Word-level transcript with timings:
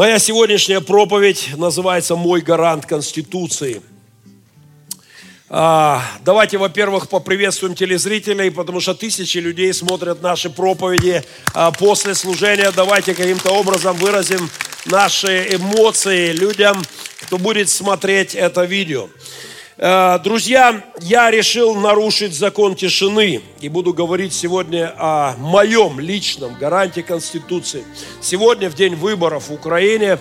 Моя 0.00 0.18
сегодняшняя 0.18 0.80
проповедь 0.80 1.50
называется 1.58 2.16
«Мой 2.16 2.40
гарант 2.40 2.86
Конституции». 2.86 3.82
А, 5.50 6.02
давайте, 6.24 6.56
во-первых, 6.56 7.10
поприветствуем 7.10 7.74
телезрителей, 7.74 8.50
потому 8.50 8.80
что 8.80 8.94
тысячи 8.94 9.36
людей 9.36 9.74
смотрят 9.74 10.22
наши 10.22 10.48
проповеди 10.48 11.22
а, 11.52 11.70
после 11.70 12.14
служения. 12.14 12.72
Давайте 12.74 13.12
каким-то 13.14 13.50
образом 13.50 13.94
выразим 13.98 14.48
наши 14.86 15.54
эмоции 15.54 16.32
людям, 16.32 16.82
кто 17.26 17.36
будет 17.36 17.68
смотреть 17.68 18.34
это 18.34 18.64
видео. 18.64 19.10
Э, 19.82 20.18
друзья, 20.22 20.84
я 21.00 21.30
решил 21.30 21.74
нарушить 21.74 22.34
закон 22.34 22.74
тишины 22.74 23.40
и 23.62 23.70
буду 23.70 23.94
говорить 23.94 24.34
сегодня 24.34 24.92
о 24.98 25.34
моем 25.38 25.98
личном 25.98 26.52
гарантии 26.52 27.00
Конституции. 27.00 27.82
Сегодня, 28.20 28.68
в 28.68 28.74
день 28.74 28.94
выборов 28.94 29.48
в 29.48 29.54
Украине, 29.54 30.18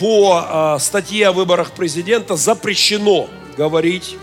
по 0.00 0.76
э, 0.76 0.80
статье 0.80 1.28
о 1.28 1.32
выборах 1.32 1.70
президента 1.70 2.34
запрещено 2.34 3.28
говорить, 3.56 4.16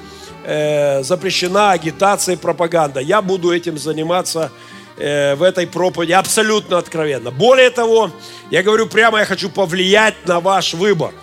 э, 0.44 1.02
запрещена 1.02 1.72
агитация 1.72 2.36
и 2.36 2.38
пропаганда. 2.38 3.00
Я 3.00 3.22
буду 3.22 3.54
этим 3.54 3.78
заниматься 3.78 4.52
в 4.95 5.42
этой 5.42 5.66
проповеди 5.66 6.12
абсолютно 6.12 6.78
откровенно. 6.78 7.31
Более 7.31 7.72
того, 7.72 8.12
я 8.52 8.62
говорю 8.62 8.86
прямо, 8.86 9.20
я 9.20 9.26
хочу 9.26 9.50
повлиять 9.50 10.14
на 10.28 10.40
ваш 10.40 10.76
выбор 10.76 11.16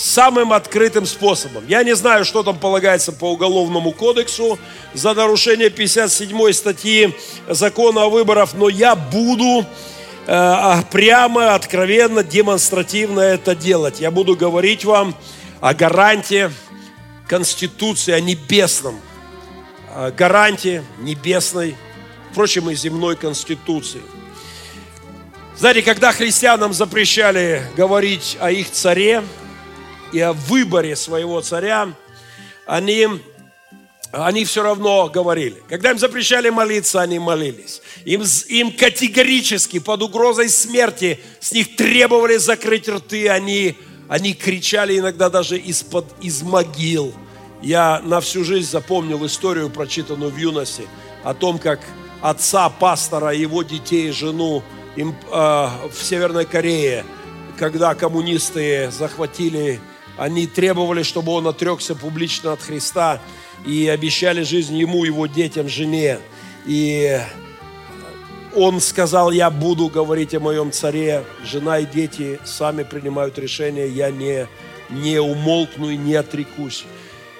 самым 0.00 0.54
открытым 0.54 1.04
способом. 1.04 1.64
Я 1.68 1.82
не 1.82 1.94
знаю, 1.94 2.24
что 2.24 2.42
там 2.42 2.58
полагается 2.58 3.12
по 3.12 3.32
Уголовному 3.32 3.92
кодексу 3.92 4.58
за 4.94 5.12
нарушение 5.12 5.68
57 5.68 6.52
статьи 6.52 7.14
закона 7.46 8.04
о 8.04 8.08
выборах, 8.08 8.54
но 8.54 8.70
я 8.70 8.96
буду 8.96 9.66
э, 10.26 10.82
прямо, 10.90 11.54
откровенно, 11.54 12.24
демонстративно 12.24 13.20
это 13.20 13.54
делать. 13.54 14.00
Я 14.00 14.10
буду 14.10 14.36
говорить 14.36 14.86
вам 14.86 15.14
о 15.60 15.74
гарантии 15.74 16.50
Конституции, 17.28 18.12
о 18.12 18.20
небесном, 18.20 18.98
о 19.94 20.10
гарантии 20.10 20.82
небесной, 21.00 21.76
впрочем, 22.32 22.70
и 22.70 22.74
земной 22.74 23.16
Конституции. 23.16 24.00
Знаете, 25.58 25.82
когда 25.82 26.10
христианам 26.10 26.72
запрещали 26.72 27.62
говорить 27.76 28.38
о 28.40 28.50
их 28.50 28.70
царе, 28.70 29.22
и 30.12 30.20
о 30.20 30.32
выборе 30.32 30.96
своего 30.96 31.40
царя, 31.40 31.94
они, 32.66 33.08
они 34.12 34.44
все 34.44 34.62
равно 34.62 35.08
говорили. 35.08 35.62
Когда 35.68 35.90
им 35.90 35.98
запрещали 35.98 36.50
молиться, 36.50 37.00
они 37.00 37.18
молились. 37.18 37.82
Им, 38.04 38.22
им 38.48 38.72
категорически 38.72 39.78
под 39.78 40.02
угрозой 40.02 40.48
смерти 40.48 41.20
с 41.40 41.52
них 41.52 41.76
требовали 41.76 42.36
закрыть 42.36 42.88
рты, 42.88 43.28
они, 43.28 43.76
они 44.08 44.34
кричали 44.34 44.98
иногда 44.98 45.30
даже 45.30 45.58
из-под, 45.58 46.06
из 46.20 46.42
могил. 46.42 47.14
Я 47.62 48.00
на 48.04 48.20
всю 48.20 48.44
жизнь 48.44 48.70
запомнил 48.70 49.24
историю, 49.26 49.70
прочитанную 49.70 50.30
в 50.30 50.36
юности, 50.36 50.88
о 51.22 51.34
том, 51.34 51.58
как 51.58 51.80
отца 52.22 52.70
пастора, 52.70 53.34
его 53.34 53.62
детей 53.62 54.08
и 54.08 54.12
жену 54.12 54.62
им, 54.96 55.14
э, 55.30 55.32
в 55.32 56.02
Северной 56.02 56.46
Корее, 56.46 57.04
когда 57.58 57.94
коммунисты 57.94 58.90
захватили 58.90 59.80
они 60.16 60.46
требовали, 60.46 61.02
чтобы 61.02 61.32
он 61.32 61.46
отрекся 61.46 61.94
публично 61.94 62.52
от 62.52 62.60
Христа 62.60 63.20
и 63.66 63.88
обещали 63.88 64.42
жизнь 64.42 64.76
ему, 64.76 65.04
его 65.04 65.26
детям, 65.26 65.68
жене. 65.68 66.18
И 66.66 67.20
он 68.54 68.80
сказал, 68.80 69.30
я 69.30 69.50
буду 69.50 69.88
говорить 69.88 70.34
о 70.34 70.40
моем 70.40 70.72
царе, 70.72 71.24
жена 71.44 71.78
и 71.78 71.86
дети 71.86 72.40
сами 72.44 72.82
принимают 72.82 73.38
решение, 73.38 73.88
я 73.88 74.10
не, 74.10 74.46
не 74.90 75.20
умолкну 75.20 75.90
и 75.90 75.96
не 75.96 76.14
отрекусь. 76.14 76.84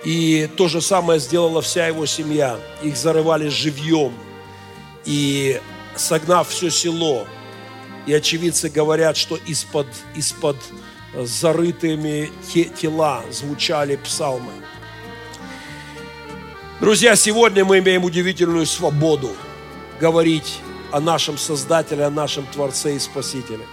И 0.05 0.49
то 0.57 0.69
же 0.69 0.81
самое 0.81 1.21
сделала 1.21 1.61
вся 1.61 1.87
его 1.87 2.07
семья. 2.07 2.59
Их 2.83 2.97
зарывали 2.97 3.49
живьем. 3.49 4.13
И 5.05 5.61
согнав 5.97 6.49
все 6.49 6.71
село, 6.71 7.27
и 8.07 8.15
очевидцы 8.15 8.69
говорят, 8.69 9.17
что 9.17 9.37
из-под 9.47 9.87
из 10.15 10.33
-под 10.33 10.57
зарытыми 11.15 12.31
тела 12.81 13.23
звучали 13.31 13.97
псалмы. 13.97 14.53
Друзья, 16.81 17.15
сегодня 17.17 17.65
мы 17.65 17.81
имеем 17.81 18.05
удивительную 18.05 18.67
свободу 18.67 19.31
говорить 20.01 20.61
о 20.93 21.01
нашем 21.01 21.37
Создателе, 21.37 22.05
о 22.05 22.11
нашем 22.11 22.47
Творце 22.47 22.97
и 22.97 22.99
Спасителе. 22.99 23.67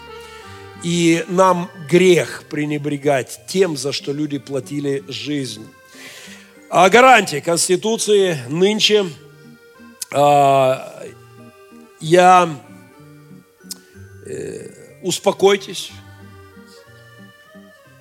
И 0.83 1.23
нам 1.27 1.69
грех 1.89 2.43
пренебрегать 2.49 3.39
тем, 3.47 3.77
за 3.77 3.91
что 3.91 4.11
люди 4.11 4.37
платили 4.37 5.03
жизнь. 5.07 5.65
О 6.69 6.89
гарантии 6.89 7.39
Конституции 7.39 8.37
нынче 8.49 9.05
а, 10.11 11.03
я 11.99 12.49
э, 14.25 14.69
успокойтесь, 15.01 15.91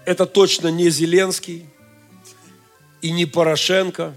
это 0.07 0.25
точно 0.25 0.69
не 0.69 0.89
Зеленский 0.89 1.67
и 3.03 3.11
не 3.11 3.27
Порошенко. 3.27 4.15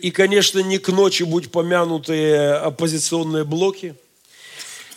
И, 0.00 0.10
конечно, 0.10 0.60
не 0.60 0.78
к 0.78 0.88
ночи 0.88 1.24
будь 1.24 1.50
помянутые 1.50 2.52
оппозиционные 2.54 3.44
блоки. 3.44 3.96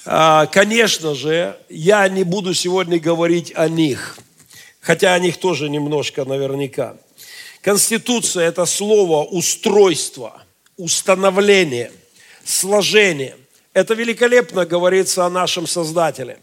А, 0.06 0.46
конечно 0.46 1.16
же, 1.16 1.58
я 1.68 2.08
не 2.08 2.24
буду 2.24 2.54
сегодня 2.54 3.00
говорить 3.00 3.52
о 3.56 3.68
них, 3.68 4.18
хотя 4.80 5.14
о 5.14 5.20
них 5.20 5.38
тоже 5.38 5.68
немножко 5.68 6.26
наверняка. 6.26 6.96
Конституция– 7.62 8.48
это 8.48 8.66
слово 8.66 9.24
устройство, 9.24 10.44
установление, 10.78 11.92
сложение. 12.46 13.36
Это 13.74 13.96
великолепно 13.96 14.66
говорится 14.66 15.26
о 15.26 15.30
нашем 15.32 15.66
Создателе 15.66 16.38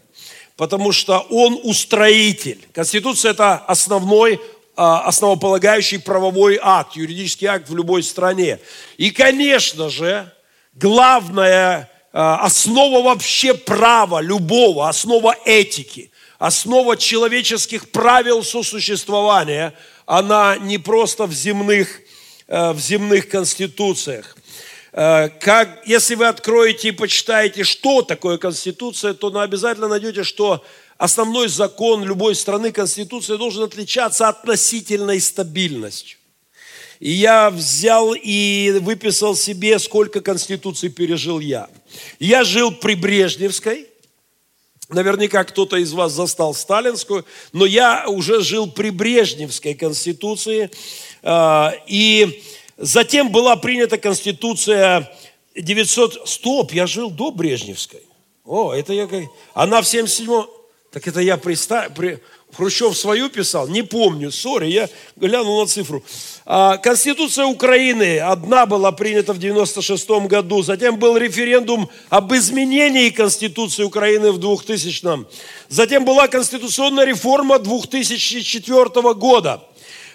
потому 0.61 0.91
что 0.91 1.25
он 1.31 1.59
устроитель. 1.63 2.59
Конституция– 2.71 3.31
это 3.33 3.57
основной, 3.57 4.39
а, 4.75 5.01
основополагающий 5.07 5.97
правовой 5.97 6.59
акт, 6.61 6.95
юридический 6.95 7.47
акт 7.47 7.67
в 7.67 7.75
любой 7.75 8.03
стране. 8.03 8.59
И, 8.95 9.09
конечно 9.09 9.89
же, 9.89 10.31
главная 10.75 11.89
а, 12.13 12.45
основа 12.45 13.01
вообще 13.01 13.55
права 13.55 14.21
любого, 14.21 14.87
основа 14.87 15.35
этики, 15.45 16.11
основа 16.37 16.95
человеческих 16.95 17.89
правил 17.89 18.43
сосуществования, 18.43 19.73
она 20.05 20.57
не 20.57 20.77
просто 20.77 21.25
в 21.25 21.33
земных, 21.33 22.01
а, 22.47 22.73
в 22.73 22.79
земных 22.79 23.29
конституциях. 23.29 24.37
Э, 24.93 25.29
как, 25.39 25.81
если 25.85 26.15
вы 26.15 26.27
откроете 26.27 26.89
и 26.89 26.91
почитаете, 26.91 27.63
что 27.63 28.01
такое 28.01 28.37
Конституция, 28.37 29.13
то 29.13 29.27
обязательно 29.39 29.87
найдете, 29.87 30.23
что 30.23 30.63
основной 30.97 31.47
закон 31.47 32.03
любой 32.03 32.35
страны, 32.35 32.71
Конституция, 32.71 33.37
должен 33.37 33.63
отличаться 33.63 34.27
относительной 34.27 35.21
стабильностью. 35.21 36.17
И 36.99 37.11
я 37.11 37.49
взял 37.49 38.13
и 38.13 38.77
выписал 38.81 39.35
себе, 39.35 39.79
сколько 39.79 40.21
Конституций 40.21 40.89
пережил 40.89 41.39
я. 41.39 41.67
Я 42.19 42.43
жил 42.43 42.71
при 42.71 42.95
Брежневской, 42.95 43.87
Наверняка 44.89 45.45
кто-то 45.45 45.77
из 45.77 45.93
вас 45.93 46.11
застал 46.11 46.53
сталинскую, 46.53 47.25
но 47.53 47.65
я 47.65 48.09
уже 48.09 48.41
жил 48.41 48.69
при 48.69 48.89
Брежневской 48.89 49.73
конституции. 49.73 50.69
Э, 51.23 51.69
и 51.87 52.43
Затем 52.81 53.29
была 53.29 53.55
принята 53.55 53.97
Конституция 53.99 55.11
900... 55.55 56.27
Стоп, 56.27 56.73
я 56.73 56.87
жил 56.87 57.11
до 57.11 57.29
Брежневской. 57.29 58.01
О, 58.43 58.73
это 58.73 58.91
я... 58.93 59.07
Она 59.53 59.83
в 59.83 59.87
77 59.87 60.45
Так 60.91 61.07
это 61.07 61.21
я 61.21 61.37
представил... 61.37 61.91
При... 61.91 62.19
Хрущев 62.53 62.97
свою 62.97 63.29
писал? 63.29 63.67
Не 63.67 63.81
помню, 63.81 64.31
сори, 64.31 64.67
я 64.67 64.89
глянул 65.15 65.61
на 65.61 65.67
цифру. 65.67 66.03
А, 66.45 66.77
Конституция 66.77 67.45
Украины 67.45 68.19
одна 68.19 68.65
была 68.65 68.91
принята 68.91 69.31
в 69.31 69.37
96 69.37 70.09
году, 70.27 70.61
затем 70.61 70.97
был 70.97 71.15
референдум 71.15 71.89
об 72.09 72.33
изменении 72.33 73.09
Конституции 73.09 73.83
Украины 73.83 74.31
в 74.31 74.37
2000 74.37 75.05
-м. 75.05 75.25
Затем 75.69 76.03
была 76.03 76.27
конституционная 76.27 77.05
реформа 77.05 77.57
2004 77.57 79.13
года. 79.13 79.63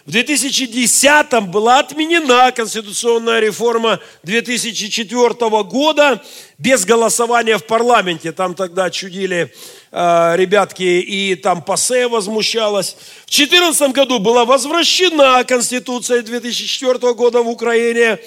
В 0.06 0.12
2010 0.12 1.49
была 1.49 1.81
отменена 1.81 2.53
конституционная 2.53 3.41
реформа 3.41 3.99
2004 4.23 5.35
года 5.64 6.23
без 6.58 6.85
голосования 6.85 7.58
в 7.58 7.67
парламенте. 7.67 8.31
Там 8.31 8.55
тогда 8.55 8.88
чудили 8.88 9.53
э, 9.91 10.32
ребятки, 10.37 10.85
и 10.85 11.35
там 11.35 11.61
ПАСЕ 11.61 12.06
возмущалась. 12.06 12.97
В 13.26 13.35
2014 13.35 13.91
году 13.91 14.20
была 14.20 14.44
возвращена 14.44 15.43
Конституция 15.43 16.23
2004 16.23 17.12
года 17.14 17.43
в 17.43 17.49
Украине. 17.49 18.20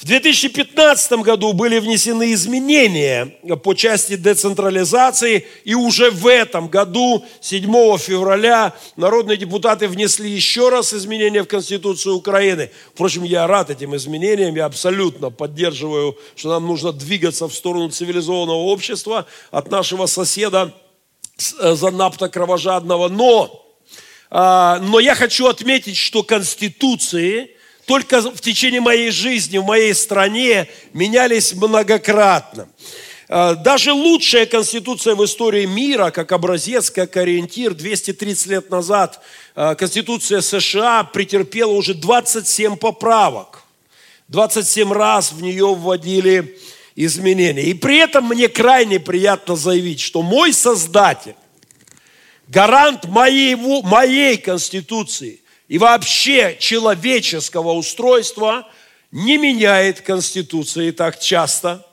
В 0.00 0.06
2015 0.06 1.12
году 1.20 1.52
были 1.52 1.78
внесены 1.78 2.32
изменения 2.32 3.36
по 3.62 3.74
части 3.74 4.16
децентрализации, 4.16 5.46
и 5.64 5.74
уже 5.74 6.10
в 6.10 6.26
этом 6.26 6.68
году, 6.68 7.22
7 7.42 7.70
февраля, 7.98 8.74
народные 8.96 9.36
депутаты 9.36 9.88
внесли 9.88 10.30
еще 10.30 10.70
раз 10.70 10.94
изменения 10.94 11.42
в 11.42 11.48
Конституцию 11.48 12.16
Украины. 12.16 12.70
Впрочем, 12.94 13.24
я 13.24 13.46
рад 13.46 13.68
этим 13.68 13.94
изменениям, 13.94 14.56
я 14.56 14.64
абсолютно 14.64 15.28
поддерживаю, 15.28 16.16
что 16.34 16.48
нам 16.48 16.66
нужно 16.66 16.92
двигаться 16.92 17.46
в 17.46 17.54
сторону 17.54 17.90
цивилизованного 17.90 18.56
общества 18.56 19.26
от 19.50 19.70
нашего 19.70 20.06
соседа 20.06 20.72
э, 21.58 21.74
занапта 21.74 22.30
кровожадного. 22.30 23.08
Но, 23.10 23.66
а, 24.30 24.78
но 24.78 24.98
я 24.98 25.14
хочу 25.14 25.46
отметить, 25.46 25.98
что 25.98 26.22
Конституции– 26.22 27.50
только 27.90 28.20
в 28.20 28.40
течение 28.40 28.80
моей 28.80 29.10
жизни 29.10 29.58
в 29.58 29.64
моей 29.64 29.94
стране 29.94 30.68
менялись 30.92 31.52
многократно. 31.54 32.68
А, 33.28 33.56
даже 33.56 33.92
лучшая 33.92 34.46
конституция 34.46 35.16
в 35.16 35.24
истории 35.24 35.66
мира, 35.66 36.12
как 36.12 36.30
образец, 36.30 36.88
как 36.88 37.16
ориентир, 37.16 37.74
230 37.74 38.46
лет 38.46 38.70
назад 38.70 39.20
а, 39.56 39.74
Конституция 39.74 40.40
США 40.40 41.02
претерпела 41.02 41.72
уже 41.72 41.94
27 41.94 42.76
поправок. 42.76 43.64
27 44.28 44.92
раз 44.92 45.32
в 45.32 45.42
нее 45.42 45.74
вводили 45.74 46.60
изменения. 46.94 47.64
И 47.64 47.74
при 47.74 47.98
этом 47.98 48.28
мне 48.28 48.46
крайне 48.46 49.00
приятно 49.00 49.56
заявить, 49.56 49.98
что 49.98 50.22
мой 50.22 50.52
Создатель, 50.52 51.34
гарант 52.46 53.06
моего, 53.06 53.82
моей 53.82 54.36
Конституции, 54.36 55.39
и 55.70 55.78
вообще 55.78 56.56
человеческого 56.58 57.74
устройства 57.74 58.66
не 59.12 59.38
меняет 59.38 60.00
Конституции 60.00 60.90
так 60.90 61.20
часто. 61.20 61.86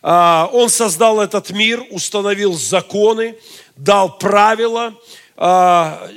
А, 0.00 0.48
он 0.52 0.68
создал 0.68 1.20
этот 1.20 1.50
мир, 1.50 1.84
установил 1.90 2.52
законы, 2.52 3.34
дал 3.74 4.16
правила, 4.16 4.94
а, 5.36 6.08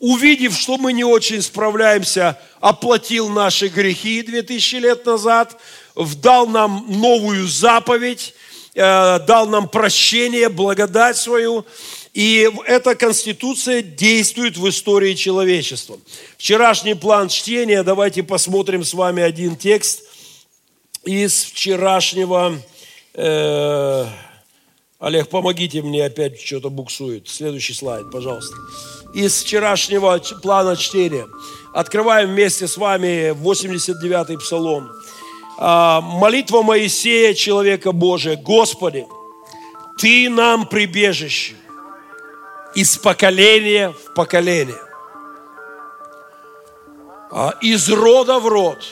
увидев, 0.00 0.56
что 0.58 0.78
мы 0.78 0.94
не 0.94 1.04
очень 1.04 1.42
справляемся, 1.42 2.38
оплатил 2.60 3.28
наши 3.28 3.68
грехи 3.68 4.22
2000 4.22 4.76
лет 4.76 5.04
назад, 5.04 5.60
дал 5.94 6.46
нам 6.46 6.86
новую 6.88 7.46
заповедь, 7.46 8.34
э, 8.74 9.18
дал 9.20 9.46
нам 9.46 9.68
прощение, 9.68 10.48
благодать 10.48 11.18
свою. 11.18 11.66
И 12.14 12.48
эта 12.66 12.94
конституция 12.94 13.82
действует 13.82 14.56
в 14.56 14.68
истории 14.68 15.14
человечества. 15.14 15.98
Вчерашний 16.38 16.94
план 16.94 17.28
чтения, 17.28 17.82
давайте 17.82 18.22
посмотрим 18.22 18.84
с 18.84 18.94
вами 18.94 19.22
один 19.22 19.56
текст 19.56 20.04
из 21.04 21.44
вчерашнего... 21.44 22.56
Э, 23.14 24.06
Олег, 25.00 25.28
помогите 25.28 25.82
мне, 25.82 26.06
опять 26.06 26.40
что-то 26.40 26.70
буксует. 26.70 27.28
Следующий 27.28 27.74
слайд, 27.74 28.10
пожалуйста. 28.12 28.54
Из 29.12 29.42
вчерашнего 29.42 30.18
плана 30.40 30.76
чтения. 30.76 31.26
Открываем 31.74 32.30
вместе 32.30 32.68
с 32.68 32.76
вами 32.76 33.30
89-й 33.32 34.38
псалом. 34.38 34.88
А, 35.58 36.00
молитва 36.00 36.62
Моисея, 36.62 37.34
человека 37.34 37.90
Божия. 37.90 38.36
Господи, 38.36 39.04
Ты 39.98 40.30
нам 40.30 40.66
прибежище 40.66 41.56
из 42.74 42.96
поколения 42.96 43.90
в 43.90 44.14
поколение. 44.14 44.80
А 47.30 47.54
из 47.60 47.88
рода 47.88 48.38
в 48.38 48.46
род. 48.46 48.84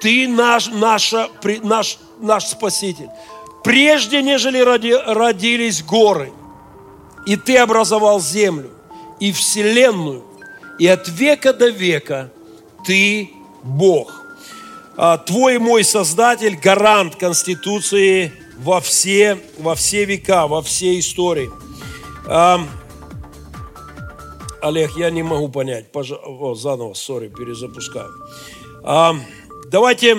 Ты 0.00 0.26
наш, 0.28 0.68
наша, 0.68 1.28
наш, 1.62 1.98
наш 2.20 2.46
Спаситель. 2.46 3.08
Прежде, 3.62 4.22
нежели 4.22 4.58
роди, 4.58 4.92
родились 4.94 5.82
горы, 5.82 6.32
и 7.26 7.36
Ты 7.36 7.56
образовал 7.58 8.20
землю 8.20 8.70
и 9.20 9.30
вселенную, 9.32 10.24
и 10.78 10.86
от 10.88 11.08
века 11.08 11.52
до 11.52 11.68
века 11.68 12.32
Ты 12.84 13.30
Бог. 13.62 14.22
А 14.96 15.16
Твой 15.18 15.58
мой 15.58 15.84
Создатель, 15.84 16.56
гарант 16.56 17.16
Конституции 17.16 18.32
во 18.58 18.80
все, 18.80 19.38
во 19.58 19.74
все 19.76 20.04
века, 20.04 20.46
во 20.46 20.60
все 20.62 20.98
истории. 20.98 21.50
Олег, 24.62 24.96
я 24.96 25.10
не 25.10 25.24
могу 25.24 25.48
понять. 25.48 25.90
Пож... 25.90 26.12
О, 26.12 26.54
заново, 26.54 26.94
сори, 26.94 27.28
перезапускаю. 27.28 28.12
А, 28.84 29.14
давайте, 29.68 30.16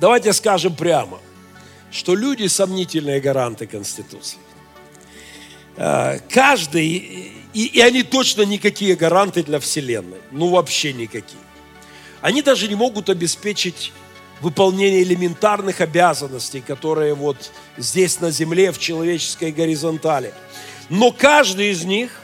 давайте 0.00 0.32
скажем 0.32 0.74
прямо, 0.74 1.18
что 1.92 2.14
люди 2.14 2.46
сомнительные 2.46 3.20
гаранты 3.20 3.66
Конституции. 3.66 4.38
А, 5.76 6.16
каждый, 6.30 6.86
и, 7.52 7.66
и 7.66 7.80
они 7.80 8.02
точно 8.02 8.42
никакие 8.42 8.96
гаранты 8.96 9.42
для 9.42 9.60
Вселенной. 9.60 10.20
Ну, 10.30 10.48
вообще 10.48 10.94
никакие. 10.94 11.42
Они 12.22 12.40
даже 12.40 12.68
не 12.68 12.74
могут 12.74 13.10
обеспечить 13.10 13.92
выполнение 14.40 15.02
элементарных 15.02 15.82
обязанностей, 15.82 16.62
которые 16.62 17.12
вот 17.12 17.52
здесь 17.76 18.18
на 18.20 18.30
земле, 18.30 18.72
в 18.72 18.78
человеческой 18.78 19.52
горизонтали. 19.52 20.32
Но 20.88 21.12
каждый 21.12 21.70
из 21.70 21.84
них– 21.84 22.12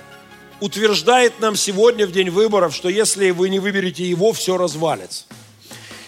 утверждает 0.60 1.40
нам 1.40 1.56
сегодня 1.56 2.06
в 2.06 2.12
день 2.12 2.30
выборов, 2.30 2.74
что 2.74 2.88
если 2.88 3.30
вы 3.30 3.48
не 3.48 3.58
выберете 3.58 4.04
его, 4.04 4.32
все 4.32 4.56
развалится. 4.56 5.24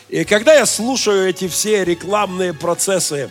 И 0.09 0.25
когда 0.25 0.55
я 0.55 0.65
слушаю 0.65 1.29
эти 1.29 1.49
все 1.49 1.85
рекламные 1.85 2.55
процессы, 2.55 3.31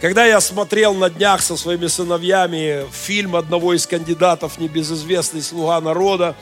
когда 0.00 0.26
я 0.26 0.40
смотрел 0.40 0.94
на 0.94 1.08
днях 1.08 1.40
со 1.40 1.56
своими 1.56 1.86
сыновьями 1.86 2.84
фильм 2.92 3.36
одного 3.36 3.74
из 3.74 3.86
кандидатов, 3.86 4.58
небезызвестный 4.58 5.42
«Слуга 5.42 5.80
народа», 5.80 6.34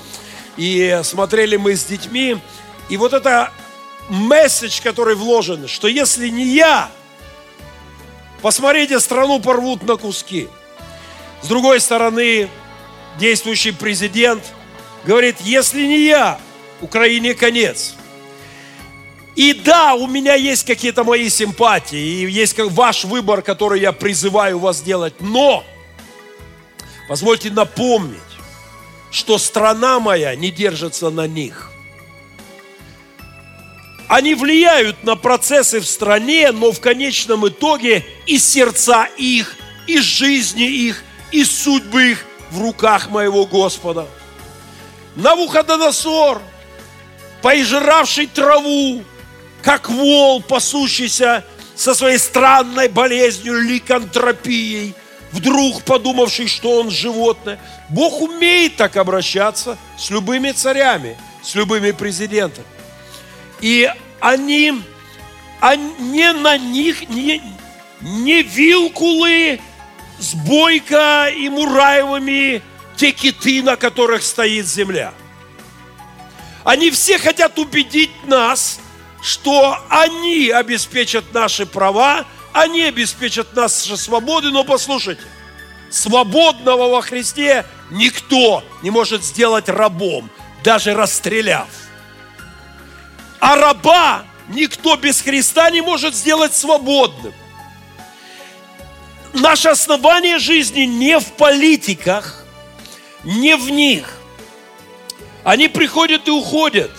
и 0.56 1.00
смотрели 1.02 1.56
мы 1.56 1.76
с 1.76 1.84
детьми, 1.84 2.38
и 2.88 2.96
вот 2.96 3.12
это 3.12 3.52
месседж, 4.08 4.80
который 4.82 5.14
вложен, 5.14 5.68
что 5.68 5.88
если 5.88 6.28
не 6.28 6.46
я, 6.54 6.90
посмотрите, 8.42 9.00
страну 9.00 9.40
порвут 9.40 9.82
на 9.82 9.96
куски. 9.96 10.48
С 11.42 11.48
другой 11.48 11.80
стороны, 11.80 12.48
действующий 13.18 13.72
президент, 13.72 14.42
говорит, 15.04 15.36
если 15.40 15.86
не 15.86 16.06
я, 16.06 16.38
Украине 16.80 17.34
конец. 17.34 17.94
И 19.36 19.52
да, 19.52 19.94
у 19.94 20.06
меня 20.06 20.34
есть 20.34 20.64
какие-то 20.64 21.02
мои 21.02 21.28
симпатии, 21.28 21.98
и 21.98 22.30
есть 22.30 22.56
ваш 22.58 23.04
выбор, 23.04 23.42
который 23.42 23.80
я 23.80 23.92
призываю 23.92 24.58
вас 24.58 24.80
делать, 24.80 25.14
но 25.20 25.64
позвольте 27.08 27.50
напомнить, 27.50 28.20
что 29.10 29.38
страна 29.38 29.98
моя 29.98 30.36
не 30.36 30.50
держится 30.50 31.10
на 31.10 31.26
них. 31.26 31.70
Они 34.06 34.34
влияют 34.34 35.02
на 35.02 35.16
процессы 35.16 35.80
в 35.80 35.86
стране, 35.86 36.52
но 36.52 36.70
в 36.70 36.78
конечном 36.78 37.48
итоге 37.48 38.04
и 38.26 38.38
сердца 38.38 39.08
их, 39.16 39.56
и 39.88 39.98
жизни 39.98 40.66
их, 40.66 41.02
и 41.32 41.42
судьбы 41.42 42.12
их 42.12 42.26
в 42.54 42.62
руках 42.62 43.10
моего 43.10 43.46
Господа. 43.46 44.06
Навуходоносор, 45.16 46.40
поизжиравший 47.42 48.26
траву, 48.26 49.02
как 49.62 49.90
вол, 49.90 50.40
пасущийся 50.40 51.44
со 51.74 51.94
своей 51.94 52.18
странной 52.18 52.88
болезнью, 52.88 53.60
ликантропией, 53.60 54.94
вдруг 55.32 55.82
подумавший, 55.82 56.46
что 56.46 56.80
он 56.80 56.90
животное. 56.90 57.58
Бог 57.88 58.20
умеет 58.20 58.76
так 58.76 58.96
обращаться 58.96 59.76
с 59.98 60.10
любыми 60.10 60.52
царями, 60.52 61.18
с 61.42 61.56
любыми 61.56 61.90
президентами. 61.90 62.66
И 63.60 63.90
они, 64.20 64.80
они 65.60 65.92
не 65.98 66.32
на 66.32 66.56
них, 66.56 67.08
не, 67.08 67.42
не 68.00 68.42
вилкулы, 68.42 69.60
с 70.18 70.34
Бойко 70.34 71.28
и 71.28 71.48
Мураевыми 71.48 72.62
те 72.96 73.12
киты, 73.12 73.62
на 73.62 73.76
которых 73.76 74.22
стоит 74.22 74.66
земля. 74.66 75.12
Они 76.64 76.90
все 76.90 77.18
хотят 77.18 77.58
убедить 77.58 78.24
нас, 78.24 78.80
что 79.22 79.78
они 79.88 80.50
обеспечат 80.50 81.32
наши 81.32 81.66
права, 81.66 82.24
они 82.52 82.82
обеспечат 82.82 83.54
наши 83.54 83.96
свободы, 83.96 84.50
но 84.50 84.64
послушайте, 84.64 85.22
свободного 85.90 86.88
во 86.88 87.02
Христе 87.02 87.66
никто 87.90 88.62
не 88.82 88.90
может 88.90 89.24
сделать 89.24 89.68
рабом, 89.68 90.30
даже 90.62 90.94
расстреляв. 90.94 91.68
А 93.40 93.56
раба 93.56 94.24
никто 94.48 94.96
без 94.96 95.20
Христа 95.20 95.68
не 95.70 95.82
может 95.82 96.14
сделать 96.14 96.54
свободным 96.54 97.34
наше 99.34 99.68
основание 99.68 100.38
жизни 100.38 100.82
не 100.82 101.18
в 101.18 101.32
политиках, 101.32 102.44
не 103.24 103.56
в 103.56 103.70
них. 103.70 104.18
Они 105.42 105.68
приходят 105.68 106.26
и 106.28 106.30
уходят, 106.30 106.90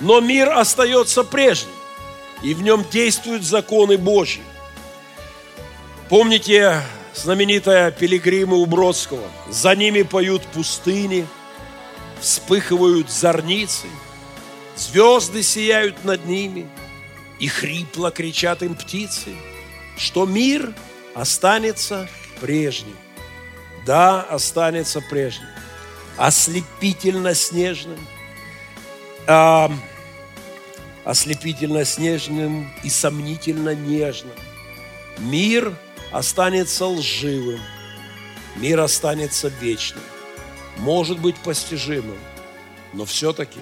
но 0.00 0.20
мир 0.20 0.50
остается 0.50 1.24
прежним. 1.24 1.72
и 2.42 2.54
в 2.54 2.62
нем 2.62 2.84
действуют 2.90 3.44
законы 3.44 3.96
Божьи. 3.96 4.42
Помните 6.08 6.82
знаменитая 7.14 7.92
пилигримы 7.92 8.56
у 8.56 8.66
Бродского? 8.66 9.28
За 9.48 9.76
ними 9.76 10.02
поют 10.02 10.42
пустыни, 10.46 11.26
вспыхивают 12.20 13.10
зорницы, 13.10 13.86
звезды 14.76 15.42
сияют 15.42 16.04
над 16.04 16.26
ними, 16.26 16.68
и 17.38 17.46
хрипло 17.46 18.10
кричат 18.10 18.62
им 18.62 18.74
птицы, 18.74 19.30
что 19.96 20.26
мир 20.26 20.74
останется 21.14 22.08
прежним. 22.40 22.96
Да, 23.86 24.22
останется 24.22 25.00
прежним. 25.00 25.48
Ослепительно 26.16 27.34
снежным. 27.34 27.98
А, 29.26 29.70
ослепительно 31.04 31.84
снежным 31.84 32.72
и 32.82 32.90
сомнительно 32.90 33.74
нежным. 33.74 34.34
Мир 35.18 35.76
останется 36.10 36.86
лживым, 36.86 37.60
мир 38.56 38.80
останется 38.80 39.48
вечным, 39.60 40.02
может 40.78 41.18
быть 41.18 41.36
постижимым, 41.36 42.18
но 42.92 43.04
все-таки 43.04 43.60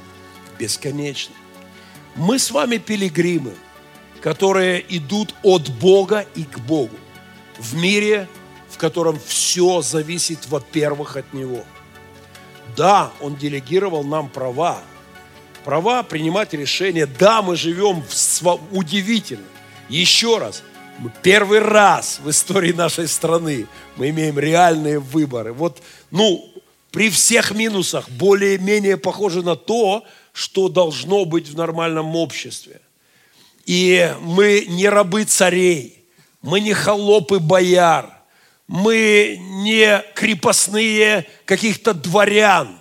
бесконечным. 0.58 1.36
Мы 2.14 2.38
с 2.38 2.50
вами 2.50 2.78
пилигримы, 2.78 3.54
которые 4.20 4.84
идут 4.96 5.34
от 5.42 5.68
Бога 5.70 6.26
и 6.34 6.44
к 6.44 6.58
Богу 6.58 6.96
в 7.60 7.74
мире, 7.76 8.28
в 8.68 8.78
котором 8.78 9.18
все 9.24 9.82
зависит, 9.82 10.46
во-первых, 10.48 11.16
от 11.16 11.32
Него. 11.32 11.64
Да, 12.76 13.12
Он 13.20 13.36
делегировал 13.36 14.04
нам 14.04 14.28
права, 14.28 14.80
права 15.64 16.02
принимать 16.02 16.54
решения. 16.54 17.06
Да, 17.06 17.42
мы 17.42 17.56
живем 17.56 18.02
в 18.02 18.60
удивительно. 18.72 19.44
Еще 19.88 20.38
раз, 20.38 20.62
мы 20.98 21.12
первый 21.22 21.58
раз 21.58 22.20
в 22.22 22.30
истории 22.30 22.72
нашей 22.72 23.08
страны 23.08 23.66
мы 23.96 24.10
имеем 24.10 24.38
реальные 24.38 25.00
выборы. 25.00 25.52
Вот, 25.52 25.82
ну, 26.10 26.44
при 26.90 27.10
всех 27.10 27.52
минусах 27.52 28.08
более-менее 28.10 28.96
похоже 28.96 29.42
на 29.42 29.56
то, 29.56 30.04
что 30.32 30.68
должно 30.68 31.24
быть 31.24 31.48
в 31.48 31.56
нормальном 31.56 32.16
обществе. 32.16 32.80
И 33.66 34.12
мы 34.20 34.66
не 34.68 34.88
рабы 34.88 35.24
царей, 35.24 35.99
мы 36.42 36.60
не 36.60 36.72
холопы 36.72 37.38
бояр, 37.38 38.10
мы 38.66 39.36
не 39.40 40.02
крепостные 40.14 41.28
каких-то 41.44 41.92
дворян, 41.92 42.80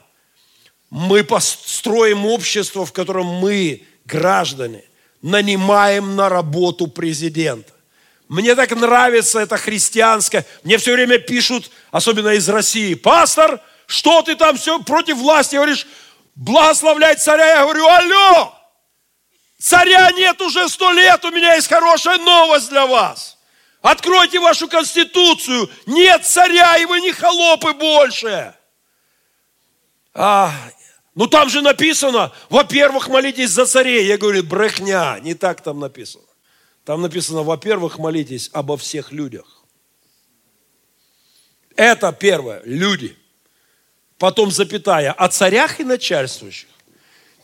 мы 0.89 1.23
построим 1.23 2.25
общество, 2.25 2.85
в 2.85 2.93
котором 2.93 3.25
мы, 3.25 3.83
граждане, 4.05 4.83
нанимаем 5.21 6.15
на 6.15 6.29
работу 6.29 6.87
президента. 6.87 7.73
Мне 8.27 8.53
так 8.55 8.71
нравится 8.71 9.39
это 9.39 9.57
христианское. 9.57 10.45
Мне 10.63 10.77
все 10.77 10.93
время 10.93 11.17
пишут, 11.17 11.71
особенно 11.89 12.29
из 12.29 12.47
России, 12.47 12.93
пастор, 12.93 13.59
что 13.87 14.21
ты 14.21 14.35
там 14.35 14.55
все 14.55 14.79
против 14.83 15.17
власти 15.17 15.55
говоришь, 15.55 15.87
благословляй 16.35 17.15
царя. 17.15 17.47
Я 17.47 17.63
говорю, 17.63 17.87
алло, 17.87 18.53
царя 19.57 20.11
нет 20.11 20.39
уже 20.41 20.69
сто 20.69 20.91
лет, 20.91 21.25
у 21.25 21.31
меня 21.31 21.55
есть 21.55 21.67
хорошая 21.67 22.19
новость 22.19 22.69
для 22.69 22.85
вас. 22.85 23.38
Откройте 23.81 24.39
вашу 24.39 24.67
конституцию, 24.67 25.69
нет 25.85 26.25
царя, 26.25 26.77
и 26.77 26.85
вы 26.85 26.99
не 26.99 27.13
холопы 27.13 27.73
больше. 27.73 28.53
А, 30.13 30.51
ну 31.15 31.27
там 31.27 31.49
же 31.49 31.61
написано, 31.61 32.33
во-первых, 32.49 33.07
молитесь 33.07 33.51
за 33.51 33.65
царей. 33.65 34.05
Я 34.05 34.17
говорю, 34.17 34.43
брехня, 34.43 35.19
не 35.21 35.33
так 35.33 35.61
там 35.61 35.79
написано. 35.79 36.25
Там 36.83 37.01
написано, 37.01 37.43
во-первых, 37.43 37.99
молитесь 37.99 38.49
обо 38.51 38.75
всех 38.75 39.11
людях. 39.11 39.63
Это 41.75 42.11
первое, 42.11 42.61
люди. 42.65 43.15
Потом 44.17 44.51
запятая, 44.51 45.13
о 45.13 45.29
царях 45.29 45.79
и 45.79 45.85
начальствующих. 45.85 46.67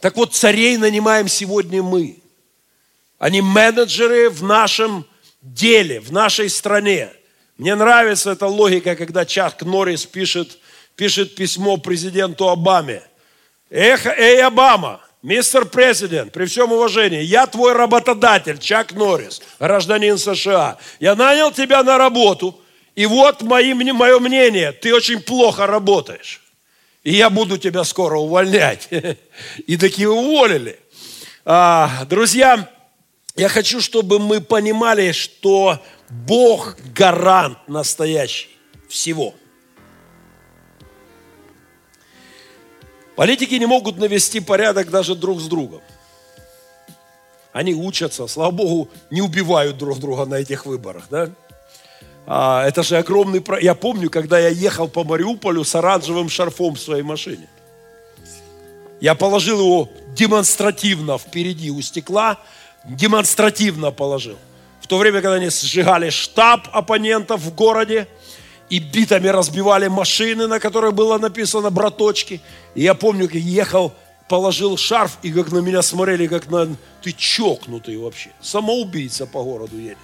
Так 0.02 0.18
вот, 0.18 0.36
царей 0.36 0.76
нанимаем 0.76 1.30
сегодня 1.30 1.82
мы. 1.82 2.22
Они 3.18 3.42
менеджеры 3.42 4.30
в 4.30 4.44
нашем 4.44 5.08
деле, 5.54 6.00
в 6.00 6.12
нашей 6.12 6.50
стране. 6.50 7.10
Мне 7.58 7.76
нравится 7.76 8.32
эта 8.32 8.48
логика, 8.48 8.96
когда 8.96 9.26
Чак 9.26 9.62
Норрис 9.62 10.06
пишет, 10.06 10.58
пишет 10.96 11.36
письмо 11.36 11.78
президенту 11.78 12.50
Обаме– 12.50 13.02
Эх, 13.72 14.06
эй, 14.06 14.44
Обама, 14.44 15.02
мистер 15.24 15.66
президент, 15.66 16.32
при 16.32 16.46
всем 16.46 16.72
уважении, 16.72 17.22
я 17.22 17.48
твой 17.48 17.74
работодатель, 17.74 18.60
Чак 18.60 18.94
Норрис, 18.94 19.42
гражданин 19.60 20.20
США. 20.20 20.78
Я 21.00 21.16
нанял 21.16 21.52
тебя 21.52 21.84
на 21.84 21.98
работу, 21.98 22.58
и 22.96 23.08
вот 23.08 23.42
мои, 23.42 23.74
мое 23.74 24.20
мнение, 24.20 24.72
ты 24.72 24.94
очень 24.94 25.20
плохо 25.20 25.66
работаешь. 25.66 26.42
И 27.04 27.14
я 27.14 27.30
буду 27.30 27.58
тебя 27.58 27.84
скоро 27.84 28.18
увольнять. 28.18 28.88
И 29.68 29.78
такие 29.78 30.10
уволили. 30.10 30.80
А, 31.44 32.06
друзья, 32.06 32.70
я 33.36 33.50
хочу, 33.50 33.82
чтобы 33.82 34.20
мы 34.20 34.42
понимали, 34.42 35.12
что 35.12 35.80
Бог 36.10 36.78
гарант 36.94 37.58
настоящий 37.68 38.50
всего– 38.88 39.34
Политики 43.16 43.54
не 43.56 43.66
могут 43.66 43.98
навести 43.98 44.42
порядок 44.42 44.90
даже 44.90 45.16
друг 45.16 45.40
с 45.40 45.48
другом. 45.48 45.82
Они 47.54 47.74
учатся, 47.74 48.28
слава 48.28 48.52
Богу, 48.52 48.90
не 49.10 49.22
убивают 49.22 49.78
друг 49.78 50.00
друга 50.00 50.26
на 50.26 50.36
этих 50.36 50.66
выборах, 50.66 51.06
да? 51.10 51.30
А, 52.28 52.68
это 52.68 52.84
же 52.84 52.98
огромный... 52.98 53.42
Я 53.62 53.76
помню, 53.76 54.10
когда 54.10 54.38
я 54.38 54.50
ехал 54.50 54.90
по 54.90 55.06
Мариуполю 55.06 55.64
с 55.64 55.74
оранжевым 55.76 56.28
шарфом 56.28 56.76
в 56.76 56.82
своей 56.82 57.04
машине. 57.04 57.48
Я 59.00 59.16
положил 59.16 59.60
его 59.60 59.90
демонстративно 60.16 61.18
впереди 61.18 61.72
у 61.72 61.82
стекла, 61.82 62.40
демонстративно 62.88 63.92
положил. 63.92 64.38
В 64.82 64.88
то 64.88 64.98
время, 64.98 65.22
когда 65.22 65.36
они 65.36 65.50
сжигали 65.50 66.10
штаб 66.10 66.68
оппонентов 66.72 67.42
в 67.42 67.56
городе, 67.56 68.08
и 68.70 68.80
битами 68.80 69.28
разбивали 69.28 69.88
машины, 69.88 70.48
на 70.48 70.60
которых 70.60 70.94
было 70.94 71.18
написано 71.18 71.70
«браточки». 71.70 72.42
И 72.74 72.82
я 72.82 72.96
помню, 72.96 73.28
как 73.28 73.36
ехал, 73.36 73.94
положил 74.28 74.78
шарф, 74.78 75.18
и 75.22 75.32
как 75.32 75.52
на 75.52 75.60
меня 75.60 75.82
смотрели, 75.82 76.28
как 76.28 76.50
на... 76.50 76.76
Ты 77.02 77.12
чокнутый 77.12 77.98
вообще. 77.98 78.32
Самоубийца 78.42 79.28
по 79.28 79.44
городу 79.44 79.78
едет. 79.78 79.98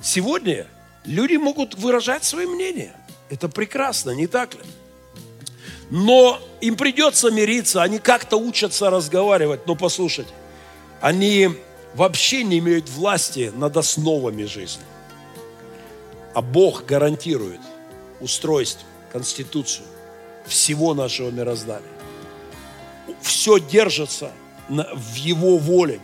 Сегодня 0.00 0.66
люди 1.04 1.36
могут 1.36 1.74
выражать 1.74 2.24
свои 2.24 2.46
мнения. 2.46 2.94
Это 3.30 3.48
прекрасно, 3.48 4.10
не 4.10 4.26
так 4.28 4.54
ли? 4.54 4.60
Но 5.90 6.38
им 6.60 6.76
придется 6.76 7.30
мириться, 7.30 7.82
они 7.82 7.98
как-то 7.98 8.36
учатся 8.36 8.90
разговаривать. 8.90 9.66
Но 9.66 9.74
послушайте, 9.74 10.30
они 11.00 11.50
вообще 11.94 12.44
не 12.44 12.58
имеют 12.58 12.88
власти 12.88 13.52
над 13.54 13.76
основами 13.76 14.44
жизни. 14.44 14.84
А 16.34 16.42
Бог 16.42 16.84
гарантирует– 16.84 17.60
устройство, 18.20 18.86
конституцию 19.12 19.86
всего 20.46 20.94
нашего 20.94 21.30
мироздания. 21.30 21.88
Все 23.20 23.58
держится 23.58 24.30
в 24.68 25.14
его 25.14 25.58
воле. 25.58 26.00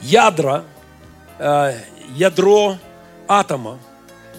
Ядра, 0.00 0.64
э, 1.38 1.80
ядро 2.14 2.78
атома 3.26 3.78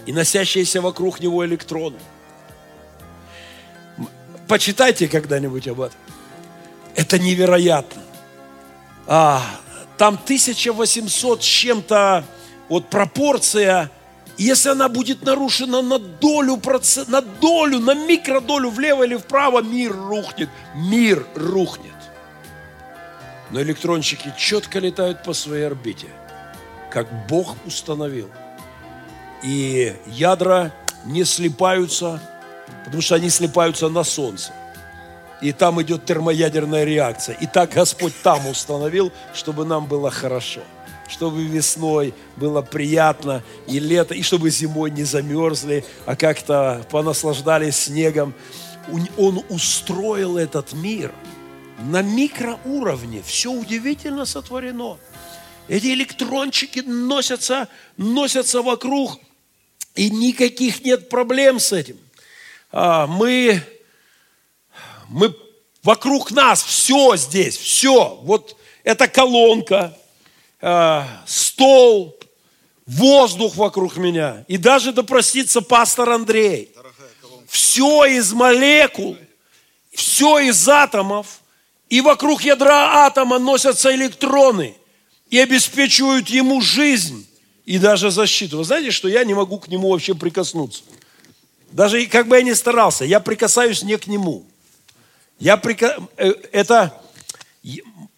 и 0.05 0.13
носящиеся 0.13 0.81
вокруг 0.81 1.19
него 1.19 1.45
электроны. 1.45 1.99
Почитайте 4.47 5.07
когда-нибудь 5.07 5.67
об 5.67 5.81
этом. 5.81 5.99
Это 6.95 7.19
невероятно. 7.19 8.01
А, 9.05 9.43
там 9.99 10.15
1800 10.15 11.43
с 11.43 11.45
чем-то, 11.45 12.23
вот 12.69 12.89
пропорция 12.89 13.91
если 14.37 14.69
она 14.69 14.87
будет 14.87 15.23
нарушена 15.23 15.81
на 15.81 15.99
долю, 15.99 16.61
на 17.07 17.21
долю, 17.21 17.79
на 17.79 17.93
микродолю 17.93 18.69
влево 18.69 19.03
или 19.03 19.17
вправо, 19.17 19.61
мир 19.61 19.93
рухнет. 19.93 20.47
Мир 20.75 21.27
рухнет. 21.35 21.91
Но 23.51 23.61
электрончики 23.61 24.33
четко 24.37 24.79
летают 24.79 25.23
по 25.23 25.33
своей 25.33 25.65
орбите, 25.65 26.07
как 26.89 27.27
Бог 27.27 27.57
установил. 27.65 28.29
И 29.43 29.93
ядра 30.07 30.71
не 31.03 31.25
слипаются, 31.25 32.21
потому 32.85 33.01
что 33.01 33.15
они 33.15 33.29
слипаются 33.29 33.89
на 33.89 34.05
Солнце. 34.05 34.53
И 35.41 35.51
там 35.53 35.81
идет 35.81 36.05
термоядерная 36.05 36.83
реакция. 36.83 37.35
И 37.35 37.47
так 37.47 37.71
Господь 37.71 38.13
там 38.23 38.47
установил, 38.47 39.11
чтобы 39.33 39.65
нам 39.65 39.85
было 39.85 40.11
хорошо– 40.11 40.61
чтобы 41.09 41.43
весной 41.43 42.13
было 42.37 42.61
приятно, 42.61 43.43
и 43.67 43.79
лето, 43.79 44.13
и 44.13 44.21
чтобы 44.21 44.49
зимой 44.51 44.91
не 44.91 45.03
замерзли, 45.03 45.83
а 46.05 46.15
как-то 46.15 46.85
понаслаждались 46.91 47.75
снегом. 47.75 48.33
Он 49.17 49.43
устроил 49.49 50.37
этот 50.37 50.73
мир 50.73 51.11
на 51.79 52.01
микроуровне. 52.01 53.21
Все 53.23 53.51
удивительно 53.51 54.25
сотворено. 54.25 54.97
Эти 55.67 55.87
электрончики 55.87 56.79
носятся, 56.79 57.67
носятся 57.97 58.61
вокруг, 58.61 59.19
и 59.95 60.09
никаких 60.09 60.83
нет 60.83 61.09
проблем 61.09 61.59
с 61.59 61.73
этим. 61.73 61.97
А, 62.71 63.07
мы, 63.07 63.61
мы 65.09 65.35
вокруг 65.83 66.31
нас 66.31 66.63
все 66.63 67.15
здесь, 67.15 67.57
все. 67.57 68.19
Вот 68.23 68.55
эта 68.83 69.07
колонка, 69.07 69.97
а, 70.61 71.23
стол, 71.25 72.17
воздух 72.85 73.55
вокруг 73.55 73.97
меня. 73.97 74.45
И 74.47 74.57
даже 74.57 74.91
допростится 74.91 75.61
пастор 75.61 76.09
Андрей. 76.09 76.71
Все 77.47 78.05
из 78.05 78.33
молекул, 78.33 79.17
все 79.93 80.39
из 80.39 80.67
атомов. 80.67 81.41
И 81.89 82.01
вокруг 82.01 82.43
ядра 82.43 83.05
атома 83.05 83.39
носятся 83.39 83.93
электроны 83.95 84.75
и 85.31 85.39
обеспечивают 85.39 86.29
ему 86.29 86.61
жизнь 86.61 87.27
и 87.65 87.79
даже 87.79 88.11
защиту. 88.11 88.57
Вы 88.57 88.63
знаете, 88.63 88.91
что 88.91 89.07
я 89.07 89.23
не 89.23 89.33
могу 89.33 89.57
к 89.57 89.67
нему 89.67 89.89
вообще 89.89 90.13
прикоснуться. 90.13 90.83
Даже 91.71 92.05
как 92.07 92.27
бы 92.27 92.35
я 92.35 92.43
ни 92.43 92.53
старался, 92.53 93.05
я 93.05 93.19
прикасаюсь 93.19 93.83
не 93.83 93.97
к 93.97 94.07
нему. 94.07 94.45
Я 95.39 95.57
прика... 95.57 95.97
Э, 96.17 96.33
это 96.51 96.93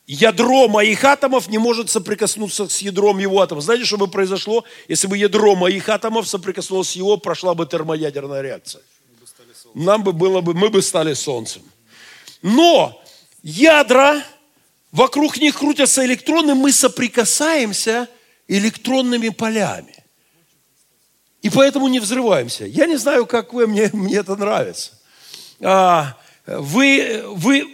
ядро 0.07 0.67
моих 0.67 1.03
атомов 1.05 1.47
не 1.47 1.57
может 1.57 1.89
соприкоснуться 1.89 2.67
с 2.67 2.79
ядром 2.79 3.19
его 3.19 3.41
атомов. 3.41 3.63
Знаете, 3.63 3.85
что 3.85 3.97
бы 3.97 4.07
произошло, 4.07 4.65
если 4.87 5.07
бы 5.07 5.17
ядро 5.17 5.55
моих 5.55 5.87
атомов 5.87 6.27
соприкоснулось 6.27 6.89
с 6.89 6.95
его, 6.95 7.17
прошла 7.17 7.53
бы 7.53 7.65
термоядерная 7.65 8.41
реакция? 8.41 8.81
Нам 9.73 10.03
бы 10.03 10.11
было 10.11 10.41
бы, 10.41 10.53
мы 10.53 10.69
бы 10.69 10.81
стали 10.81 11.13
Солнцем. 11.13 11.61
Но 12.41 13.01
ядра, 13.41 14.21
вокруг 14.91 15.37
них 15.37 15.57
крутятся 15.57 16.03
электроны, 16.05 16.55
мы 16.55 16.73
соприкасаемся 16.73 18.09
электронными 18.47 19.29
полями. 19.29 19.95
И 21.41 21.49
поэтому 21.49 21.87
не 21.87 21.99
взрываемся. 21.99 22.65
Я 22.65 22.85
не 22.85 22.97
знаю, 22.97 23.25
как 23.25 23.53
вы, 23.53 23.65
мне, 23.65 23.89
мне 23.93 24.17
это 24.17 24.35
нравится. 24.35 24.91
А, 25.61 26.17
вы, 26.59 27.23
вы, 27.27 27.67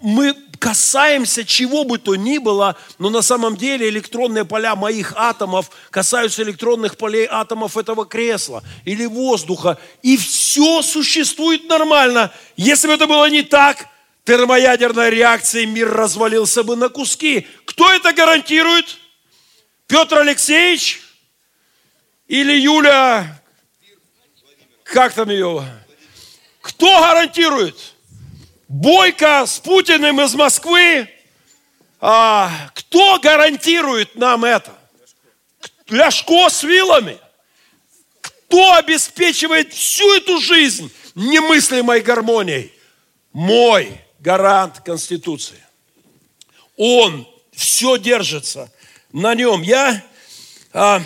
мы 0.00 0.34
касаемся 0.58 1.44
чего 1.44 1.84
бы 1.84 1.98
то 1.98 2.14
ни 2.14 2.38
было, 2.38 2.76
но 2.98 3.10
на 3.10 3.20
самом 3.20 3.56
деле 3.56 3.88
электронные 3.88 4.46
поля 4.46 4.74
моих 4.74 5.12
атомов 5.14 5.70
касаются 5.90 6.42
электронных 6.42 6.96
полей 6.96 7.26
атомов 7.30 7.76
этого 7.76 8.06
кресла 8.06 8.64
или 8.86 9.04
воздуха. 9.04 9.78
И 10.02 10.16
все 10.16 10.80
существует 10.80 11.68
нормально. 11.68 12.32
Если 12.56 12.88
бы 12.88 12.94
это 12.94 13.06
было 13.06 13.28
не 13.28 13.42
так, 13.42 13.88
термоядерная 14.24 15.10
реакция, 15.10 15.66
мир 15.66 15.90
развалился 15.92 16.62
бы 16.62 16.76
на 16.76 16.88
куски. 16.88 17.46
Кто 17.66 17.92
это 17.92 18.12
гарантирует? 18.14 18.98
Петр 19.86 20.18
Алексеевич 20.18 21.02
или 22.26 22.54
Юля, 22.54 23.42
как 24.82 25.12
там 25.12 25.28
ее? 25.28 25.62
Кто 26.62 27.00
гарантирует? 27.00 27.93
Бойко 28.74 29.46
с 29.46 29.60
Путиным 29.60 30.20
из 30.20 30.34
Москвы. 30.34 31.08
А, 32.00 32.50
кто 32.74 33.20
гарантирует 33.20 34.16
нам 34.16 34.44
это? 34.44 34.76
Ляшко 35.88 36.48
с 36.50 36.64
вилами. 36.64 37.16
Кто 38.20 38.74
обеспечивает 38.74 39.72
всю 39.72 40.16
эту 40.16 40.40
жизнь 40.40 40.92
немыслимой 41.14 42.00
гармонией? 42.00 42.72
Мой 43.32 43.96
гарант 44.18 44.80
Конституции. 44.80 45.62
Он 46.76 47.28
все 47.52 47.96
держится 47.96 48.72
на 49.12 49.36
нем. 49.36 49.62
Я 49.62 50.02
а, 50.72 51.00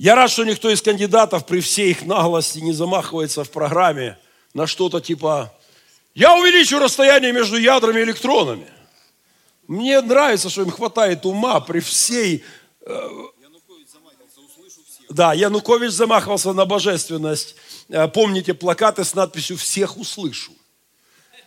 Я 0.00 0.14
рад, 0.14 0.30
что 0.30 0.44
никто 0.44 0.70
из 0.70 0.80
кандидатов 0.80 1.44
при 1.44 1.60
всей 1.60 1.90
их 1.90 2.06
наглости 2.06 2.58
не 2.60 2.72
замахивается 2.72 3.44
в 3.44 3.50
программе 3.50 4.16
на 4.54 4.66
что-то 4.66 4.98
типа 5.02 5.52
«Я 6.14 6.34
увеличу 6.36 6.78
расстояние 6.78 7.32
между 7.32 7.58
ядрами 7.58 8.00
и 8.00 8.04
электронами». 8.04 8.66
Мне 9.68 10.00
нравится, 10.00 10.48
что 10.48 10.62
им 10.62 10.70
хватает 10.70 11.26
ума 11.26 11.60
при 11.60 11.80
всей... 11.80 12.42
Э, 12.80 13.10
да, 15.10 15.34
Янукович 15.34 15.90
замахивался 15.90 16.54
на 16.54 16.64
божественность. 16.64 17.56
Э, 17.90 18.08
помните 18.08 18.54
плакаты 18.54 19.04
с 19.04 19.14
надписью 19.14 19.58
«Всех 19.58 19.98
услышу». 19.98 20.52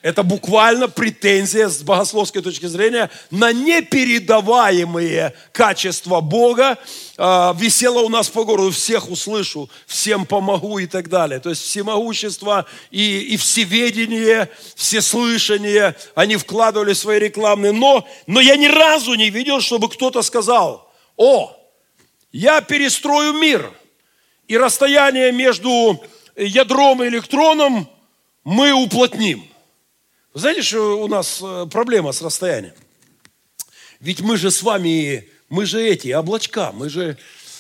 Это 0.04 0.22
буквально 0.24 0.90
претензия 0.90 1.70
с 1.70 1.82
богословской 1.82 2.42
точки 2.42 2.66
зрения 2.66 3.10
на 3.32 3.54
непередаваемые 3.54 5.34
качества 5.54 6.20
Бога. 6.20 6.78
А, 7.18 7.56
висело 7.58 8.02
у 8.02 8.10
нас 8.10 8.28
по 8.28 8.44
городу, 8.44 8.72
всех 8.72 9.10
услышу, 9.10 9.70
всем 9.88 10.26
помогу 10.26 10.78
и 10.80 10.88
так 10.88 11.08
далее. 11.08 11.40
То 11.40 11.52
есть 11.52 11.62
всемогущество 11.62 12.66
и, 12.92 13.20
и 13.20 13.38
всеведение, 13.38 14.50
всеслышание, 14.76 15.96
они 16.16 16.36
вкладывали 16.36 16.92
свои 16.92 17.20
рекламные. 17.20 17.72
Но, 17.72 18.06
но 18.28 18.42
я 18.42 18.58
ни 18.58 18.68
разу 18.68 19.14
не 19.14 19.30
видел, 19.30 19.62
чтобы 19.62 19.88
кто-то 19.88 20.22
сказал, 20.22 20.92
о, 21.16 21.56
я 22.34 22.60
перестрою 22.60 23.32
мир, 23.32 23.72
и 24.50 24.58
расстояние 24.58 25.32
между 25.32 26.04
ядром 26.36 27.02
и 27.04 27.08
электроном 27.08 27.88
мы 28.44 28.74
уплотним. 28.74 29.53
Знаете, 30.36 30.64
что 30.64 31.00
у 31.00 31.08
нас 31.08 31.42
э, 31.44 31.68
проблема 31.72 32.12
с 32.12 32.20
расстоянием? 32.20 32.74
Ведь 34.00 34.22
мы 34.22 34.36
же 34.36 34.50
с 34.50 34.64
вами, 34.64 35.30
мы 35.48 35.68
же 35.68 35.80
эти, 35.80 36.12
облачка, 36.12 36.72
мы 36.72 36.90
же... 36.90 37.18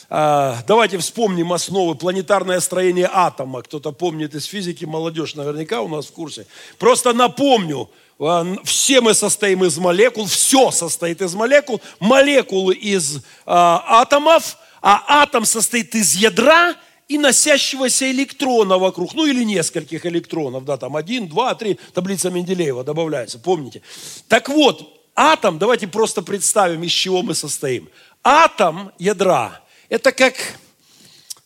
А, 0.10 0.64
давайте 0.68 0.98
вспомним 0.98 1.54
основы 1.54 1.94
планетарное 1.94 2.60
строение 2.60 3.08
атома. 3.14 3.62
Кто-то 3.62 3.92
помнит 3.92 4.34
из 4.34 4.46
физики, 4.46 4.86
молодежь 4.86 5.36
наверняка 5.36 5.82
у 5.82 5.88
нас 5.88 6.08
в 6.08 6.14
курсе. 6.14 6.48
Просто 6.80 7.14
напомню, 7.14 7.92
а, 8.20 8.44
все 8.64 9.02
мы 9.02 9.14
состоим 9.14 9.64
из 9.64 9.78
молекул, 9.78 10.26
все 10.26 10.72
состоит 10.72 11.22
из 11.22 11.36
молекул, 11.36 11.80
молекулы 12.00 12.74
из 12.74 13.24
а, 13.46 14.02
атомов, 14.02 14.58
а 14.82 15.22
атом 15.22 15.46
состоит 15.46 15.94
из 15.94 16.16
ядра 16.16 16.76
и 17.14 17.18
носящегося 17.20 18.10
электрона 18.10 18.80
вокруг, 18.80 19.14
ну 19.14 19.28
или 19.28 19.44
нескольких 19.44 20.04
электронов, 20.08 20.66
да, 20.66 20.78
там 20.78 20.96
один, 20.96 21.28
два, 21.28 21.54
три, 21.54 21.78
таблица 21.94 22.32
Менделеева 22.32 22.84
добавляется, 22.84 23.38
помните. 23.38 23.84
Так 24.28 24.50
вот, 24.50 25.00
атом, 25.16 25.60
давайте 25.60 25.88
просто 25.88 26.24
представим, 26.24 26.82
из 26.82 26.92
чего 26.92 27.22
мы 27.22 27.36
состоим. 27.36 27.88
Атом 28.24 28.92
ядра, 28.98 29.62
это 29.90 30.12
как, 30.12 30.34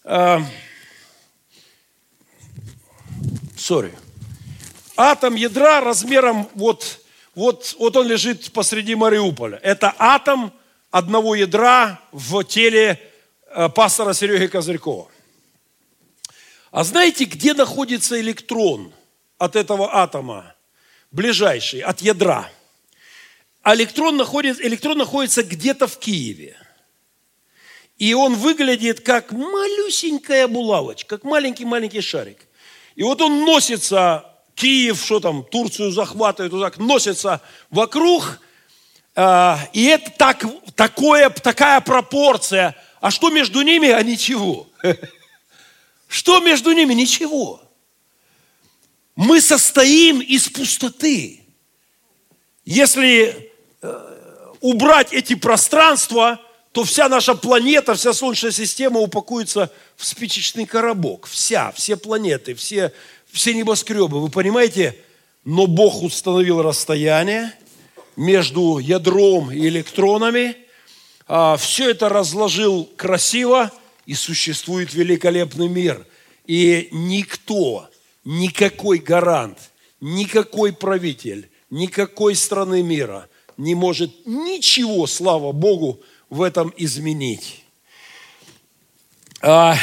э, 0.06 0.39
атом 4.95 5.36
ядра 5.36 5.82
размером 5.82 6.47
вот, 6.56 7.01
вот, 7.36 7.75
вот 7.77 7.97
он 7.97 8.08
лежит 8.08 8.53
посреди 8.53 8.95
Мариуполя. 8.95 9.60
Это 9.62 9.93
атом 9.97 10.53
одного 10.91 11.36
ядра 11.36 11.99
в 12.13 12.41
теле 12.45 13.01
э, 13.49 13.67
пастора 13.67 14.13
Сереги 14.13 14.47
Козырькова. 14.47 15.10
А 16.78 16.84
знаете, 16.84 17.26
где 17.26 17.56
находится 17.56 18.22
электрон 18.22 18.94
от 19.40 19.56
этого 19.56 19.96
атома? 19.96 20.54
Ближайший, 21.10 21.80
от 21.80 22.02
ядра. 22.02 22.52
А 23.63 23.74
электрон 23.74 24.16
находится, 24.16 24.62
электрон 24.62 25.00
находится 25.00 25.42
где-то 25.42 25.88
в 25.88 25.98
Киеве. 25.98 26.56
И 27.98 28.13
он 28.13 28.36
выглядит 28.36 29.00
как 29.00 29.32
малюсенькая 29.32 30.48
булавочка, 30.48 31.18
как 31.18 31.24
маленький-маленький 31.24 32.02
шарик. 32.02 32.46
И 32.94 33.02
вот 33.02 33.24
он 33.24 33.44
носится, 33.44 34.26
Киев, 34.54 35.04
что 35.04 35.20
там, 35.20 35.44
Турцию 35.46 35.90
захватывает, 35.90 36.54
вот 36.54 36.62
так, 36.62 36.78
носится 36.78 37.42
вокруг, 37.72 38.40
а, 39.16 39.68
и 39.74 39.86
это 39.86 40.12
так, 40.12 40.46
такое, 40.76 41.32
такая 41.32 41.82
пропорция. 41.82 42.76
А 43.02 43.10
что 43.10 43.32
между 43.32 43.63
ними? 43.63 43.90
А 43.90 44.04
ничего. 44.04 44.68
Что 46.08 46.39
между 46.39 46.72
ними? 46.72 46.93
Ничего. 46.93 47.62
Мы 49.15 49.41
состоим 49.41 50.22
из 50.22 50.48
пустоты. 50.48 51.41
Если 52.65 53.52
э, 53.82 54.54
убрать 54.62 55.12
эти 55.12 55.36
пространства, 55.36 56.39
то 56.72 56.84
вся 56.84 57.10
наша 57.10 57.34
планета, 57.34 57.96
вся 57.96 58.13
Солнечная 58.13 58.52
система 58.52 59.00
упакуется 59.00 59.72
в 59.96 60.06
спичечный 60.06 60.65
коробок. 60.65 61.28
Вся, 61.28 61.72
все 61.72 61.98
планеты, 61.98 62.54
все, 62.54 62.93
все 63.32 63.54
небоскребы. 63.54 64.22
Вы 64.22 64.30
понимаете? 64.30 64.98
Но 65.43 65.65
Бог 65.65 66.04
установил 66.04 66.62
расстояние 66.62 67.54
между 68.15 68.80
ядром 68.80 69.52
и 69.52 69.67
электронами. 69.67 70.58
А, 71.28 71.58
все 71.58 71.89
это 71.89 72.08
разложил 72.08 72.88
красиво– 72.96 73.72
и 74.08 74.13
существует 74.15 74.93
великолепный 74.93 75.67
мир. 75.67 76.08
И 76.48 76.88
никто, 76.91 77.89
никакой 78.24 79.00
гарант, 79.00 79.60
никакой 80.00 80.72
правитель, 80.72 81.50
никакой 81.70 82.34
страны 82.36 82.82
мира, 82.82 83.30
не 83.58 83.76
может 83.76 84.26
ничего, 84.26 85.06
слава 85.08 85.52
Богу, 85.52 86.02
в 86.30 86.41
этом 86.41 86.74
изменить. 86.78 87.65
А, 89.41 89.78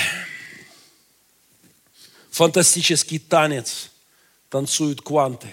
фантастический 2.30 3.18
танец 3.18 3.90
танцуют 4.48 5.02
кванты. 5.02 5.48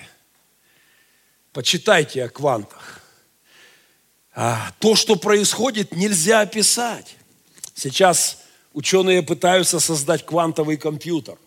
Почитайте 1.51 2.23
о 2.23 2.29
квантах. 2.29 3.01
А, 4.34 4.71
то, 4.79 4.95
что 4.95 5.17
происходит, 5.17 5.93
нельзя 5.93 6.39
описать. 6.39 7.17
Сейчас 7.73 8.40
ученые 8.73 9.21
пытаются 9.21 9.79
создать 9.79 10.25
квантовый 10.25 10.77
компьютер. 10.77 11.38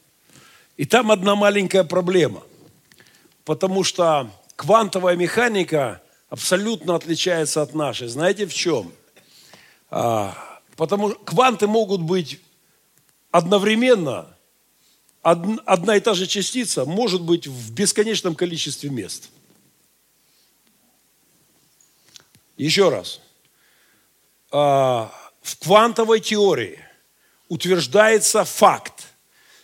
И 0.76 0.84
там 0.84 1.10
одна 1.10 1.34
маленькая 1.34 1.84
проблема. 1.84 2.42
Потому 3.44 3.84
что 3.84 4.30
квантовая 4.56 5.16
механика 5.16 6.02
абсолютно 6.28 6.96
отличается 6.96 7.62
от 7.62 7.74
нашей. 7.74 8.08
Знаете 8.08 8.46
в 8.46 8.54
чем? 8.54 8.92
А, 9.90 10.37
потому 10.76 11.10
что 11.10 11.18
кванты 11.20 11.66
могут 11.66 12.00
быть 12.00 12.40
одновременно, 13.30 14.37
одна 15.22 15.96
и 15.96 16.00
та 16.00 16.14
же 16.14 16.26
частица 16.26 16.84
может 16.84 17.22
быть 17.22 17.46
в 17.46 17.72
бесконечном 17.72 18.34
количестве 18.34 18.90
мест. 18.90 19.30
Еще 22.56 22.88
раз. 22.88 23.20
А, 24.50 25.12
в 25.42 25.58
квантовой 25.58 26.20
теории 26.20 26.78
утверждается 27.48 28.44
факт, 28.44 29.07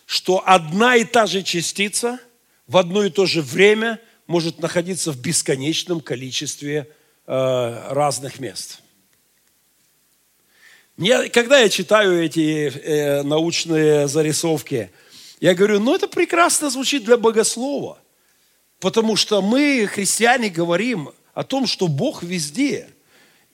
что 0.05 0.43
одна 0.45 0.95
и 0.95 1.03
та 1.03 1.25
же 1.25 1.43
частица 1.43 2.19
в 2.67 2.77
одно 2.77 3.03
и 3.03 3.09
то 3.09 3.25
же 3.25 3.41
время 3.41 3.99
может 4.27 4.59
находиться 4.59 5.11
в 5.11 5.19
бесконечном 5.19 5.99
количестве 5.99 6.87
э, 7.27 7.87
разных 7.89 8.39
мест. 8.39 8.79
Мне, 10.97 11.29
когда 11.29 11.59
я 11.59 11.69
читаю 11.69 12.23
эти 12.23 12.67
э, 12.67 13.23
научные 13.23 14.07
зарисовки, 14.07 14.91
я 15.39 15.55
говорю, 15.55 15.79
ну 15.79 15.95
это 15.95 16.07
прекрасно 16.07 16.69
звучит 16.69 17.03
для 17.03 17.17
богослова, 17.17 17.97
потому 18.79 19.15
что 19.15 19.41
мы, 19.41 19.87
христиане, 19.87 20.49
говорим 20.49 21.11
о 21.33 21.43
том, 21.43 21.67
что 21.67 21.87
Бог 21.87 22.23
везде– 22.23 22.89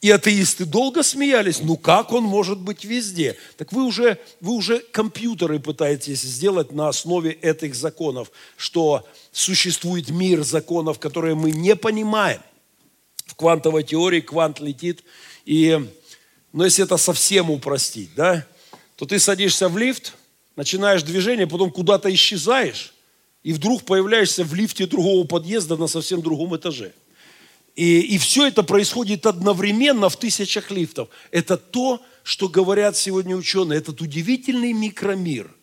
и 0.01 0.11
атеисты 0.11 0.65
долго 0.65 1.01
смеялись, 1.01 1.59
ну 1.61 1.75
как 1.75 2.11
он 2.11 2.23
может 2.23 2.59
быть 2.59 2.85
везде? 2.85 3.35
Так 3.57 3.71
вы 3.73 3.83
уже, 3.83 4.19
вы 4.41 4.53
уже 4.53 4.79
компьютеры 4.79 5.59
пытаетесь 5.59 6.21
сделать 6.21 6.71
на 6.71 6.87
основе 6.87 7.31
этих 7.31 7.73
законов, 7.73 8.31
что 8.57 9.07
существует 9.31 10.09
мир 10.09 10.43
законов, 10.43 10.99
которые 10.99 11.33
мы 11.33 11.51
не 11.51 11.75
понимаем. 11.75 12.41
В 13.25 13.35
квантовой 13.35 13.83
теории 13.83 14.21
квант 14.21 14.59
летит, 14.59 15.03
и, 15.45 15.79
ну 16.53 16.63
если 16.63 16.83
это 16.83 16.97
совсем 16.97 17.49
упростить, 17.49 18.11
да, 18.15 18.45
то 18.95 19.05
ты 19.05 19.19
садишься 19.19 19.67
в 19.67 19.77
лифт, 19.77 20.13
начинаешь 20.55 21.03
движение, 21.03 21.47
потом 21.47 21.71
куда-то 21.71 22.13
исчезаешь, 22.13 22.93
и 23.43 23.51
вдруг 23.51 23.83
появляешься 23.83 24.43
в 24.43 24.53
лифте 24.53 24.85
другого 24.85 25.25
подъезда 25.25 25.75
на 25.75 25.87
совсем 25.87 26.21
другом 26.21 26.55
этаже– 26.55 26.93
и, 27.77 27.99
и 28.01 28.17
все 28.17 28.47
это 28.47 28.63
происходит 28.63 29.27
одновременно 29.27 30.09
в 30.09 30.17
тысячах 30.17 30.71
лифтов. 30.71 31.09
Это 31.29 31.57
то, 31.57 32.01
что 32.23 32.49
говорят 32.49 32.97
сегодня 32.97 33.35
ученые. 33.35 33.77
Этот 33.77 34.01
удивительный 34.01 34.73
микромир, 34.73 35.53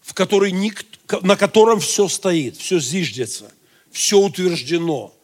в 0.00 0.12
который 0.12 0.50
никто, 0.50 1.20
на 1.20 1.36
котором 1.36 1.78
все 1.78 2.08
стоит, 2.08 2.56
все 2.56 2.80
зиждется, 2.80 3.52
все 3.92 4.18
утверждено 4.18 5.14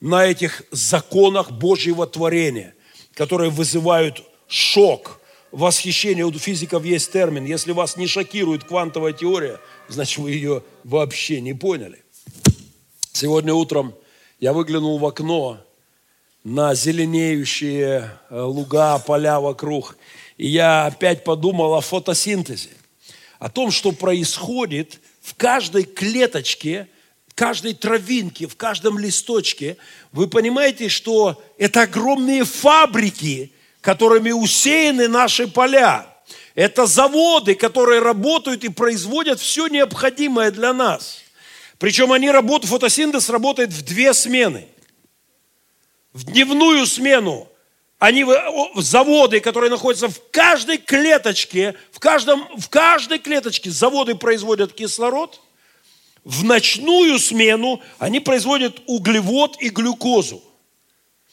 на 0.00 0.24
этих 0.24 0.62
законах 0.70 1.50
Божьего 1.50 2.06
творения, 2.06 2.76
которые 3.12 3.50
вызывают 3.50 4.22
шок, 4.46 5.20
восхищение. 5.50 6.24
У 6.24 6.32
физиков 6.32 6.84
есть 6.84 7.10
термин. 7.10 7.46
Если 7.46 7.72
вас 7.72 7.96
не 7.96 8.06
шокирует 8.06 8.62
квантовая 8.62 9.12
теория, 9.12 9.58
значит 9.88 10.18
вы 10.18 10.30
ее 10.30 10.62
вообще 10.84 11.40
не 11.40 11.52
поняли. 11.52 12.04
Сегодня 13.12 13.52
утром 13.52 13.92
я 14.38 14.52
выглянул 14.52 14.98
в 14.98 15.06
окно 15.06 15.58
на 16.44 16.74
зеленеющие 16.74 18.10
э, 18.30 18.40
луга, 18.40 18.98
поля 18.98 19.40
вокруг, 19.40 19.96
и 20.36 20.46
я 20.46 20.86
опять 20.86 21.24
подумал 21.24 21.74
о 21.74 21.80
фотосинтезе, 21.80 22.70
о 23.38 23.48
том, 23.48 23.70
что 23.70 23.92
происходит 23.92 25.00
в 25.22 25.34
каждой 25.34 25.84
клеточке, 25.84 26.88
каждой 27.34 27.74
травинке, 27.74 28.46
в 28.46 28.56
каждом 28.56 28.98
листочке. 28.98 29.76
Вы 30.12 30.28
понимаете, 30.28 30.88
что 30.88 31.42
это 31.58 31.82
огромные 31.82 32.44
фабрики, 32.44 33.52
которыми 33.80 34.30
усеяны 34.30 35.08
наши 35.08 35.48
поля. 35.48 36.06
Это 36.54 36.86
заводы, 36.86 37.54
которые 37.54 38.00
работают 38.00 38.64
и 38.64 38.68
производят 38.68 39.40
все 39.40 39.66
необходимое 39.66 40.50
для 40.50 40.72
нас– 40.72 41.22
причем 41.78 42.12
они 42.12 42.30
работают, 42.30 42.70
фотосинтез 42.70 43.28
работает 43.28 43.70
в 43.70 43.82
две 43.82 44.14
смены. 44.14 44.66
В 46.12 46.24
дневную 46.24 46.86
смену 46.86 47.48
они 47.98 48.24
заводы, 48.76 49.40
которые 49.40 49.70
находятся 49.70 50.08
в 50.08 50.18
каждой 50.30 50.78
клеточке, 50.78 51.74
в, 51.92 51.98
каждом, 51.98 52.48
в 52.58 52.68
каждой 52.68 53.18
клеточке 53.18 53.70
заводы 53.70 54.14
производят 54.14 54.72
кислород. 54.72 55.40
В 56.24 56.44
ночную 56.44 57.18
смену 57.18 57.82
они 57.98 58.20
производят 58.20 58.80
углевод 58.86 59.56
и 59.60 59.68
глюкозу. 59.68 60.42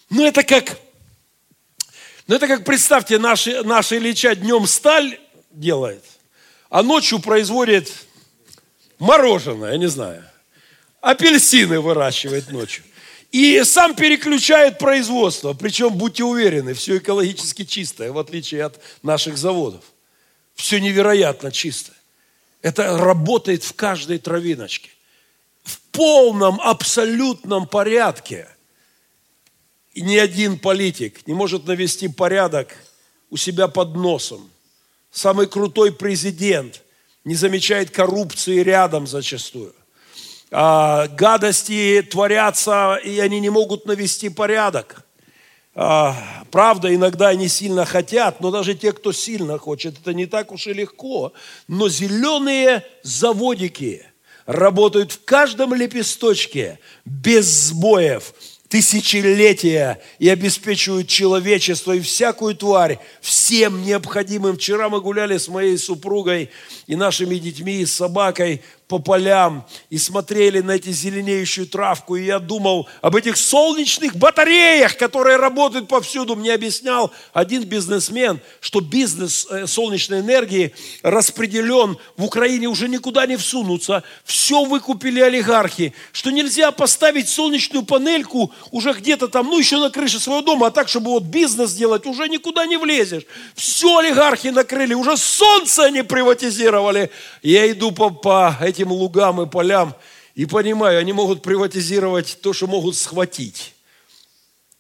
Ну, 0.09 0.25
это 0.25 0.43
как, 0.43 0.77
ну, 2.27 2.35
это 2.35 2.47
как, 2.47 2.63
представьте, 2.63 3.17
наши, 3.17 3.63
наши 3.63 3.97
Ильича 3.97 4.35
днем 4.35 4.67
сталь 4.67 5.19
делает, 5.49 6.03
а 6.69 6.83
ночью 6.83 7.19
производит 7.19 7.91
мороженое, 8.99 9.71
я 9.71 9.77
не 9.77 9.87
знаю 9.87 10.23
апельсины 11.03 11.81
выращивает 11.81 12.49
ночью. 12.49 12.83
И 13.31 13.61
сам 13.63 13.95
переключает 13.95 14.79
производство. 14.79 15.53
Причем, 15.53 15.93
будьте 15.93 16.23
уверены, 16.23 16.73
все 16.73 16.97
экологически 16.97 17.65
чистое, 17.65 18.11
в 18.11 18.17
отличие 18.17 18.63
от 18.63 18.79
наших 19.03 19.37
заводов. 19.37 19.83
Все 20.55 20.79
невероятно 20.79 21.51
чистое. 21.51 21.97
Это 22.61 22.97
работает 22.97 23.63
в 23.63 23.73
каждой 23.73 24.19
травиночке. 24.19 24.91
В 25.63 25.79
полном, 25.91 26.61
абсолютном 26.61 27.67
порядке. 27.67 28.47
И 29.93 30.01
ни 30.01 30.15
один 30.15 30.57
политик 30.57 31.27
не 31.27 31.33
может 31.33 31.65
навести 31.65 32.07
порядок 32.07 32.69
у 33.29 33.37
себя 33.37 33.67
под 33.67 33.95
носом. 33.95 34.49
Самый 35.11 35.47
крутой 35.47 35.91
президент 35.91 36.81
не 37.25 37.35
замечает 37.35 37.89
коррупции 37.89 38.59
рядом 38.59 39.05
зачастую 39.05 39.73
а, 40.55 41.07
гадости 41.07 42.07
творятся, 42.09 42.99
и 43.03 43.19
они 43.19 43.39
не 43.39 43.49
могут 43.49 43.87
навести 43.87 44.29
порядок. 44.29 45.03
А, 45.73 46.15
правда, 46.51 46.93
иногда 46.93 47.29
они 47.29 47.47
сильно 47.47 47.85
хотят, 47.85 48.39
но 48.39 48.51
даже 48.51 48.75
те, 48.75 48.91
кто 48.91 49.11
сильно 49.11 49.57
хочет, 49.57 49.99
это 49.99 50.13
не 50.13 50.27
так 50.27 50.51
уж 50.51 50.67
и 50.67 50.73
легко. 50.73 51.33
Но 51.67 51.89
зеленые 51.89 52.85
заводики 53.01 54.05
работают 54.45 55.13
в 55.13 55.25
каждом 55.25 55.73
лепесточке 55.73 56.77
без 57.03 57.45
сбоев, 57.45 58.35
тысячелетия 58.69 60.01
и 60.19 60.29
обеспечивают 60.29 61.07
человечество 61.07 61.93
и 61.93 61.99
всякую 61.99 62.55
тварь 62.55 62.99
всем 63.21 63.83
необходимым. 63.83 64.57
Вчера 64.57 64.89
мы 64.89 65.01
гуляли 65.01 65.37
с 65.37 65.47
моей 65.47 65.77
супругой 65.77 66.49
и 66.85 66.95
нашими 66.95 67.35
детьми, 67.35 67.81
и 67.81 67.85
с 67.85 67.93
собакой 67.93 68.61
по 68.93 68.99
полям 68.99 69.65
и 69.89 69.97
смотрели 69.97 70.59
на 70.59 70.73
эти 70.73 70.91
зеленеющую 70.91 71.65
травку, 71.65 72.15
и 72.15 72.25
я 72.25 72.37
думал 72.37 72.87
об 73.01 73.15
этих 73.15 73.37
солнечных 73.37 74.15
батареях, 74.15 74.97
которые 74.97 75.37
работают 75.37 75.87
повсюду. 75.87 76.35
Мне 76.35 76.53
объяснял 76.53 77.11
один 77.33 77.63
бизнесмен, 77.63 78.39
что 78.59 78.81
бизнес 78.81 79.47
э, 79.49 79.65
солнечной 79.65 80.19
энергии 80.19 80.75
распределен 81.01 81.97
в 82.17 82.23
Украине 82.23 82.67
уже 82.67 82.87
никуда 82.87 83.25
не 83.25 83.35
всунуться. 83.35 84.03
Все 84.25 84.63
выкупили 84.63 85.19
олигархи, 85.21 85.95
что 86.11 86.29
нельзя 86.29 86.69
поставить 86.69 87.29
солнечную 87.29 87.85
панельку 87.85 88.53
уже 88.69 88.93
где-то 88.93 89.27
там, 89.27 89.47
ну 89.47 89.57
еще 89.57 89.79
на 89.79 89.89
крыше 89.89 90.19
своего 90.19 90.43
дома, 90.43 90.67
а 90.67 90.71
так, 90.71 90.87
чтобы 90.87 91.09
вот 91.09 91.23
бизнес 91.23 91.73
делать, 91.73 92.05
уже 92.05 92.29
никуда 92.29 92.67
не 92.67 92.77
влезешь. 92.77 93.23
Все 93.55 93.97
олигархи 93.97 94.49
накрыли, 94.49 94.93
уже 94.93 95.17
солнце 95.17 95.85
они 95.85 96.03
приватизировали. 96.03 97.09
Я 97.41 97.71
иду 97.71 97.91
по, 97.91 98.11
по 98.11 98.55
этим 98.61 98.82
лугам 98.91 99.41
и 99.41 99.45
полям 99.45 99.95
и 100.35 100.45
понимаю, 100.45 100.99
они 100.99 101.13
могут 101.13 101.41
приватизировать 101.41 102.39
то, 102.41 102.53
что 102.53 102.67
могут 102.67 102.95
схватить. 102.95 103.73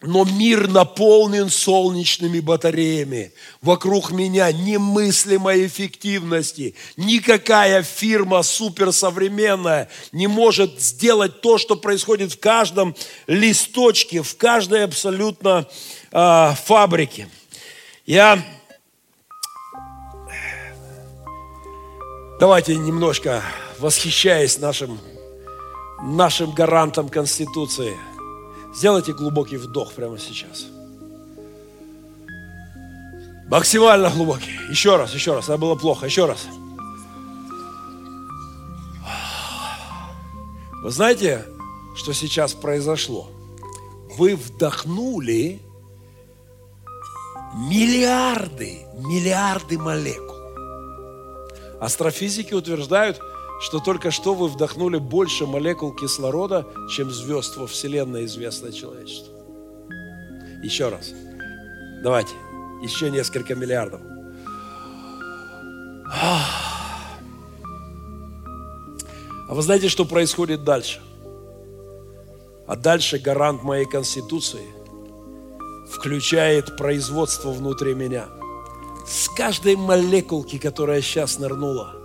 но 0.05 0.25
мир 0.25 0.67
наполнен 0.67 1.49
солнечными 1.49 2.41
батареями. 2.41 3.31
Вокруг 3.61 4.11
меня 4.11 4.51
немыслимой 4.51 5.65
эффективности. 5.65 6.75
Никакая 6.97 7.83
фирма 7.83 8.43
суперсовременная 8.43 9.89
не 10.11 10.27
может 10.27 10.81
сделать 10.81 11.39
то, 11.39 11.57
что 11.57 11.77
происходит 11.77 12.33
в 12.33 12.39
каждом 12.39 12.95
листочке, 13.27 14.21
в 14.21 14.35
каждой 14.35 14.83
абсолютно 14.83 15.67
э, 16.11 16.53
фабрике. 16.65 17.29
Я... 18.05 18.43
Давайте 22.43 22.75
немножко 22.75 23.41
восхищаясь 23.79 24.59
нашим, 24.59 24.99
нашим 26.01 26.51
гарантом 26.51 27.07
Конституции– 27.07 27.97
Сделайте 28.73 29.13
глубокий 29.13 29.57
вдох 29.57 29.93
прямо 29.93 30.17
сейчас. 30.17 30.65
Максимально 33.47 34.09
глубокий. 34.09 34.51
Еще 34.69 34.95
раз, 34.95 35.13
еще 35.13 35.35
раз. 35.35 35.45
Это 35.45 35.57
было 35.57 35.75
плохо. 35.75 36.07
Еще 36.07 36.25
раз. 36.25 36.47
Вы 40.81 40.89
знаете, 40.89 41.45
что 41.95 42.13
сейчас 42.13 42.53
произошло? 42.55 43.29
Вы 44.17 44.35
вдохнули 44.35 45.61
миллиарды, 47.53 48.87
миллиарды 48.97 49.77
молекул. 49.77 50.32
Астрофизики 51.83 52.53
утверждают, 52.53 53.19
что 53.59 53.79
только 53.79 54.09
что 54.09 54.33
вы 54.35 54.47
вдохнули 54.47 54.99
больше 54.99 55.45
молекул 55.45 55.93
кислорода, 55.93 56.65
чем 56.89 57.11
звезд 57.11 57.57
во 57.57 57.67
Вселенной, 57.67 58.23
известное 58.23 58.71
человечеству. 58.71 59.33
Еще 60.63 60.87
раз. 60.87 61.11
Давайте. 62.01 62.31
Еще 62.81 63.11
несколько 63.11 63.53
миллиардов. 63.55 63.99
А 66.05 66.45
вы 69.49 69.61
знаете, 69.61 69.89
что 69.89 70.05
происходит 70.05 70.63
дальше? 70.63 71.01
А 72.65 72.77
дальше 72.77 73.19
гарант 73.19 73.61
моей 73.61 73.85
Конституции 73.85 74.65
включает 75.91 76.77
производство 76.77 77.51
внутри 77.51 77.93
меня. 77.93 78.29
С 79.05 79.29
каждой 79.29 79.75
молекулки, 79.75 80.57
которая 80.57 81.01
сейчас 81.01 81.39
нырнула– 81.39 81.95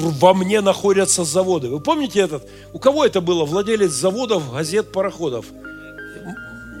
во 0.00 0.34
мне 0.34 0.60
находятся 0.60 1.24
заводы. 1.24 1.68
Вы 1.68 1.80
помните 1.80 2.20
этот? 2.20 2.48
У 2.72 2.78
кого 2.78 3.04
это 3.04 3.20
было? 3.20 3.44
Владелец 3.44 3.90
заводов, 3.90 4.52
газет, 4.52 4.92
пароходов. 4.92 5.46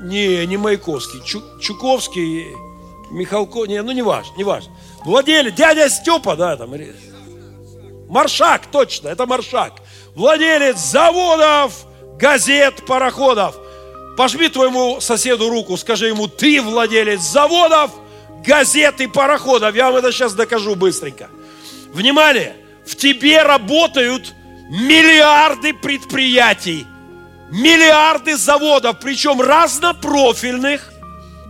Не, 0.02 0.46
не 0.46 0.56
Маяковский. 0.56 1.22
Чу, 1.24 1.42
Чуковский, 1.60 2.46
Михалко, 3.10 3.66
не, 3.66 3.80
ну 3.82 3.92
не 3.92 4.02
важно, 4.02 4.34
не 4.36 4.44
важно. 4.44 4.72
Владелец, 5.04 5.54
дядя 5.54 5.88
Степа, 5.88 6.34
да, 6.34 6.56
там. 6.56 6.74
Маршак, 8.08 8.66
точно, 8.66 9.08
это 9.08 9.26
Маршак. 9.26 9.74
Владелец 10.14 10.78
заводов, 10.78 11.86
газет, 12.18 12.84
пароходов. 12.86 13.56
Пожми 14.16 14.48
твоему 14.48 15.00
соседу 15.00 15.48
руку, 15.48 15.76
скажи 15.76 16.08
ему, 16.08 16.26
ты 16.26 16.60
владелец 16.60 17.20
заводов, 17.20 17.92
газет 18.46 19.00
и 19.00 19.06
пароходов. 19.06 19.74
Я 19.74 19.90
вам 19.90 19.96
это 19.96 20.12
сейчас 20.12 20.34
докажу 20.34 20.74
быстренько. 20.74 21.28
Внимание! 21.92 22.56
в 22.84 22.96
тебе 22.96 23.42
работают 23.42 24.34
миллиарды 24.68 25.74
предприятий, 25.74 26.86
миллиарды 27.50 28.36
заводов, 28.36 28.98
причем 29.00 29.40
разнопрофильных, 29.40 30.92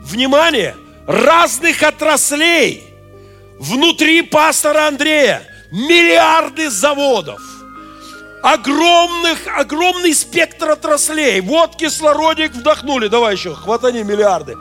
внимание, 0.03 0.77
разных 1.07 1.83
отраслей. 1.83 2.85
Внутри 3.59 4.23
пастора 4.23 4.89
Андрея 4.89 5.43
миллиарды 5.71 6.69
заводов, 6.69 7.41
огромных, 8.43 9.47
огромный 9.57 10.15
спектр 10.15 10.71
отраслей. 10.71 11.41
Вот 11.41 11.77
кислородик 11.77 12.53
вдохнули, 12.53 13.07
давай 13.07 13.37
еще, 13.37 13.55
хватани 13.55 14.03
миллиарды. 14.03 14.57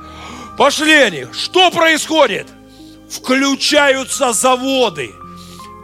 Пошли 0.58 0.94
они. 0.94 1.26
Что 1.34 1.72
происходит? 1.72 2.48
Включаются 3.10 4.34
заводы– 4.34 5.14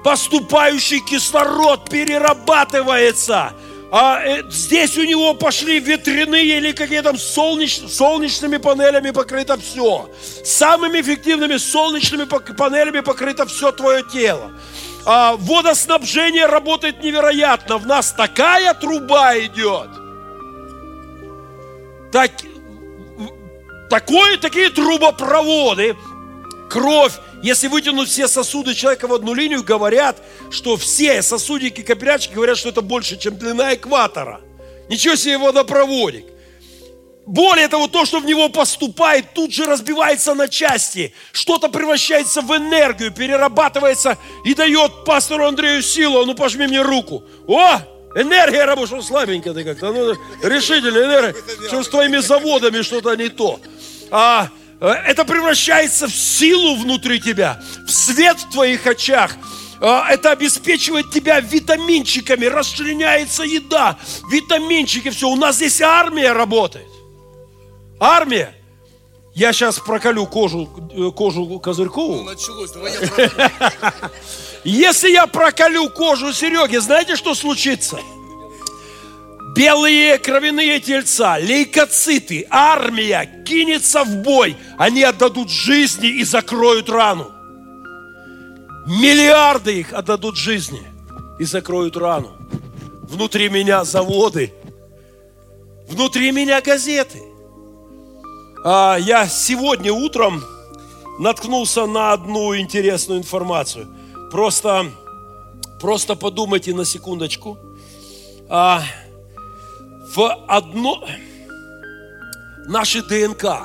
поступающий 0.08 1.02
кислород 1.02 1.90
перерабатывается. 1.90 3.52
А 3.92 4.22
э, 4.24 4.44
здесь 4.50 4.98
у 4.98 5.04
него 5.04 5.34
пошли 5.34 5.80
ветряные 5.80 6.60
или 6.60 6.72
какие 6.72 7.02
то 7.02 7.18
солнеч, 7.18 7.82
солнечными 7.90 8.56
панелями 8.56 9.12
покрыто 9.12 9.58
все. 9.58 10.10
Самыми 10.46 11.02
эффективными 11.02 11.58
солнечными 11.58 12.24
панелями 12.24 13.02
покрыто 13.02 13.46
все 13.46 13.74
твое 13.74 14.02
тело. 14.02 14.54
А 15.06 15.36
водоснабжение 15.38 16.46
работает 16.46 17.04
невероятно. 17.04 17.78
В 17.78 17.86
нас 17.86 18.14
такая 18.14 18.74
труба 18.76 19.38
идет. 19.40 19.90
Так, 22.14 22.32
такое, 23.90 24.38
такие 24.38 24.70
трубопроводы, 24.70 25.96
кровь 26.70 27.14
если 27.42 27.68
вытянуть 27.68 28.10
все 28.10 28.28
сосуды 28.28 28.74
человека 28.74 29.08
в 29.08 29.14
одну 29.14 29.34
линию, 29.34 29.64
говорят, 29.64 30.18
что 30.50 30.76
все 30.76 31.22
сосудики 31.22 31.82
капиллярчики 31.82 32.34
говорят, 32.34 32.58
что 32.58 32.70
это 32.70 32.82
больше, 32.82 33.18
чем 33.18 33.38
длина 33.38 33.76
экватора. 33.76 34.42
Ничего 34.90 35.16
себе 35.16 35.38
водопроводик. 35.38 36.26
Более 37.28 37.68
того, 37.68 37.88
то, 37.88 38.06
что 38.06 38.20
в 38.20 38.26
него 38.26 38.48
поступает, 38.48 39.34
тут 39.34 39.54
же 39.54 39.66
разбивается 39.66 40.34
на 40.34 40.48
части. 40.48 41.14
Что-то 41.34 41.68
превращается 41.68 42.42
в 42.42 42.56
энергию, 42.56 43.12
перерабатывается 43.12 44.18
и 44.46 44.56
дает 44.56 45.04
пастору 45.04 45.46
Андрею 45.46 45.84
силу. 45.84 46.26
Ну, 46.26 46.36
пожми 46.36 46.68
мне 46.68 46.82
руку. 46.82 47.24
О, 47.48 47.80
энергия 48.16 48.66
работает. 48.66 49.04
Слабенько 49.06 49.54
ты 49.54 49.64
как-то. 49.64 49.92
Ну, 49.92 50.14
решительно 50.44 50.98
энергия. 50.98 51.36
Что 51.68 51.84
с 51.84 51.90
твоими 51.90 52.18
заводами 52.18 52.82
что-то 52.82 53.16
не 53.16 53.30
то. 53.30 53.60
А, 54.10 54.50
Э, 54.80 54.90
это 54.90 55.26
превращается 55.26 56.08
в 56.08 56.16
силу 56.16 56.76
внутри 56.76 57.20
тебя, 57.20 57.62
в 57.86 57.92
свет 57.92 58.38
в 58.40 58.52
твоих 58.52 58.86
очах. 58.86 59.36
Э, 59.82 60.02
это 60.10 60.32
обеспечивает 60.32 61.10
тебя 61.12 61.40
витаминчиками, 61.40 62.46
расчленяется 62.46 63.44
еда, 63.44 63.98
витаминчики, 64.32 65.10
все. 65.10 65.30
У 65.30 65.36
нас 65.36 65.56
здесь 65.56 65.82
армия 65.82 66.32
работает. 66.32 66.88
Армия. 68.00 68.54
Я 69.38 69.54
сейчас 69.54 69.78
проколю 69.78 70.26
кожу, 70.26 70.68
э, 70.92 71.12
кожу 71.12 71.60
Козырькову. 71.60 72.16
Ну, 72.16 72.24
началось, 72.24 72.72
давай 72.72 72.92
я 72.92 73.94
Если 74.64 75.12
я 75.12 75.28
проколю 75.28 75.92
кожу 75.92 76.34
Сереги, 76.34 76.78
знаете, 76.78 77.16
что 77.16 77.36
случится? 77.36 78.00
белые 79.56 80.18
кровяные 80.18 80.80
тельца, 80.80 81.38
лейкоциты, 81.40 82.48
армия 82.50 83.44
кинется 83.46 84.04
в 84.04 84.24
бой. 84.24 84.58
Они 84.78 85.04
отдадут 85.04 85.52
жизни 85.52 86.10
и 86.10 86.24
закроют 86.24 86.90
рану. 86.90 87.32
Миллиарды 88.88 89.80
их 89.80 89.94
отдадут 89.94 90.36
жизни 90.36 90.82
и 91.40 91.44
закроют 91.44 91.96
рану. 91.96 92.32
Внутри 93.04 93.50
меня 93.50 93.84
заводы, 93.84 94.52
внутри 95.88 96.32
меня 96.32 96.60
газеты. 96.60 97.22
А 98.64 98.98
я 99.00 99.28
сегодня 99.28 99.94
утром 99.94 100.44
наткнулся 101.20 101.86
на 101.86 102.14
одну 102.14 102.56
интересную 102.58 103.20
информацию. 103.20 103.88
Просто, 104.32 104.92
просто 105.80 106.16
подумайте 106.16 106.74
на 106.74 106.86
секундочку. 106.86 107.58
А, 108.50 108.84
в 110.16 110.46
одно... 110.48 111.04
Наши 112.70 113.02
ДНК, 113.02 113.62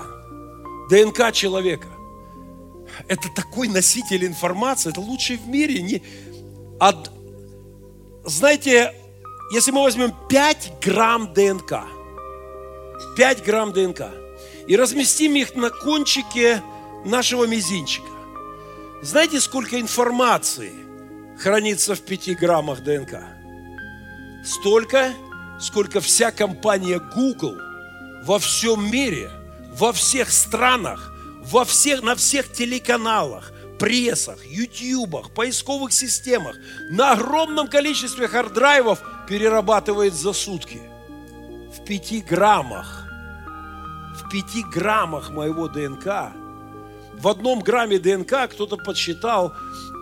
ДНК 0.89 1.33
человека, 1.33 1.89
это 3.09 3.29
такой 3.35 3.67
носитель 3.67 4.25
информации, 4.25 4.91
это 4.91 5.01
лучший 5.01 5.39
в 5.39 5.49
мире. 5.49 5.83
Не... 5.83 6.03
От... 6.79 7.11
Знаете, 8.25 8.95
если 9.53 9.73
мы 9.73 9.83
возьмем 9.83 10.15
5 10.29 10.75
грамм 10.81 11.33
ДНК, 11.35 11.81
5 13.17 13.45
грамм 13.45 13.73
ДНК, 13.73 14.22
и 14.67 14.77
разместим 14.77 15.35
их 15.37 15.55
на 15.55 15.71
кончике 15.71 16.63
нашего 17.05 17.45
мизинчика, 17.45 18.07
знаете, 19.03 19.41
сколько 19.41 19.81
информации 19.81 20.73
хранится 21.39 21.95
в 21.95 22.01
5 22.03 22.39
граммах 22.39 22.83
ДНК? 22.85 23.19
Столько, 24.45 25.13
сколько 25.61 26.01
вся 26.01 26.31
компания 26.31 27.01
Google 27.15 27.57
во 28.25 28.39
всем 28.39 28.91
мире, 28.91 29.31
во 29.75 29.93
всех 29.93 30.31
странах, 30.31 31.13
во 31.43 31.65
всех, 31.65 32.03
на 32.03 32.15
всех 32.15 32.53
телеканалах, 32.53 33.53
прессах, 33.81 34.39
ютубах, 34.47 35.35
поисковых 35.35 35.93
системах, 35.93 36.57
на 36.91 37.13
огромном 37.13 37.67
количестве 37.67 38.29
hard 38.29 38.55
drive 38.55 38.88
ов 38.88 39.01
перерабатывает 39.29 40.15
за 40.15 40.33
сутки. 40.33 40.81
В 41.77 41.85
пяти 41.85 42.21
граммах. 42.21 43.02
25 44.33 44.71
граммах 44.71 45.31
моего 45.31 45.69
ДНК, 45.69 46.33
в 47.19 47.29
одном 47.29 47.61
грамме 47.61 47.99
ДНК 47.99 48.51
кто-то 48.51 48.79
подсчитал 48.79 49.53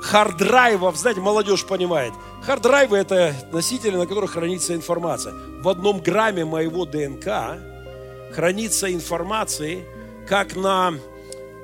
hard 0.02 0.33
drive 0.33 0.73
ов, 0.73 0.96
знаете, 0.96 1.20
молодежь 1.20 1.66
понимает, 1.66 2.12
hard 2.44 2.65
drive 2.65 2.91
ы 2.91 2.96
это 2.96 3.34
носители, 3.52 3.96
на 3.96 4.06
которых 4.06 4.32
хранится 4.32 4.76
информация. 4.76 5.34
В 5.60 5.68
одном 5.68 6.00
грамме 6.00 6.44
моего 6.44 6.86
ДНК 6.86 7.58
хранится 8.32 8.92
информации, 8.92 9.84
как 10.28 10.54
на 10.54 10.94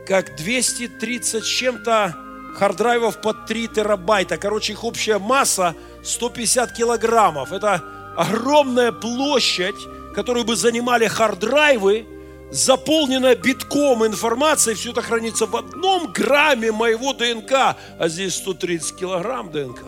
как 0.06 0.36
230 0.36 1.44
с 1.44 1.46
чем-то 1.46 2.16
hard 2.56 2.79
drive 2.79 3.09
ов 3.09 3.20
под 3.20 3.46
3 3.46 3.68
терабайта. 3.68 4.38
Короче, 4.38 4.72
их 4.72 4.82
общая 4.82 5.18
масса 5.18 5.76
150 6.02 6.72
килограммов. 6.72 7.52
Это 7.52 7.82
огромная 8.16 8.90
площадь, 8.90 9.76
которую 10.14 10.44
бы 10.44 10.56
занимали 10.56 11.06
hard 11.06 11.42
drive 11.42 11.88
ы, 11.88 12.06
заполненная 12.50 13.36
битком 13.36 14.06
информацией, 14.06 14.76
все 14.76 14.90
это 14.90 15.02
хранится 15.02 15.46
в 15.46 15.56
одном 15.56 16.12
грамме 16.12 16.72
моего 16.72 17.12
ДНК, 17.12 17.76
а 17.98 18.08
здесь 18.08 18.34
130 18.36 18.96
килограмм 18.96 19.50
ДНК. 19.50 19.82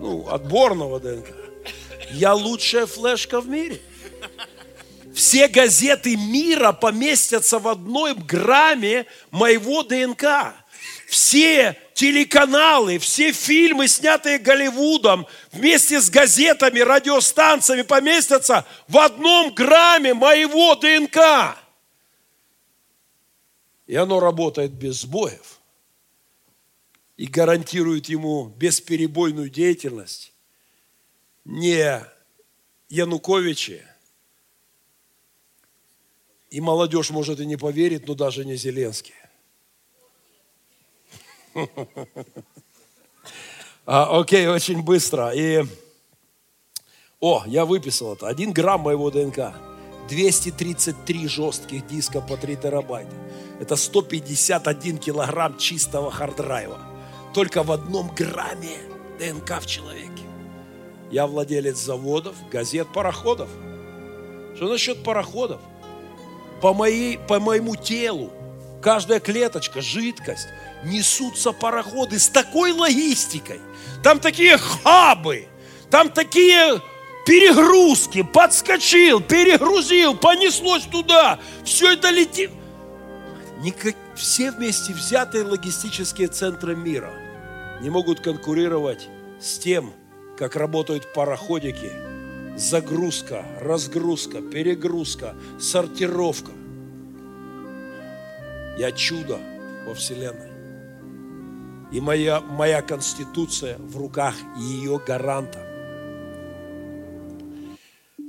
Ну, 0.00 0.28
отборного 0.28 1.00
ДНК. 1.00 1.28
Я 2.12 2.34
лучшая 2.34 2.86
флешка 2.86 3.40
в 3.40 3.48
мире. 3.48 3.80
Все 5.14 5.48
газеты 5.48 6.16
мира 6.16 6.72
поместятся 6.72 7.58
в 7.58 7.66
одном 7.66 8.14
грамме 8.24 9.06
моего 9.30 9.82
ДНК. 9.82 10.54
Все 11.08 11.74
телеканалы, 11.94 12.98
все 12.98 13.32
фильмы, 13.32 13.88
снятые 13.88 14.38
Голливудом, 14.38 15.26
вместе 15.52 16.02
с 16.02 16.10
газетами, 16.10 16.80
радиостанциями 16.80 17.80
поместятся 17.80 18.66
в 18.88 18.98
одном 18.98 19.54
грамме 19.54 20.12
моего 20.12 20.74
ДНК. 20.74 21.56
И 23.86 23.94
оно 23.96 24.20
работает 24.20 24.72
без 24.72 25.00
сбоев 25.00 25.60
и 27.16 27.26
гарантирует 27.26 28.10
ему 28.10 28.48
бесперебойную 28.48 29.48
деятельность. 29.48 30.34
Не 31.46 32.04
Януковичи, 32.90 33.82
и 36.50 36.60
молодежь 36.60 37.08
может 37.08 37.40
и 37.40 37.46
не 37.46 37.56
поверить, 37.56 38.06
но 38.06 38.14
даже 38.14 38.44
не 38.44 38.56
Зеленский. 38.56 39.14
А, 43.90 44.20
окей, 44.20 44.46
очень 44.46 44.82
быстро. 44.82 45.30
И, 45.30 45.64
о, 47.20 47.42
я 47.46 47.64
выписал 47.64 48.12
это. 48.12 48.28
Один 48.28 48.52
грамм 48.52 48.82
моего 48.82 49.10
ДНК. 49.10 49.54
233 50.10 51.28
жестких 51.28 51.86
диска 51.86 52.20
по 52.20 52.36
3 52.36 52.56
терабайта. 52.56 53.14
Это 53.60 53.76
151 53.76 54.98
килограмм 54.98 55.56
чистого 55.56 56.10
hard 56.10 56.35
drive 56.35 56.66
а. 56.66 56.78
Только 57.32 57.62
в 57.62 57.72
одном 57.72 58.14
грамме 58.14 58.76
ДНК 59.18 59.60
в 59.60 59.66
человеке. 59.66 60.22
Я 61.10 61.26
владелец 61.26 61.78
заводов, 61.78 62.36
газет, 62.50 62.88
пароходов. 62.92 63.48
Что 64.54 64.68
насчет 64.68 65.02
пароходов? 65.02 65.60
По, 66.60 66.74
моей, 66.74 67.18
по 67.18 67.40
моему 67.40 67.74
телу 67.76 68.30
каждая 68.82 69.20
клеточка, 69.20 69.80
жидкость, 69.80 70.48
несутся 70.84 71.52
пароходы 71.52 72.18
с 72.18 72.28
такой 72.28 72.72
логистикой. 72.72 73.60
Там 74.02 74.20
такие 74.20 74.56
хабы, 74.58 75.48
там 75.90 76.10
такие 76.10 76.80
перегрузки, 77.26 78.22
подскочил, 78.22 79.20
перегрузил, 79.20 80.16
понеслось 80.16 80.84
туда, 80.84 81.38
все 81.64 81.92
это 81.92 82.10
летит. 82.10 82.50
Никак, 83.60 83.96
все 84.14 84.50
вместе 84.52 84.92
взятые 84.92 85.44
логистические 85.44 86.28
центры 86.28 86.76
мира 86.76 87.12
не 87.80 87.90
могут 87.90 88.20
конкурировать 88.20 89.08
с 89.40 89.58
тем, 89.58 89.92
как 90.36 90.56
работают 90.56 91.12
пароходики. 91.12 91.92
Загрузка, 92.56 93.44
разгрузка, 93.60 94.40
перегрузка, 94.40 95.34
сортировка. 95.60 96.52
Я 98.78 98.92
чудо 98.92 99.38
во 99.86 99.94
Вселенной. 99.94 100.52
И 101.90 102.00
моя, 102.00 102.40
моя 102.40 102.80
конституция 102.80 103.76
в 103.78 103.96
руках 103.96 104.34
ее 104.56 105.00
гаранта. 105.04 105.58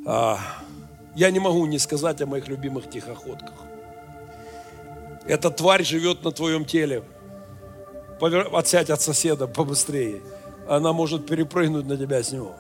А, 0.08 0.40
я 1.16 1.30
не 1.30 1.40
могу 1.40 1.66
не 1.68 1.78
сказать 1.78 2.20
о 2.22 2.26
моих 2.26 2.48
любимых 2.48 2.90
тихоходках. 2.90 3.54
Эта 5.26 5.52
тварь 5.52 5.84
живет 5.84 6.24
на 6.24 6.32
твоем 6.32 6.66
теле. 6.66 7.04
Повер... 8.20 8.50
Отсядь 8.52 8.90
от 8.90 9.02
соседа 9.02 9.46
побыстрее. 9.46 10.22
Она 10.68 10.94
может 10.94 11.28
перепрыгнуть 11.28 11.86
на 11.86 11.96
тебя 11.96 12.24
с 12.24 12.32
него. 12.32 12.56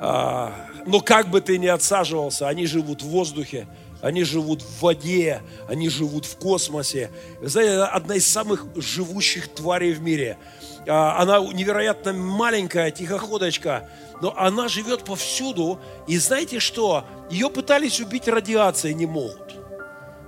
А, 0.00 0.52
но 0.86 1.00
как 1.00 1.28
бы 1.28 1.40
ты 1.40 1.58
ни 1.58 1.66
отсаживался, 1.66 2.48
они 2.48 2.66
живут 2.66 3.02
в 3.02 3.08
воздухе, 3.08 3.68
они 4.02 4.24
живут 4.24 4.62
в 4.62 4.82
воде, 4.82 5.42
они 5.68 5.88
живут 5.88 6.24
в 6.24 6.36
космосе. 6.36 7.10
Знаете, 7.42 7.82
одна 7.82 8.14
из 8.16 8.26
самых 8.26 8.66
живущих 8.76 9.48
тварей 9.48 9.92
в 9.92 10.00
мире. 10.00 10.38
А, 10.86 11.20
она 11.20 11.38
невероятно 11.38 12.12
маленькая, 12.12 12.90
тихоходочка, 12.90 13.88
но 14.22 14.34
она 14.36 14.68
живет 14.68 15.04
повсюду. 15.04 15.80
И 16.06 16.18
знаете 16.18 16.58
что? 16.58 17.04
Ее 17.30 17.50
пытались 17.50 18.00
убить 18.00 18.28
радиацией, 18.28 18.94
не 18.94 19.06
могут. 19.06 19.56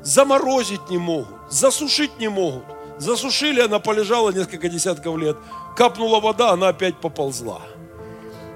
Заморозить 0.02 0.90
не 0.90 0.98
могут, 0.98 1.50
засушить 1.50 2.18
не 2.18 2.28
могут. 2.28 2.64
Засушили, 2.98 3.60
она 3.60 3.78
полежала 3.78 4.30
несколько 4.30 4.68
десятков 4.68 5.16
лет. 5.16 5.36
Капнула 5.76 6.20
вода, 6.20 6.50
она 6.50 6.68
опять 6.68 6.96
поползла. 7.00 7.62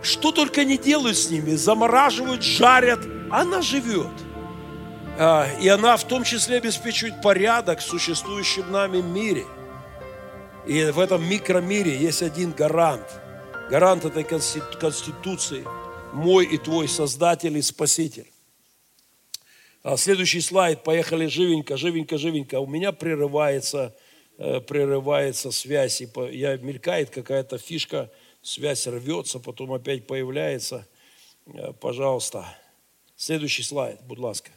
Что 0.02 0.30
только 0.30 0.64
не 0.64 0.76
делают 0.76 1.16
с 1.16 1.30
ними, 1.30 1.54
замораживают, 1.56 2.42
жарят, 2.42 3.00
она 3.30 3.62
живет. 3.62 4.12
А, 5.18 5.48
и 5.60 5.68
она 5.68 5.96
в 5.96 6.04
том 6.04 6.24
числе 6.24 6.58
обеспечивает 6.58 7.22
порядок 7.22 7.78
в 7.78 7.82
существующем 7.82 8.70
нами 8.70 9.00
мире. 9.00 9.46
И 10.66 10.82
в 10.90 10.98
этом 10.98 11.26
микромире 11.26 11.96
есть 11.96 12.22
один 12.22 12.52
гарант. 12.52 13.06
Гарант 13.70 14.04
этой 14.04 14.24
конституции. 14.24 15.64
Мой 16.12 16.44
и 16.44 16.58
твой 16.58 16.86
Создатель 16.86 17.56
и 17.56 17.62
Спаситель. 17.62 18.30
А 19.82 19.96
следующий 19.96 20.42
слайд. 20.42 20.84
Поехали 20.84 21.26
живенько, 21.28 21.78
живенько, 21.78 22.18
живенько. 22.18 22.60
У 22.60 22.66
меня 22.66 22.92
прерывается, 22.92 23.96
э, 24.36 24.60
прерывается 24.60 25.50
связь. 25.50 26.02
И 26.02 26.08
я, 26.32 26.58
мелькает 26.58 27.08
какая-то 27.08 27.56
фишка, 27.56 28.10
связь 28.42 28.86
рвется, 28.86 29.38
потом 29.38 29.72
опять 29.72 30.06
появляется. 30.06 30.86
Э, 31.46 31.72
пожалуйста. 31.72 32.44
Следующий 33.16 33.62
слайд, 33.62 33.98
будь 34.02 34.18
ласка. 34.18 34.50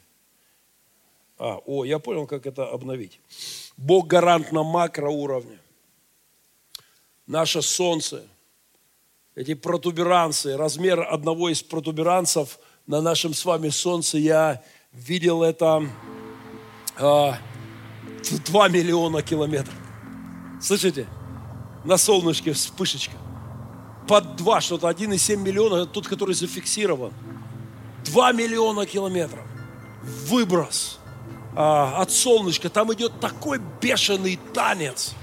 А, 1.42 1.58
о, 1.64 1.86
я 1.86 1.98
понял, 1.98 2.26
как 2.26 2.44
это 2.44 2.68
обновить. 2.68 3.18
Бог 3.78 4.06
гарант 4.06 4.52
на 4.52 4.62
макроуровне. 4.62 5.58
Наше 7.26 7.62
солнце, 7.62 8.24
эти 9.34 9.54
протуберанцы, 9.54 10.58
размер 10.58 11.00
одного 11.00 11.48
из 11.48 11.62
протуберанцев 11.62 12.58
на 12.86 13.00
нашем 13.00 13.32
с 13.32 13.42
вами 13.46 13.70
солнце, 13.70 14.18
я 14.18 14.62
видел 14.92 15.42
это 15.42 15.88
а, 16.98 17.38
2 18.44 18.68
миллиона 18.68 19.22
километров. 19.22 19.74
Слышите? 20.60 21.08
На 21.86 21.96
солнышке 21.96 22.52
вспышечка. 22.52 23.16
Под 24.06 24.36
2, 24.36 24.60
что-то 24.60 24.90
1,7 24.90 25.36
миллиона, 25.36 25.86
тот, 25.86 26.06
который 26.06 26.34
зафиксирован. 26.34 27.14
2 28.04 28.32
миллиона 28.32 28.84
километров. 28.84 29.46
Выброс 30.02 30.99
от 31.56 32.12
солнышка, 32.12 32.68
там 32.68 32.92
идет 32.92 33.18
такой 33.20 33.60
бешеный 33.80 34.38
танец 34.54 35.14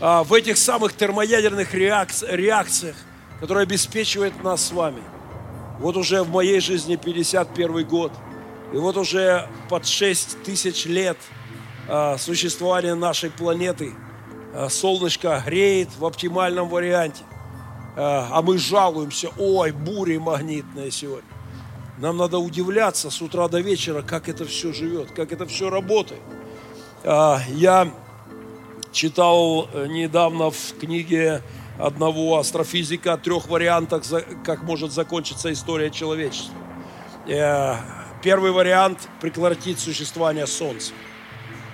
а, 0.00 0.22
в 0.22 0.32
этих 0.32 0.58
самых 0.58 0.94
термоядерных 0.94 1.74
реакциях, 1.74 2.96
которые 3.40 3.62
обеспечивает 3.62 4.42
нас 4.42 4.66
с 4.66 4.72
вами. 4.72 5.02
Вот 5.80 5.96
уже 5.96 6.22
в 6.22 6.30
моей 6.30 6.60
жизни 6.60 6.96
51 6.96 7.84
год, 7.86 8.12
и 8.72 8.76
вот 8.76 8.96
уже 8.96 9.48
под 9.68 9.86
6 9.86 10.42
тысяч 10.42 10.86
лет 10.86 11.18
а, 11.88 12.18
существования 12.18 12.94
нашей 12.94 13.30
планеты 13.30 13.92
солнышко 14.68 15.42
греет 15.44 15.88
в 15.98 16.04
оптимальном 16.04 16.68
варианте. 16.68 17.24
А 17.96 18.40
мы 18.40 18.56
жалуемся, 18.56 19.30
ой, 19.36 19.72
бури 19.72 20.16
магнитные 20.18 20.92
сегодня. 20.92 21.33
Нам 21.98 22.16
надо 22.16 22.38
удивляться 22.38 23.10
с 23.10 23.22
утра 23.22 23.48
до 23.48 23.60
вечера, 23.60 24.02
как 24.02 24.28
это 24.28 24.44
все 24.44 24.72
живет, 24.72 25.12
как 25.12 25.32
это 25.32 25.46
все 25.46 25.70
работает. 25.70 26.20
А, 27.04 27.40
я 27.48 27.92
читал 28.92 29.68
э, 29.72 29.86
недавно 29.86 30.50
в 30.50 30.74
книге 30.80 31.42
одного 31.78 32.38
астрофизика 32.38 33.12
о 33.12 33.16
трех 33.16 33.48
вариантах, 33.48 34.02
как 34.44 34.62
может 34.62 34.92
закончиться 34.92 35.52
история 35.52 35.90
человечества. 35.90 36.54
Э, 37.28 37.76
Первый 38.24 38.52
вариант– 38.52 39.06
прекратить 39.20 39.78
существование 39.78 40.46
Солнца. 40.46 40.94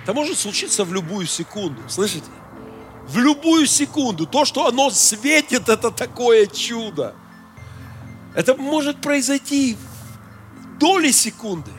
Это 0.02 0.12
может 0.12 0.36
случиться 0.36 0.84
в 0.84 0.92
любую 0.92 1.26
секунду, 1.26 1.80
слышите? 1.88 2.26
В 3.06 3.18
любую 3.18 3.68
секунду. 3.68 4.26
То, 4.26 4.44
что 4.44 4.66
оно 4.66 4.90
светит, 4.90 5.68
это 5.68 5.92
такое 5.92 6.46
чудо. 6.46 7.14
Это 8.34 8.56
может 8.56 9.00
произойти 9.00 9.76
доли 10.80 11.12
секунды. 11.12 11.70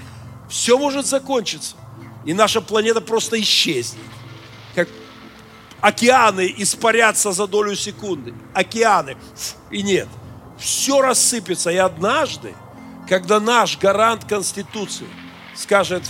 Все 0.47 0.77
может 0.77 1.05
закончиться. 1.05 1.75
И 2.23 2.33
наша 2.33 2.61
планета 2.61 3.01
просто 3.01 3.41
исчезнет. 3.41 4.03
Как 4.75 4.87
океаны 5.81 6.53
испарятся 6.57 7.31
за 7.31 7.47
долю 7.47 7.75
секунды. 7.75 8.33
Океаны. 8.53 9.17
И 9.71 9.81
нет. 9.81 10.07
Все 10.57 11.01
рассыпется. 11.01 11.71
И 11.71 11.77
однажды, 11.77 12.53
когда 13.09 13.39
наш 13.39 13.77
гарант 13.77 14.25
Конституции 14.25 15.07
скажет, 15.55 16.03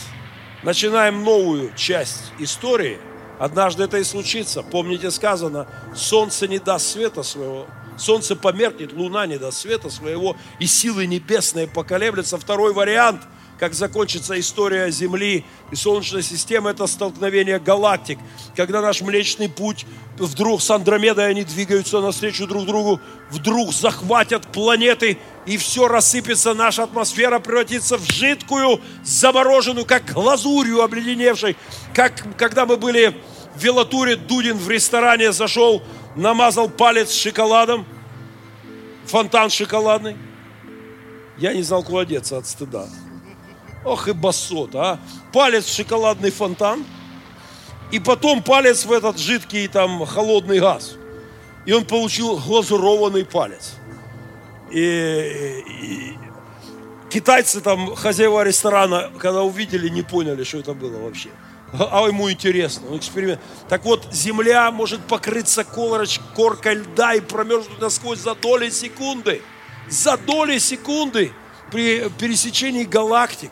начинаем 0.63 1.23
новую 1.23 1.73
часть 1.75 2.33
истории, 2.37 2.99
однажды 3.39 3.83
это 3.83 3.97
и 3.97 4.03
случится. 4.03 4.61
Помните, 4.61 5.09
сказано, 5.11 5.67
солнце 5.95 6.47
не 6.47 6.59
даст 6.59 6.87
света 6.87 7.23
своего, 7.23 7.67
солнце 8.01 8.35
померкнет, 8.35 8.93
луна 8.93 9.25
не 9.27 9.37
даст 9.37 9.59
света 9.59 9.89
своего, 9.89 10.35
и 10.59 10.65
силы 10.65 11.05
небесные 11.05 11.67
поколеблются. 11.67 12.37
Второй 12.37 12.73
вариант– 12.73 13.21
как 13.61 13.75
закончится 13.75 14.39
история 14.39 14.89
Земли 14.89 15.45
и 15.69 15.75
Солнечной 15.75 16.23
системы, 16.23 16.71
это 16.71 16.87
столкновение 16.87 17.59
галактик, 17.59 18.17
когда 18.55 18.81
наш 18.81 19.01
Млечный 19.01 19.49
Путь 19.49 19.85
вдруг 20.17 20.63
с 20.63 20.71
Андромедой 20.71 21.29
они 21.29 21.43
двигаются 21.43 22.01
навстречу 22.01 22.47
друг 22.47 22.65
другу, 22.65 22.99
вдруг 23.29 23.71
захватят 23.71 24.47
планеты, 24.47 25.19
и 25.45 25.57
все 25.57 25.87
рассыпется, 25.87 26.55
наша 26.55 26.85
атмосфера 26.85 27.37
превратится 27.37 27.99
в 27.99 28.11
жидкую, 28.11 28.81
замороженную, 29.03 29.85
как 29.85 30.11
глазурью 30.11 30.81
обледеневшей, 30.81 31.55
как 31.93 32.35
когда 32.37 32.65
мы 32.65 32.77
были 32.77 33.15
в 33.55 33.63
Велатуре, 33.63 34.15
Дудин 34.15 34.57
в 34.57 34.67
ресторане 34.71 35.31
зашел, 35.31 35.83
намазал 36.15 36.69
палец 36.69 37.13
шоколадом, 37.13 37.85
фонтан 39.05 39.49
шоколадный. 39.49 40.17
Я 41.37 41.53
не 41.53 41.63
знал, 41.63 41.83
куда 41.83 42.05
деться 42.05 42.37
от 42.37 42.45
стыда. 42.45 42.87
Ох 43.83 44.07
и 44.07 44.11
басот, 44.11 44.75
а. 44.75 44.99
Палец 45.33 45.65
в 45.65 45.75
шоколадный 45.75 46.31
фонтан, 46.31 46.85
и 47.91 47.99
потом 47.99 48.43
палец 48.43 48.85
в 48.85 48.91
этот 48.91 49.17
жидкий 49.17 49.67
там 49.67 50.05
холодный 50.05 50.59
газ. 50.59 50.95
И 51.65 51.73
он 51.73 51.85
получил 51.85 52.37
глазурованный 52.37 53.25
палец. 53.25 53.73
И, 54.71 55.63
и 55.67 56.17
китайцы 57.09 57.59
там, 57.61 57.95
хозяева 57.95 58.43
ресторана, 58.43 59.11
когда 59.19 59.43
увидели, 59.43 59.89
не 59.89 60.01
поняли, 60.01 60.43
что 60.43 60.59
это 60.59 60.73
было 60.73 60.97
вообще. 60.97 61.29
А 61.73 62.05
ему 62.05 62.29
интересно, 62.29 62.89
он 62.89 62.97
эксперимент. 62.97 63.39
Так 63.69 63.85
вот, 63.85 64.05
земля 64.11 64.71
может 64.71 65.05
покрыться 65.07 65.63
колороч, 65.63 66.19
коркой 66.35 66.75
льда 66.75 67.13
и 67.13 67.21
промерзнуть 67.21 67.79
насквозь 67.79 68.19
за 68.19 68.35
доли 68.35 68.69
секунды. 68.69 69.41
За 69.89 70.17
доли 70.17 70.57
секунды 70.57 71.31
при 71.71 72.09
пересечении 72.09 72.83
галактик. 72.83 73.51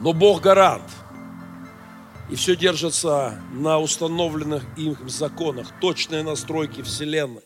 Но 0.00 0.12
Бог 0.12 0.42
гарант. 0.42 0.90
И 2.30 2.34
все 2.34 2.56
держится 2.56 3.40
на 3.52 3.78
установленных 3.78 4.64
им 4.76 4.96
законах, 5.08 5.68
точные 5.80 6.22
настройки 6.22 6.82
Вселенной. 6.82 7.42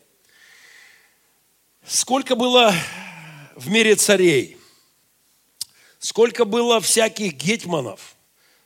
Сколько 1.85 2.35
было 2.35 2.73
в 3.55 3.69
мире 3.69 3.95
царей, 3.95 4.57
сколько 5.99 6.43
было 6.43 6.81
всяких 6.81 7.33
гетманов. 7.33 8.12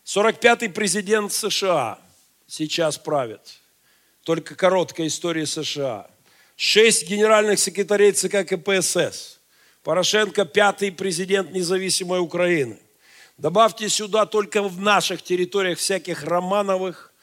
45-й 0.07 0.69
президент 0.69 1.33
США 1.33 1.99
сейчас 2.47 2.97
правит. 2.97 3.41
Только 4.23 4.55
короткая 4.55 5.07
история 5.07 5.45
США. 5.45 6.09
Шесть 6.55 7.09
генеральных 7.09 7.59
секретарей 7.59 8.13
ЦК 8.13 8.47
КПСС. 8.47 9.39
Порошенко 9.83 10.45
пятый 10.45 10.93
президент 10.93 11.51
независимой 11.51 12.21
Украины. 12.21 12.79
Добавьте 13.37 13.89
сюда 13.89 14.25
только 14.25 14.63
в 14.63 14.79
наших 14.79 15.21
территориях 15.21 15.77
всяких 15.77 16.23
Романовых, 16.23 17.13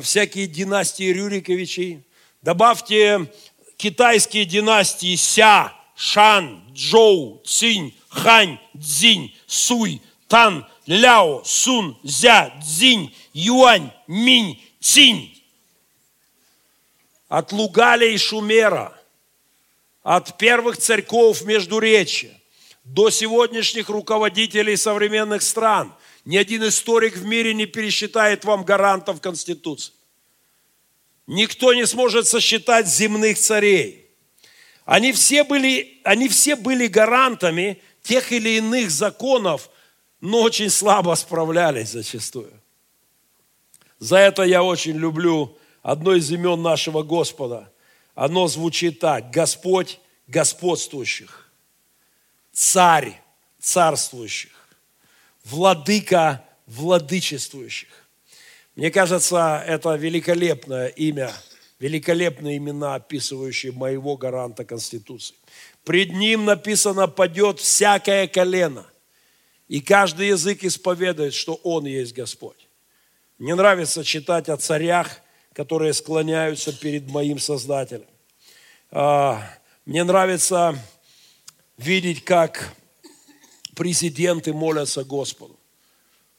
всякие 0.00 0.46
династии 0.46 1.12
Рюриковичей. 1.12 2.06
Добавьте 2.40 3.30
китайские 3.76 4.46
династии 4.46 5.14
Ся, 5.14 5.74
Шан, 5.94 6.64
Джоу, 6.72 7.42
Цинь, 7.44 7.94
Хань, 8.08 8.58
Цзинь, 8.80 9.36
Суй, 9.46 10.00
Тан, 10.26 10.66
Ляо, 10.90 11.44
Сун, 11.44 11.96
Зя, 12.02 12.52
Цзинь, 12.60 13.14
Юань, 13.32 13.92
Минь, 14.08 14.60
Цинь. 14.80 15.40
От 17.28 17.52
Лугаля 17.52 18.08
и 18.08 18.18
Шумера, 18.18 19.00
от 20.02 20.36
первых 20.36 20.78
церков 20.78 21.42
Междуречия, 21.42 22.36
до 22.82 23.10
сегодняшних 23.10 23.88
руководителей 23.88 24.76
современных 24.76 25.42
стран. 25.42 25.94
Ни 26.24 26.36
один 26.36 26.66
историк 26.66 27.16
в 27.16 27.24
мире 27.24 27.54
не 27.54 27.66
пересчитает 27.66 28.44
вам 28.44 28.64
гарантов 28.64 29.20
Конституции. 29.20 29.94
Никто 31.28 31.72
не 31.72 31.86
сможет 31.86 32.26
сосчитать 32.26 32.88
земных 32.88 33.38
царей. 33.38 34.10
Они 34.86 35.12
все 35.12 35.44
были, 35.44 36.00
они 36.02 36.28
все 36.28 36.56
были 36.56 36.88
гарантами 36.88 37.80
тех 38.02 38.32
или 38.32 38.56
иных 38.56 38.90
законов, 38.90 39.70
но 40.20 40.42
очень 40.42 40.70
слабо 40.70 41.14
справлялись 41.14 41.90
зачастую. 41.90 42.52
За 43.98 44.18
это 44.18 44.42
я 44.42 44.62
очень 44.62 44.96
люблю 44.96 45.56
одно 45.82 46.14
из 46.14 46.30
имен 46.30 46.62
нашего 46.62 47.02
Господа. 47.02 47.70
Оно 48.14 48.48
звучит 48.48 48.98
так. 48.98 49.30
Господь 49.30 50.00
господствующих 50.26 51.50
царь 52.52 53.18
царствующих, 53.58 54.52
владыка 55.44 56.44
владычествующих. 56.66 57.88
Мне 58.76 58.90
кажется, 58.90 59.62
это 59.66 59.94
великолепное 59.94 60.88
имя, 60.88 61.32
великолепные 61.78 62.58
имена, 62.58 62.96
описывающие 62.96 63.72
моего 63.72 64.16
гаранта 64.16 64.64
Конституции. 64.64 65.34
Пред 65.84 66.12
ним 66.12 66.44
написано 66.44 67.08
«падет 67.08 67.60
всякое 67.60 68.28
колено», 68.28 68.86
и 69.70 69.80
каждый 69.80 70.26
язык 70.26 70.64
исповедует, 70.64 71.32
что 71.32 71.54
Он 71.62 71.86
есть 71.86 72.12
Господь. 72.12 72.66
Мне 73.38 73.54
нравится 73.54 74.02
читать 74.02 74.48
о 74.48 74.56
царях, 74.56 75.20
которые 75.52 75.92
склоняются 75.92 76.76
перед 76.76 77.08
моим 77.08 77.38
Создателем. 77.38 78.08
А, 78.90 79.48
мне 79.86 80.02
нравится 80.02 80.76
видеть, 81.78 82.24
как 82.24 82.74
президенты 83.76 84.52
молятся 84.52 85.04
Господу. 85.04 85.56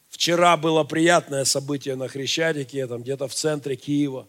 Вчера 0.10 0.58
было 0.58 0.84
приятное 0.84 1.46
событие 1.46 1.96
на 1.96 2.10
Хрещатике, 2.10 2.86
там 2.86 3.02
где-то 3.02 3.30
в 3.30 3.34
центре 3.34 3.78
Киева, 3.78 4.28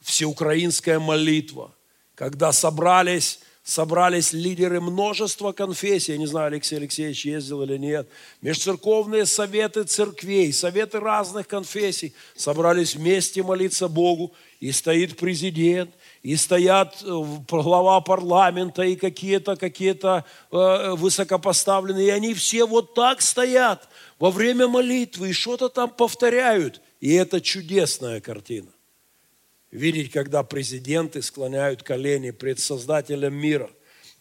всеукраинская 0.00 0.98
молитва, 0.98 1.74
когда 2.14 2.52
собрались, 2.52 3.40
собрались 3.68 4.32
лидеры 4.32 4.80
множества 4.80 5.52
конфессий, 5.52 6.12
я 6.12 6.18
не 6.18 6.26
знаю, 6.26 6.46
Алексей 6.46 6.76
Алексеевич 6.76 7.26
ездил 7.26 7.62
или 7.62 7.76
нет, 7.76 8.08
межцерковные 8.40 9.26
советы 9.26 9.84
церквей, 9.84 10.54
советы 10.54 11.00
разных 11.00 11.46
конфессий, 11.46 12.14
собрались 12.34 12.96
вместе 12.96 13.42
молиться 13.42 13.88
Богу, 13.88 14.32
и 14.58 14.72
стоит 14.72 15.18
президент, 15.18 15.90
и 16.22 16.34
стоят 16.36 17.02
э, 17.02 17.24
глава 17.50 18.00
парламента 18.00 18.82
и 18.82 18.96
какие-то 18.96 19.54
какие 19.54 19.94
э, 20.02 20.94
высокопоставленные, 20.94 22.06
и 22.06 22.10
они 22.10 22.32
все 22.32 22.64
вот 22.64 22.94
так 22.94 23.20
стоят 23.20 23.86
во 24.18 24.30
время 24.30 24.66
молитвы 24.66 25.28
и 25.28 25.34
что-то 25.34 25.68
там 25.68 25.90
повторяют. 25.90 26.80
И 27.00 27.12
это 27.12 27.42
чудесная 27.42 28.22
картина. 28.22 28.68
Видеть, 29.70 30.10
когда 30.12 30.42
президенты 30.42 31.20
склоняют 31.20 31.82
колени 31.82 32.30
пред 32.30 32.58
Создателем 32.58 33.34
мира, 33.34 33.70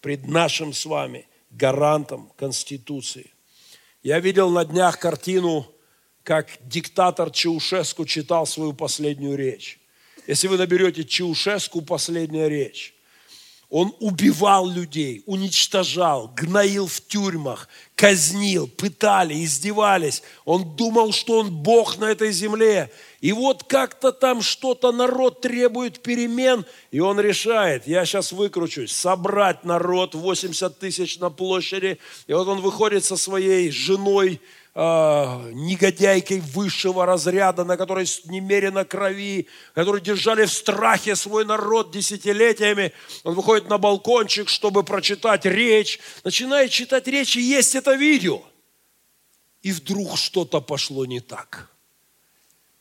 пред 0.02 0.28
нашим 0.28 0.74
с 0.74 0.86
вами 0.86 1.28
гарантом 1.52 2.32
Конституции. 2.36 3.32
Я 4.04 4.20
видел 4.20 4.50
на 4.50 4.66
днях 4.66 5.00
картину, 5.00 5.66
как 6.24 6.50
диктатор 6.62 7.32
Чаушеску 7.32 8.06
читал 8.06 8.46
свою 8.46 8.74
последнюю 8.74 9.38
речь. 9.38 9.80
Если 10.28 10.48
вы 10.48 10.58
наберете 10.58 11.06
Чаушеску 11.06 11.82
«Последняя 11.82 12.50
речь», 12.50 12.97
Он 13.70 13.94
убивал 14.00 14.70
людей, 14.70 15.24
уничтожал, 15.26 16.32
гноил 16.38 16.88
в 16.88 17.02
тюрьмах, 17.02 17.68
казнил, 17.96 18.66
пытали, 18.66 19.44
издевались. 19.44 20.24
Он 20.46 20.76
думал, 20.78 21.12
что 21.12 21.40
он 21.40 21.52
Бог 21.52 21.98
на 21.98 22.06
этой 22.06 22.32
земле. 22.32 22.90
И 23.20 23.34
вот 23.34 23.66
как-то 23.66 24.14
там 24.14 24.42
что-то 24.42 24.94
народ 24.94 25.42
требует 25.42 26.02
перемен, 26.02 26.66
и 26.92 27.02
он 27.02 27.20
решает, 27.20 27.88
я 27.88 28.06
сейчас 28.06 28.32
выкручусь, 28.32 28.94
собрать 28.94 29.66
народ 29.66 30.16
80 30.16 30.80
тысяч 30.80 31.20
на 31.20 31.30
площади. 31.30 32.00
И 32.28 32.34
вот 32.34 32.48
он 32.48 32.62
выходит 32.62 33.04
со 33.04 33.18
своей 33.18 33.70
женой, 33.70 34.40
э, 34.78 35.52
негодяйкой 35.54 36.40
высшего 36.40 37.08
разряда, 37.08 37.64
на 37.64 37.78
которой 37.78 38.06
немерено 38.26 38.86
крови, 38.86 39.48
которые 39.74 40.04
держали 40.04 40.46
в 40.46 40.54
страхе 40.54 41.16
свой 41.16 41.46
народ 41.46 41.92
десятилетиями. 41.92 42.94
Он 43.24 43.34
выходит 43.34 43.70
на 43.70 43.80
балкончик, 43.80 44.48
чтобы 44.48 44.84
прочитать 44.84 45.46
речь, 45.46 46.00
начинает 46.24 46.70
читать 46.70 47.08
речь, 47.08 47.36
и 47.36 47.42
есть 47.42 47.74
это 47.74 47.96
видео. 47.96 48.44
И 49.64 49.72
вдруг 49.72 50.16
что-то 50.16 50.62
пошло 50.62 51.06
не 51.06 51.22
так. 51.22 51.72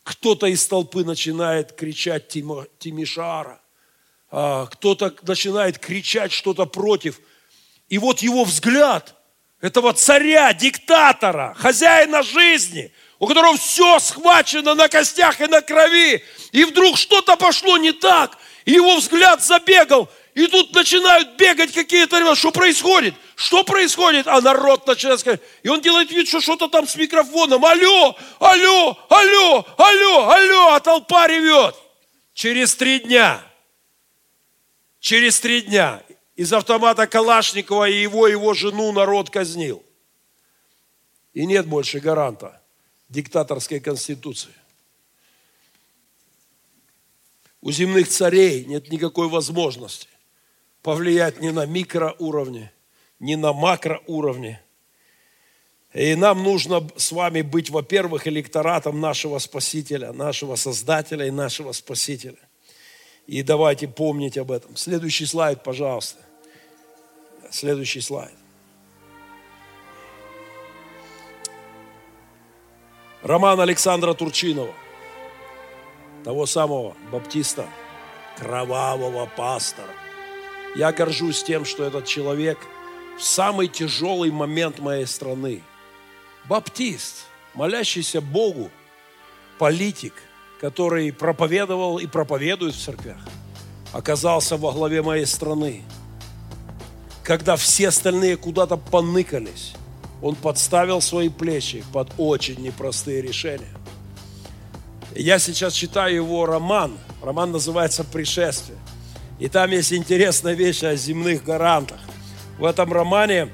Кто-то 0.03 0.47
из 0.47 0.67
толпы 0.67 1.03
начинает 1.03 1.73
кричать 1.73 2.29
Тимишара, 2.29 3.61
а 4.31 4.67
кто-то 4.67 5.15
начинает 5.23 5.79
кричать 5.79 6.31
что-то 6.31 6.67
против. 6.67 7.21
И 7.89 7.97
вот 7.97 8.21
его 8.21 8.45
взгляд 8.45 9.16
этого 9.67 9.93
царя, 9.93 10.53
диктатора, 10.53 11.55
хозяина 11.59 12.23
жизни, 12.23 12.93
у 13.19 13.27
которого 13.27 13.57
все 13.57 13.99
схвачено 13.99 14.75
на 14.75 14.89
костях 14.89 15.41
и 15.41 15.47
на 15.47 15.61
крови, 15.61 16.23
и 16.53 16.65
вдруг 16.65 16.97
что-то 16.97 17.37
пошло 17.37 17.77
не 17.77 17.93
так, 17.93 18.39
и 18.65 18.73
его 18.73 18.97
взгляд 18.97 19.43
забегал, 19.43 20.09
и 20.35 20.47
тут 20.47 20.73
начинают 20.75 21.37
бегать 21.37 21.73
какие-то 21.73 22.19
ребята, 22.19 22.37
что 22.37 22.53
происходит? 22.53 23.15
Что 23.35 23.65
происходит? 23.65 24.29
А 24.29 24.41
народ 24.41 24.87
начинает 24.87 25.19
сказать, 25.19 25.41
и 25.63 25.69
он 25.69 25.81
делает 25.81 26.11
вид, 26.11 26.29
что 26.29 26.41
что-то 26.41 26.69
там 26.69 26.87
с 26.87 26.95
микрофоном, 26.95 27.65
алло, 27.65 28.17
алло, 28.39 28.97
алло, 29.09 29.67
алло, 29.79 30.31
алло, 30.31 30.75
а 30.75 30.81
толпа 30.81 31.27
ревет. 31.27 31.75
Через 32.35 32.77
три 32.77 33.01
дня, 33.01 33.43
через 35.01 35.41
три 35.41 35.63
дня 35.63 36.03
из 36.37 36.53
автомата 36.53 37.07
Калашникова 37.07 37.89
и 37.89 38.03
его, 38.03 38.29
его 38.29 38.53
жену 38.55 38.93
народ 38.93 39.31
казнил. 39.31 39.83
И 41.33 41.47
нет 41.47 41.67
больше 41.67 41.99
гаранта 41.99 42.63
диктаторской 43.09 43.81
конституции. 43.81 44.53
У 47.63 47.73
земных 47.73 48.09
царей 48.09 48.65
нет 48.65 48.91
никакой 48.91 49.29
возможности 49.29 50.09
повлиять 50.83 51.41
ни 51.41 51.49
на 51.49 51.67
микроуровне, 51.67 52.73
ни 53.19 53.35
на 53.35 53.53
макроуровне. 53.53 54.63
И 55.93 56.15
нам 56.15 56.43
нужно 56.43 56.87
с 56.97 57.11
вами 57.11 57.41
быть, 57.41 57.71
во-первых, 57.71 58.27
электоратом 58.29 59.01
нашего 59.01 59.39
Спасителя, 59.39 60.13
нашего 60.13 60.55
Создателя 60.57 61.27
и 61.27 61.31
нашего 61.31 61.73
Спасителя. 61.73 62.39
И 63.27 63.43
давайте 63.43 63.89
помнить 63.89 64.39
об 64.39 64.53
этом. 64.53 64.77
Следующий 64.77 65.27
слайд, 65.27 65.63
пожалуйста. 65.63 66.21
Следующий 67.51 68.01
слайд. 68.01 68.35
Роман 73.23 73.61
Александра 73.61 74.15
Турчинова, 74.15 74.73
того 76.23 76.47
самого 76.47 76.97
баптиста, 77.11 77.69
кровавого 78.39 79.27
пастора. 79.37 79.93
Я 80.77 80.93
горжусь 80.93 81.43
тем, 81.43 81.65
что 81.65 81.83
этот 81.83 82.05
человек 82.05 82.59
в 83.19 83.23
самый 83.25 83.67
тяжелый 83.67 84.31
момент 84.31 84.79
моей 84.79 85.07
страны, 85.07 85.63
баптист, 86.49 87.25
молящийся 87.55 88.21
Богу, 88.21 88.71
политик, 89.59 90.13
который 90.61 91.13
проповедовал 91.13 91.99
и 91.99 92.07
проповедует 92.07 92.75
в 92.75 92.83
церквях, 92.83 93.19
оказался 93.93 94.57
во 94.57 94.73
главе 94.73 95.03
моей 95.03 95.27
страны– 95.27 95.83
когда 97.27 97.57
все 97.57 97.89
остальные 97.89 98.37
куда-то 98.37 98.77
поныкались, 98.77 99.73
он 100.23 100.37
подставил 100.37 101.01
свои 101.01 101.29
плечи 101.29 101.85
под 101.93 102.13
очень 102.19 102.61
непростые 102.63 103.21
решения. 103.21 103.75
Я 105.13 105.41
сейчас 105.41 105.73
читаю 105.73 106.15
его 106.15 106.47
роман. 106.47 106.97
Роман 107.25 107.51
называется 107.51 108.05
«Пришествие». 108.05 108.79
И 109.41 109.49
там 109.49 109.73
есть 109.73 109.93
интересная 109.93 110.55
вещь 110.55 110.85
о 110.85 110.95
земных 110.95 111.43
гарантах. 111.43 111.99
В 112.61 112.65
этом 112.65 112.93
романе 112.93 113.49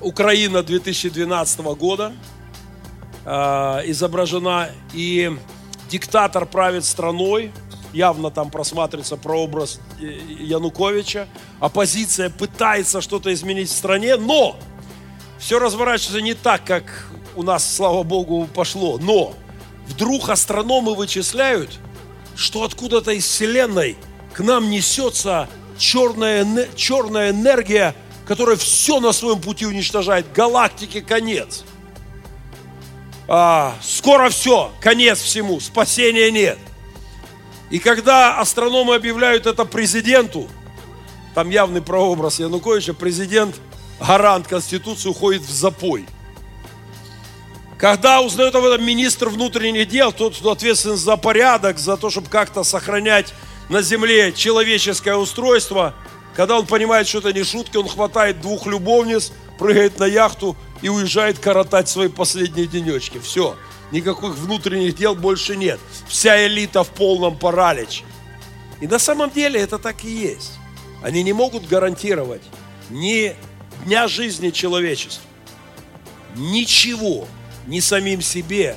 Украина 0.00 0.64
2012 0.64 1.60
года 1.76 2.12
э, 3.24 3.30
изображена, 3.86 4.70
и 4.92 5.30
диктатор 5.92 6.46
правит 6.46 6.86
страной, 6.86 7.52
явно 7.92 8.30
там 8.30 8.50
просматривается 8.50 9.18
прообраз 9.18 9.78
Януковича. 10.00 11.28
Оппозиция 11.60 12.30
пытается 12.30 13.02
что-то 13.02 13.32
изменить 13.34 13.68
в 13.68 13.76
стране, 13.76 14.16
но 14.16 14.56
все 15.38 15.58
разворачивается 15.58 16.22
не 16.22 16.32
так, 16.32 16.64
как 16.64 16.84
у 17.36 17.42
нас, 17.42 17.76
слава 17.76 18.04
богу, 18.04 18.48
пошло. 18.54 18.98
Но 18.98 19.34
вдруг 19.86 20.30
астрономы 20.30 20.94
вычисляют, 20.94 21.78
что 22.36 22.64
откуда-то 22.64 23.12
из 23.12 23.26
Вселенной 23.26 23.98
к 24.32 24.40
нам 24.40 24.70
несется 24.70 25.46
черная, 25.76 26.68
черная 26.74 27.32
энергия, 27.32 27.94
которая 28.26 28.56
все 28.56 28.98
на 28.98 29.12
своем 29.12 29.42
пути 29.42 29.66
уничтожает. 29.66 30.32
Галактике 30.32 31.02
конец. 31.02 31.64
А, 33.34 33.78
скоро 33.80 34.28
все, 34.28 34.70
конец 34.78 35.18
всему, 35.18 35.58
спасения 35.58 36.30
нет. 36.30 36.58
И 37.70 37.78
когда 37.78 38.38
астрономы 38.38 38.94
объявляют 38.94 39.46
это 39.46 39.64
президенту, 39.64 40.50
там 41.34 41.48
явный 41.48 41.80
прообраз 41.80 42.40
Януковича, 42.40 42.92
президент, 42.92 43.56
гарант 44.06 44.48
Конституции, 44.48 45.08
уходит 45.08 45.40
в 45.40 45.50
запой. 45.50 46.04
Когда 47.78 48.20
узнает 48.20 48.54
об 48.54 48.64
этом 48.64 48.84
министр 48.84 49.30
внутренних 49.30 49.88
дел, 49.88 50.12
тот, 50.12 50.36
кто 50.36 50.50
ответственен 50.50 50.98
за 50.98 51.16
порядок, 51.16 51.78
за 51.78 51.96
то, 51.96 52.10
чтобы 52.10 52.28
как-то 52.28 52.64
сохранять 52.64 53.32
на 53.70 53.80
земле 53.80 54.34
человеческое 54.34 55.16
устройство, 55.16 55.94
когда 56.36 56.58
он 56.58 56.66
понимает, 56.66 57.08
что 57.08 57.20
это 57.20 57.32
не 57.32 57.44
шутки, 57.44 57.78
он 57.78 57.88
хватает 57.88 58.42
двух 58.42 58.66
любовниц, 58.66 59.32
прыгает 59.58 59.98
на 59.98 60.04
яхту 60.04 60.54
и 60.82 60.88
уезжает 60.88 61.38
коротать 61.38 61.88
свои 61.88 62.08
последние 62.08 62.66
денечки. 62.66 63.18
Все 63.18 63.56
никаких 63.92 64.34
внутренних 64.36 64.96
дел 64.96 65.14
больше 65.14 65.56
нет. 65.56 65.78
Вся 66.08 66.46
элита 66.46 66.82
в 66.82 66.88
полном 66.90 67.38
параличе. 67.38 68.04
И 68.80 68.86
на 68.88 68.98
самом 68.98 69.30
деле 69.30 69.60
это 69.60 69.78
так 69.78 70.04
и 70.04 70.10
есть. 70.10 70.52
Они 71.02 71.22
не 71.22 71.32
могут 71.32 71.68
гарантировать 71.68 72.42
ни 72.90 73.36
дня 73.84 74.08
жизни 74.08 74.50
человечества, 74.50 75.24
ничего, 76.36 77.26
ни 77.66 77.80
самим 77.80 78.22
себе 78.22 78.76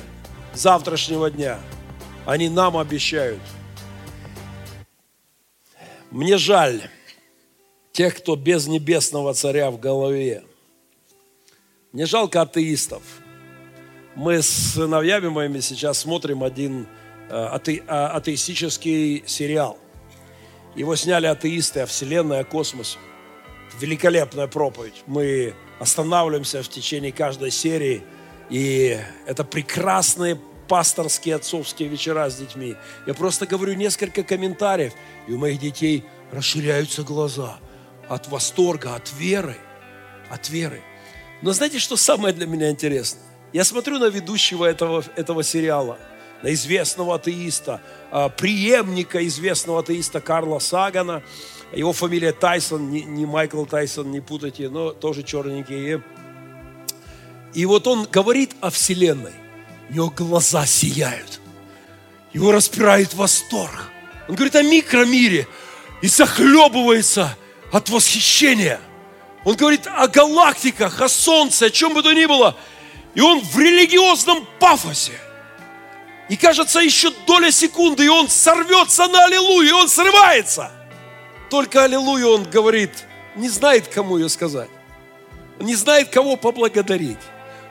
завтрашнего 0.54 1.30
дня. 1.30 1.58
Они 2.24 2.48
нам 2.48 2.76
обещают. 2.76 3.40
Мне 6.10 6.38
жаль 6.38 6.82
тех, 7.92 8.16
кто 8.16 8.36
без 8.36 8.66
небесного 8.66 9.34
царя 9.34 9.70
в 9.70 9.78
голове. 9.78 10.44
Мне 11.96 12.04
жалко 12.04 12.42
атеистов– 12.42 13.02
мы 14.16 14.40
с 14.40 14.48
сыновьями 14.48 15.28
моими 15.28 15.60
сейчас 15.60 15.98
смотрим 15.98 16.42
один 16.42 16.86
э, 17.28 17.34
ате, 17.34 17.82
а, 17.86 18.08
атеистический 18.16 19.22
сериал. 19.26 19.78
Его 20.74 20.96
сняли 20.96 21.26
атеисты 21.26 21.80
о 21.80 21.86
Вселенной, 21.86 22.40
о 22.40 22.44
космосе. 22.44 22.98
Великолепная 23.78 24.46
проповедь. 24.46 25.02
Мы 25.06 25.54
останавливаемся 25.78 26.62
в 26.62 26.68
течение 26.68 27.12
каждой 27.12 27.50
серии. 27.50 28.02
И 28.48 28.98
это 29.26 29.44
прекрасные 29.44 30.38
пасторские 30.66 31.36
отцовские 31.36 31.90
вечера 31.90 32.28
с 32.30 32.36
детьми. 32.36 32.74
Я 33.06 33.12
просто 33.12 33.46
говорю 33.46 33.74
несколько 33.74 34.22
комментариев, 34.22 34.94
и 35.28 35.32
у 35.32 35.38
моих 35.38 35.60
детей 35.60 36.04
расширяются 36.32 37.02
глаза 37.02 37.58
от 38.08 38.28
восторга, 38.28 38.94
от 38.94 39.12
веры, 39.12 39.56
от 40.30 40.48
веры. 40.48 40.82
Но 41.42 41.52
знаете, 41.52 41.78
что 41.78 41.96
самое 41.96 42.34
для 42.34 42.46
меня 42.46 42.70
интересное? 42.70 43.22
Я 43.52 43.64
смотрю 43.64 43.98
на 43.98 44.06
ведущего 44.06 44.64
этого, 44.64 45.04
этого 45.16 45.42
сериала, 45.42 45.98
на 46.42 46.52
известного 46.52 47.16
атеиста, 47.16 47.80
а, 48.10 48.28
преемника 48.28 49.26
известного 49.26 49.80
атеиста 49.80 50.20
Карла 50.20 50.58
Сагана. 50.58 51.22
Его 51.72 51.92
фамилия 51.92 52.32
Тайсон, 52.32 52.90
не, 52.90 53.02
не 53.02 53.26
Майкл 53.26 53.64
Тайсон, 53.64 54.10
не 54.10 54.20
путайте, 54.20 54.68
но 54.68 54.90
тоже 54.90 55.22
черненький. 55.22 56.02
И 57.54 57.64
вот 57.64 57.86
он 57.86 58.04
говорит 58.04 58.54
о 58.60 58.70
Вселенной. 58.70 59.32
У 59.88 59.94
него 59.94 60.10
глаза 60.10 60.66
сияют. 60.66 61.40
Его 62.32 62.52
распирает 62.52 63.14
восторг. 63.14 63.90
Он 64.28 64.34
говорит 64.34 64.56
о 64.56 64.62
микромире. 64.62 65.46
и 66.02 66.08
захлебывается 66.08 67.36
от 67.72 67.88
восхищения. 67.88 68.78
Он 69.46 69.54
говорит 69.54 69.86
о 69.86 70.08
галактиках, 70.08 71.00
о 71.00 71.08
Солнце, 71.08 71.66
о 71.66 71.70
чем 71.70 71.94
бы 71.94 72.02
то 72.02 72.12
ни 72.12 72.26
было. 72.26 72.56
И 73.14 73.20
он 73.20 73.40
в 73.40 73.56
религиозном 73.56 74.44
пафосе. 74.58 75.12
И 76.28 76.36
кажется, 76.36 76.80
еще 76.80 77.12
доля 77.28 77.52
секунды, 77.52 78.06
и 78.06 78.08
он 78.08 78.28
сорвется 78.28 79.06
на 79.06 79.24
аллилуйю, 79.26 79.68
и 79.68 79.72
он 79.72 79.88
срывается. 79.88 80.72
Только 81.48 81.84
аллилуйя 81.84 82.26
он 82.26 82.42
говорит, 82.42 82.90
не 83.36 83.48
знает, 83.48 83.86
кому 83.86 84.18
ее 84.18 84.28
сказать. 84.28 84.68
Он 85.60 85.66
не 85.66 85.76
знает, 85.76 86.08
кого 86.08 86.36
поблагодарить. 86.36 87.22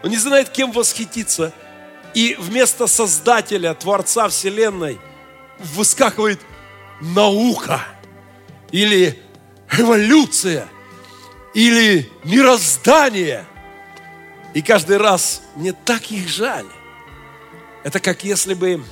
Он 0.02 0.12
не 0.12 0.18
знает, 0.18 0.48
кем 0.52 0.72
восхититься. 0.72 1.52
И 2.14 2.38
вместо 2.40 2.88
Создателя, 2.88 3.74
Творца 3.74 4.30
Вселенной, 4.30 4.98
выскакивает 5.60 6.40
наука 7.02 7.82
или 8.72 9.22
эволюция 9.78 10.70
или 11.56 12.12
мироздание. 12.26 13.46
И 14.54 14.62
каждый 14.62 14.98
раз 14.98 15.42
мне 15.56 15.74
так 15.74 16.12
их 16.12 16.28
жаль. 16.28 16.68
Это 17.84 18.00
как 18.00 18.24
если 18.24 18.54
бы, 18.54 18.84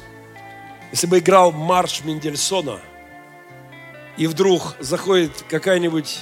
если 0.91 1.05
бы 1.05 1.19
играл 1.19 1.51
марш 1.51 2.01
Мендельсона, 2.03 2.79
и 4.17 4.27
вдруг 4.27 4.75
заходит 4.79 5.43
какая-нибудь 5.49 6.19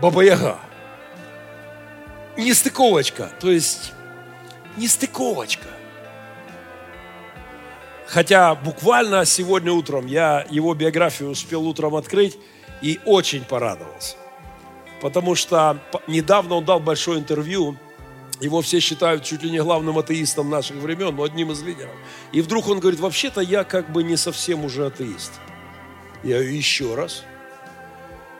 баба-яга. 0.00 0.58
Нестыковочка, 2.36 3.32
то 3.40 3.50
есть 3.50 3.92
нестыковочка. 4.76 5.66
Хотя 8.06 8.54
буквально 8.54 9.24
сегодня 9.24 9.72
утром 9.72 10.06
я 10.06 10.46
его 10.50 10.74
биографию 10.74 11.30
успел 11.30 11.66
утром 11.66 11.94
открыть 11.94 12.38
и 12.82 13.00
очень 13.04 13.44
порадовался. 13.44 14.19
Потому 15.00 15.34
что 15.34 15.78
недавно 16.06 16.56
он 16.56 16.64
дал 16.64 16.80
большое 16.80 17.18
интервью, 17.18 17.76
его 18.40 18.62
все 18.62 18.80
считают 18.80 19.22
чуть 19.24 19.42
ли 19.42 19.50
не 19.50 19.62
главным 19.62 19.98
атеистом 19.98 20.48
наших 20.48 20.76
времен, 20.76 21.14
но 21.14 21.24
одним 21.24 21.52
из 21.52 21.62
лидеров. 21.62 21.94
И 22.32 22.40
вдруг 22.40 22.68
он 22.68 22.80
говорит, 22.80 23.00
вообще-то 23.00 23.40
я 23.40 23.64
как 23.64 23.92
бы 23.92 24.02
не 24.02 24.16
совсем 24.16 24.64
уже 24.64 24.86
атеист. 24.86 25.32
Я 26.22 26.36
говорю, 26.36 26.52
еще 26.52 26.94
раз. 26.94 27.22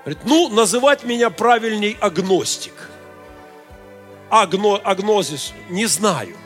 Говорит, 0.05 0.25
ну, 0.25 0.49
называть 0.49 1.05
меня 1.05 1.29
правильней 1.29 1.97
агностик. 2.01 2.73
Агно, 4.31 4.77
агнозис, 4.77 5.53
не 5.69 5.87
знаю. 5.87 6.37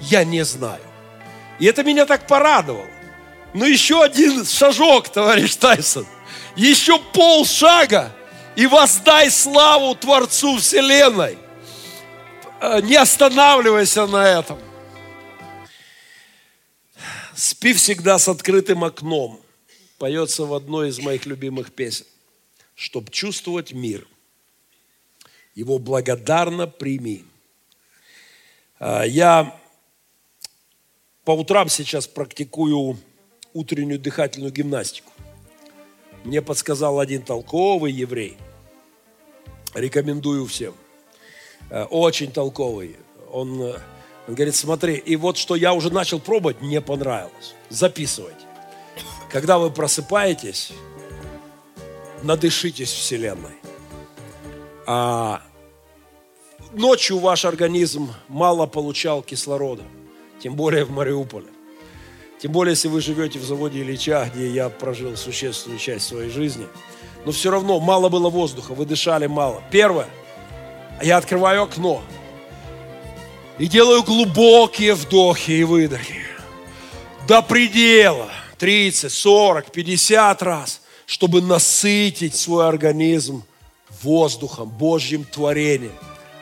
Я 0.00 0.24
не 0.24 0.44
знаю. 0.44 0.82
И 1.60 1.66
это 1.66 1.84
меня 1.84 2.06
так 2.06 2.26
порадовало. 2.26 2.86
Но 3.52 3.64
еще 3.64 4.02
один 4.02 4.44
шажок, 4.44 5.08
товарищ 5.08 5.54
Тайсон. 5.54 6.06
Еще 6.56 6.98
полшага, 7.12 8.12
и 8.56 8.66
воздай 8.66 9.30
славу 9.30 9.94
Творцу 9.94 10.56
Вселенной. 10.56 11.38
Э, 12.60 12.80
не 12.80 12.96
останавливайся 12.96 14.06
на 14.06 14.40
этом. 14.40 14.58
Спи 17.34 17.72
всегда 17.72 18.18
с 18.18 18.28
открытым 18.28 18.84
окном. 18.84 19.40
Поется 19.98 20.44
в 20.44 20.54
одной 20.54 20.90
из 20.90 20.98
моих 20.98 21.26
любимых 21.26 21.72
песен. 21.72 22.06
Чтоб 22.74 23.10
чувствовать 23.10 23.72
мир. 23.72 24.06
Его 25.54 25.78
благодарно 25.78 26.66
прими. 26.66 27.24
Э, 28.78 29.02
я 29.06 29.58
по 31.24 31.32
утрам 31.32 31.68
сейчас 31.68 32.06
практикую 32.06 32.98
утреннюю 33.52 33.98
дыхательную 33.98 34.52
гимнастику. 34.52 35.13
Мне 36.24 36.42
подсказал 36.42 36.98
один 36.98 37.22
толковый 37.22 37.92
еврей. 37.92 38.36
Рекомендую 39.74 40.46
всем. 40.46 40.74
Э, 41.70 41.84
очень 41.84 42.32
толковый. 42.32 42.96
Он, 43.30 43.60
э, 43.60 43.78
он 44.26 44.34
говорит, 44.34 44.54
смотри, 44.54 44.94
и 44.94 45.16
вот 45.16 45.36
что 45.36 45.54
я 45.54 45.74
уже 45.74 45.92
начал 45.92 46.18
пробовать, 46.18 46.62
мне 46.62 46.80
понравилось. 46.80 47.54
Записывайте. 47.68 48.46
Когда 49.30 49.58
вы 49.58 49.70
просыпаетесь, 49.70 50.72
надышитесь 52.22 52.90
Вселенной. 52.90 53.56
А 54.86 55.42
ночью 56.72 57.18
ваш 57.18 57.44
организм 57.44 58.12
мало 58.28 58.66
получал 58.66 59.22
кислорода 59.22 59.82
тем 60.40 60.56
более 60.56 60.84
в 60.84 60.90
Мариуполе. 60.90 61.53
Тем 62.44 62.52
более, 62.52 62.72
если 62.72 62.88
вы 62.88 63.00
живете 63.00 63.38
в 63.38 63.42
заводе 63.42 63.80
Ильича, 63.80 64.30
где 64.34 64.50
я 64.50 64.68
прожил 64.68 65.16
существенную 65.16 65.78
часть 65.78 66.06
своей 66.06 66.28
жизни. 66.28 66.66
Но 67.24 67.32
все 67.32 67.50
равно 67.50 67.80
мало 67.80 68.10
было 68.10 68.28
воздуха, 68.28 68.74
вы 68.74 68.84
дышали 68.84 69.26
мало. 69.26 69.62
Первое, 69.70 70.08
я 71.02 71.16
открываю 71.16 71.62
окно 71.62 72.02
и 73.56 73.66
делаю 73.66 74.02
глубокие 74.02 74.92
вдохи 74.92 75.52
и 75.52 75.64
выдохи. 75.64 76.20
До 77.26 77.40
предела. 77.40 78.28
30, 78.58 79.10
40, 79.10 79.72
50 79.72 80.42
раз, 80.42 80.82
чтобы 81.06 81.40
насытить 81.40 82.34
свой 82.34 82.68
организм 82.68 83.42
воздухом, 84.02 84.68
Божьим 84.68 85.24
творением. 85.24 85.96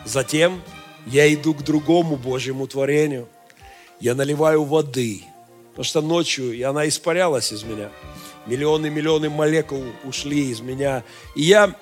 Затем 0.04 0.62
я 1.06 1.32
иду 1.32 1.54
к 1.54 1.62
другому 1.62 2.16
Божьему 2.16 2.66
творению– 2.66 3.28
я 4.02 4.16
наливаю 4.16 4.64
воды, 4.64 5.22
потому 5.72 5.84
что 5.84 6.00
ночью, 6.00 6.52
и 6.52 6.62
она 6.62 6.88
испарялась 6.88 7.52
из 7.52 7.64
меня. 7.64 7.90
Миллионы-миллионы 8.46 9.30
молекул 9.30 9.82
ушли 10.04 10.50
из 10.50 10.60
меня. 10.60 11.04
И 11.34 11.42
я 11.42 11.74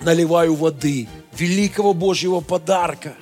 наливаю 0.00 0.54
воды, 0.54 1.08
великого 1.36 1.94
Божьего 1.94 2.40
подарка. 2.40 3.14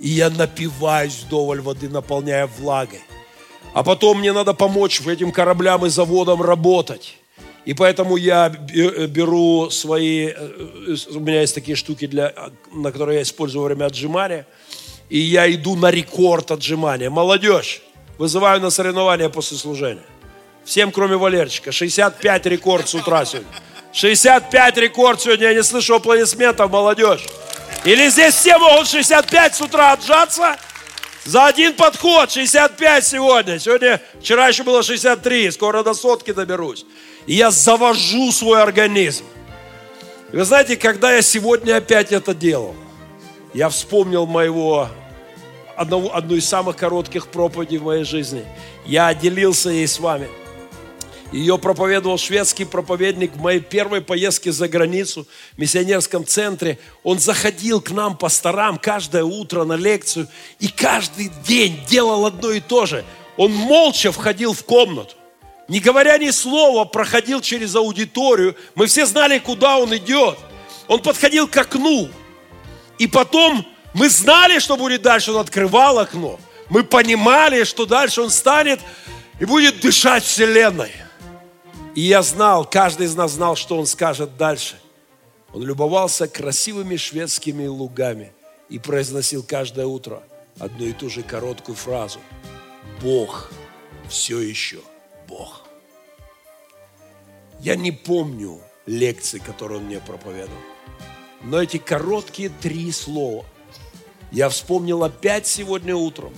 И 0.00 0.08
я 0.08 0.30
напиваюсь 0.30 1.22
вдоволь 1.24 1.60
воды, 1.60 1.88
наполняя 1.88 2.46
влагой. 2.46 3.00
А 3.72 3.82
потом 3.82 4.18
мне 4.18 4.32
надо 4.32 4.52
помочь 4.52 5.00
этим 5.06 5.32
кораблям 5.32 5.86
и 5.86 5.88
заводам 5.88 6.42
работать. 6.42 7.16
И 7.64 7.74
поэтому 7.74 8.16
я 8.16 8.48
беру 8.48 9.70
свои, 9.70 10.26
э, 10.26 10.96
у 11.14 11.20
меня 11.20 11.42
есть 11.42 11.54
такие 11.54 11.76
штуки, 11.76 12.06
для, 12.06 12.34
на 12.72 12.90
которые 12.90 13.18
я 13.18 13.22
использую 13.22 13.62
во 13.62 13.68
время 13.68 13.86
отжимания– 13.86 14.46
и 15.12 15.18
я 15.18 15.52
иду 15.52 15.76
на 15.76 15.90
рекорд 15.90 16.52
отжимания. 16.52 17.10
Молодежь, 17.10 17.82
вызываю 18.22 18.60
на 18.60 18.70
соревнования 18.70 19.28
после 19.28 19.56
служения. 19.56 20.04
Всем, 20.64 20.92
кроме 20.92 21.16
Валерчика. 21.16 21.72
65 21.72 22.46
рекорд 22.46 22.88
с 22.88 22.94
утра 22.94 23.24
сегодня. 23.24 23.50
65 23.92 24.76
рекорд 24.76 25.20
сегодня. 25.20 25.48
Я 25.48 25.54
не 25.54 25.64
слышу 25.64 25.96
аплодисментов, 25.96 26.70
молодежь. 26.70 27.26
Или 27.84 28.08
здесь 28.10 28.34
все 28.34 28.58
могут 28.58 28.86
65 28.86 29.56
с 29.56 29.60
утра 29.60 29.90
отжаться? 29.94 30.56
За 31.24 31.46
один 31.46 31.74
подход 31.74 32.30
65 32.30 33.04
сегодня. 33.04 33.58
Сегодня, 33.58 34.00
вчера 34.20 34.46
еще 34.46 34.62
было 34.62 34.84
63, 34.84 35.50
скоро 35.50 35.82
до 35.82 35.92
сотки 35.92 36.32
доберусь. 36.32 36.86
И 37.26 37.34
я 37.34 37.50
завожу 37.50 38.30
свой 38.30 38.62
организм. 38.62 39.24
вы 40.30 40.44
знаете, 40.44 40.76
когда 40.76 41.12
я 41.12 41.22
сегодня 41.22 41.74
опять 41.76 42.12
это 42.12 42.34
делал, 42.36 42.76
я 43.52 43.68
вспомнил 43.68 44.26
моего 44.26 44.88
одного, 45.76 46.14
одну 46.14 46.36
из 46.36 46.48
самых 46.48 46.76
коротких 46.76 47.28
проповедей 47.28 47.78
в 47.78 47.84
моей 47.84 48.04
жизни. 48.04 48.44
Я 48.86 49.12
делился 49.14 49.70
ей 49.70 49.86
с 49.86 49.98
вами. 49.98 50.28
Ее 51.32 51.56
проповедовал 51.56 52.18
шведский 52.18 52.66
проповедник 52.66 53.34
в 53.34 53.40
моей 53.40 53.60
первой 53.60 54.02
поездке 54.02 54.52
за 54.52 54.68
границу 54.68 55.26
в 55.54 55.58
миссионерском 55.58 56.26
центре. 56.26 56.78
Он 57.02 57.18
заходил 57.18 57.80
к 57.80 57.90
нам, 57.90 58.18
пасторам, 58.18 58.78
каждое 58.78 59.24
утро 59.24 59.64
на 59.64 59.76
лекцию 59.76 60.28
и 60.60 60.68
каждый 60.68 61.30
день 61.46 61.80
делал 61.88 62.26
одно 62.26 62.50
и 62.50 62.60
то 62.60 62.84
же. 62.84 63.02
Он 63.38 63.50
молча 63.50 64.12
входил 64.12 64.52
в 64.52 64.62
комнату. 64.64 65.14
Не 65.68 65.80
говоря 65.80 66.18
ни 66.18 66.28
слова, 66.30 66.84
проходил 66.84 67.40
через 67.40 67.74
аудиторию. 67.74 68.54
Мы 68.74 68.86
все 68.86 69.06
знали, 69.06 69.38
куда 69.38 69.78
он 69.78 69.96
идет. 69.96 70.38
Он 70.86 71.00
подходил 71.00 71.48
к 71.48 71.56
окну. 71.56 72.10
И 72.98 73.06
потом 73.06 73.66
мы 73.94 74.08
знали, 74.08 74.58
что 74.58 74.76
будет 74.76 75.02
дальше. 75.02 75.32
Он 75.32 75.40
открывал 75.40 75.98
окно. 75.98 76.38
Мы 76.68 76.84
понимали, 76.84 77.64
что 77.64 77.86
дальше 77.86 78.22
он 78.22 78.30
станет 78.30 78.80
и 79.38 79.44
будет 79.44 79.80
дышать 79.80 80.24
Вселенной. 80.24 80.92
И 81.94 82.00
я 82.00 82.22
знал, 82.22 82.64
каждый 82.64 83.06
из 83.06 83.14
нас 83.14 83.32
знал, 83.32 83.56
что 83.56 83.78
он 83.78 83.86
скажет 83.86 84.36
дальше. 84.36 84.80
Он 85.52 85.62
любовался 85.62 86.26
красивыми 86.26 86.96
шведскими 86.96 87.66
лугами 87.66 88.32
и 88.70 88.78
произносил 88.78 89.42
каждое 89.42 89.84
утро 89.84 90.22
одну 90.58 90.86
и 90.86 90.92
ту 90.92 91.10
же 91.10 91.22
короткую 91.22 91.76
фразу. 91.76 92.20
Бог 93.02 93.50
все 94.08 94.40
еще 94.40 94.80
Бог. 95.28 95.62
Я 97.60 97.76
не 97.76 97.92
помню 97.92 98.60
лекции, 98.86 99.38
которые 99.38 99.78
он 99.78 99.84
мне 99.84 100.00
проповедовал. 100.00 100.56
Но 101.42 101.62
эти 101.62 101.76
короткие 101.76 102.48
три 102.48 102.90
слова 102.92 103.44
я 104.32 104.48
вспомнил 104.48 105.04
опять 105.04 105.46
сегодня 105.46 105.94
утром, 105.94 106.32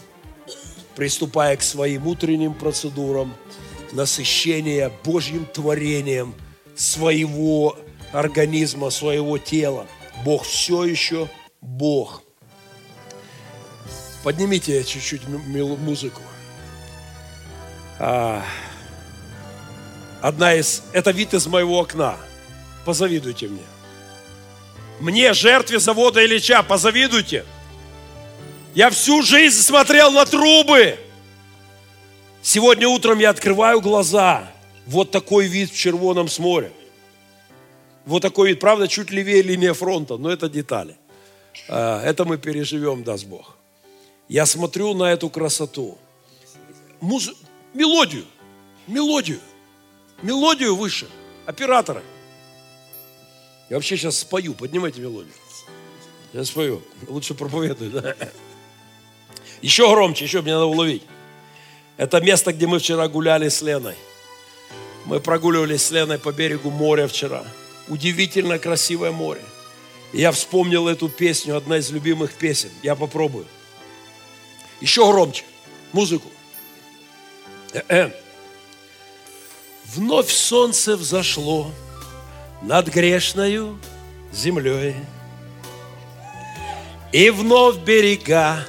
приступая 0.97 1.57
к 1.57 1.63
своим 1.63 2.07
утренним 2.09 2.53
процедурам, 2.53 3.33
насыщения 3.93 4.93
Божьим 5.05 5.47
творением 5.47 6.35
своего 6.75 7.79
организма, 8.13 8.91
своего 8.91 9.39
тела. 9.39 9.87
Бог 10.25 10.45
все 10.45 10.85
еще 10.85 11.29
Бог. 11.61 12.23
Поднимите 14.25 14.83
чуть-чуть 14.83 15.29
музыку. 15.29 16.21
А, 18.01 18.43
одна 20.21 20.55
из, 20.55 20.83
это 20.93 21.13
вид 21.13 21.33
из 21.33 21.47
моего 21.47 21.79
окна. 21.79 22.17
Позавидуйте 22.85 23.47
мне. 23.47 23.63
Мне, 24.99 25.33
жертве 25.33 25.79
завода 25.79 26.25
Ильича, 26.25 26.63
позавидуйте. 26.63 27.45
Я 28.75 28.91
всю 28.91 29.23
жизнь 29.23 29.63
смотрел 29.63 30.11
на 30.11 30.27
трубы. 30.27 30.99
Сегодня 32.43 32.89
утром 32.89 33.21
я 33.21 33.31
открываю 33.31 33.81
глаза. 33.81 34.51
Вот 34.87 35.13
такой 35.13 35.47
вид 35.47 35.71
в 35.71 35.77
Червоном 35.79 36.29
море. 36.39 36.73
Вот 38.05 38.21
такой 38.21 38.49
вид, 38.49 38.61
правда, 38.61 38.89
чуть 38.89 39.11
левее 39.11 39.43
линии 39.43 39.71
фронта, 39.71 40.17
но 40.17 40.29
это 40.29 40.49
детали. 40.49 40.97
А, 41.69 42.03
это 42.03 42.25
мы 42.25 42.37
переживем, 42.37 43.05
даст 43.05 43.27
Бог. 43.27 43.57
Я 44.29 44.45
смотрю 44.45 44.93
на 44.95 45.13
эту 45.13 45.31
красоту. 45.31 45.97
Муз... 47.01 47.31
Мелодию. 47.75 48.25
Мелодию. 48.89 49.39
Мелодию 50.21 50.75
выше. 50.75 51.07
Оператора. 51.47 52.03
Я 53.71 53.77
вообще 53.77 53.97
сейчас 53.97 54.19
спою. 54.19 54.53
Поднимайте 54.53 55.01
мелодию. 55.01 55.33
Я 56.33 56.45
спою. 56.45 56.83
Лучше 57.09 57.35
проповедую, 57.35 57.91
да? 57.91 58.17
Еще 59.65 59.89
громче, 59.89 60.27
еще 60.27 60.43
мне 60.43 60.53
надо 60.53 60.67
уловить. 60.67 61.03
Это 61.97 62.21
место, 62.21 62.53
где 62.53 62.67
мы 62.67 62.79
вчера 62.79 63.09
гуляли 63.09 63.49
с 63.49 63.63
Леной. 63.63 63.95
Мы 65.07 65.21
прогуливались 65.21 65.87
с 65.87 65.91
Леной 65.91 66.19
по 66.19 66.33
берегу 66.33 66.71
моря 66.71 67.09
вчера. 67.09 67.43
Удивительно 67.89 68.59
красивое 68.59 69.11
море. 69.11 69.41
И 70.13 70.21
я 70.21 70.33
вспомнил 70.33 70.87
эту 70.87 71.09
песню, 71.09 71.57
одна 71.57 71.79
из 71.79 71.91
любимых 71.91 72.35
песен. 72.35 72.69
Я 72.83 72.95
попробую. 72.95 73.47
Еще 74.83 75.11
громче. 75.11 75.45
Музыку. 75.95 76.29
Э-э. 77.73 78.11
Вновь 79.95 80.31
солнце 80.31 80.95
взошло 80.95 81.73
над 82.61 82.89
грешною 82.89 83.79
землей. 84.31 84.97
И 87.13 87.31
вновь 87.31 87.79
берега 87.79 88.67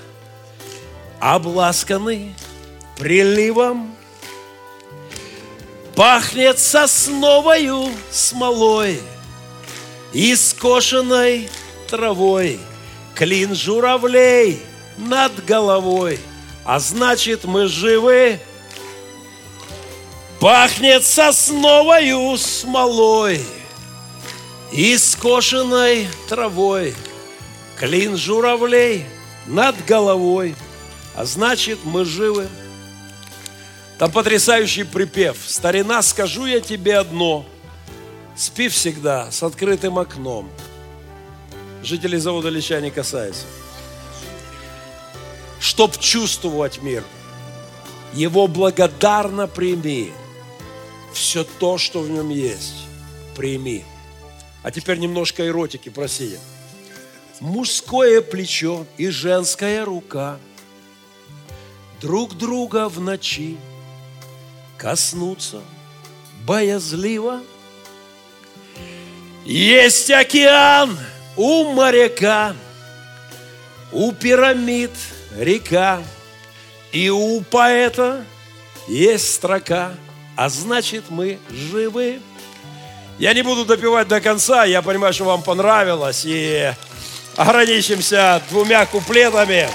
обласканы 1.19 2.33
приливом. 2.97 3.95
Пахнет 5.95 6.59
сосновою 6.59 7.89
смолой 8.11 8.99
и 10.11 10.35
скошенной 10.35 11.49
травой, 11.89 12.59
клин 13.15 13.55
журавлей 13.55 14.61
над 14.97 15.45
головой, 15.45 16.19
а 16.65 16.79
значит 16.79 17.45
мы 17.45 17.67
живы. 17.67 18.39
Пахнет 20.41 21.05
сосновою 21.05 22.37
смолой 22.37 23.41
и 24.73 24.97
скошенной 24.97 26.07
травой, 26.27 26.93
клин 27.79 28.17
журавлей 28.17 29.05
над 29.47 29.75
головой, 29.85 30.55
а 31.15 31.25
значит 31.25 31.79
мы 31.83 32.05
живы. 32.05 32.47
Там 33.97 34.11
потрясающий 34.11 34.83
припев. 34.83 35.37
Старина, 35.45 36.01
скажу 36.01 36.45
я 36.45 36.59
тебе 36.59 36.97
одно. 36.97 37.45
Спи 38.35 38.67
всегда 38.67 39.31
с 39.31 39.41
открытым 39.41 39.97
окном. 39.97 40.49
Жителей 41.83 42.17
завода 42.17 42.49
Лича 42.49 42.81
не 42.81 42.91
касается. 42.91 43.45
Чтоб 45.59 45.97
чувствовать 45.97 46.81
мир, 46.81 47.03
его 48.13 48.47
благодарно 48.47 49.47
прими. 49.47 50.11
Все 51.13 51.45
то, 51.45 51.77
что 51.77 52.01
в 52.01 52.09
нем 52.09 52.29
есть, 52.29 52.87
прими. 53.37 53.85
А 54.63 54.71
теперь 54.71 54.97
немножко 54.97 55.47
эротики, 55.47 55.87
проси. 55.87 56.37
Мужское 57.39 58.21
плечо 58.21 58.85
и 58.97 59.07
женская 59.09 59.85
рука 59.85 60.39
друг 62.01 62.35
друга 62.35 62.89
в 62.89 62.99
ночи– 62.99 63.57
коснуться 64.77 65.61
боязливо. 66.45 67.41
Есть 69.45 70.09
океан 70.11 70.97
у 71.35 71.71
моряка, 71.73 72.55
у 73.91 74.11
пирамид 74.11 74.91
река, 75.37 76.01
и 76.91 77.09
у 77.09 77.41
поэта 77.41 78.25
есть 78.87 79.33
строка, 79.33 79.93
а 80.35 80.49
значит 80.49 81.05
мы 81.09 81.39
живы. 81.49 82.19
Я 83.19 83.33
не 83.33 83.43
буду 83.43 83.65
допивать 83.65 84.07
до 84.07 84.19
конца, 84.19 84.65
я 84.65 84.81
понимаю, 84.81 85.13
что 85.13 85.25
вам 85.25 85.41
понравилось, 85.41 86.23
и 86.25 86.73
ограничимся 87.35 88.41
двумя 88.49 88.85
куплетами. 88.85 89.69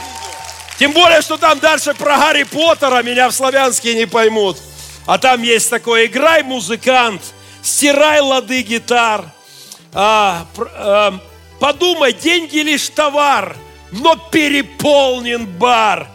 Тем 0.81 0.93
более, 0.93 1.21
что 1.21 1.37
там 1.37 1.59
дальше 1.59 1.93
про 1.93 2.17
Гарри 2.17 2.45
Поттера 2.45 3.03
меня 3.03 3.29
в 3.29 3.35
славянске 3.35 3.95
не 3.95 4.07
поймут. 4.07 4.57
А 5.05 5.19
там 5.19 5.43
есть 5.43 5.69
такое, 5.69 6.07
играй, 6.07 6.43
музыкант, 6.43 7.21
стирай 7.63 8.21
лады 8.21 8.63
гитар. 8.63 9.27
А, 9.93 10.47
а, 10.57 11.21
подумай, 11.61 12.15
деньги 12.15 12.61
лишь 12.61 12.89
товар, 12.89 13.59
но 13.93 14.17
переполнен 14.17 15.45
бар. 15.45 16.09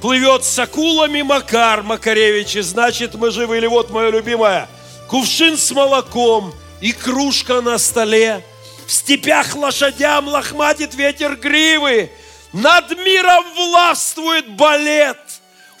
Плывет 0.00 0.44
с 0.44 0.56
акулами 0.56 1.22
Макар 1.22 1.82
Макаревич, 1.82 2.54
и 2.54 2.60
значит 2.60 3.16
мы 3.16 3.32
живы. 3.32 3.56
Или 3.56 3.66
вот 3.66 3.90
мое 3.90 4.10
любимое, 4.10 4.68
кувшин 5.08 5.58
с 5.58 5.72
молоком 5.72 6.54
и 6.80 6.92
кружка 6.92 7.60
на 7.60 7.76
столе. 7.76 8.44
В 8.86 8.92
степях 8.92 9.56
лошадям 9.56 10.28
лохматит 10.28 10.94
ветер 10.94 11.34
гривы, 11.34 12.12
над 12.52 12.90
миром 12.98 13.44
властвует 13.54 14.56
балет, 14.56 15.18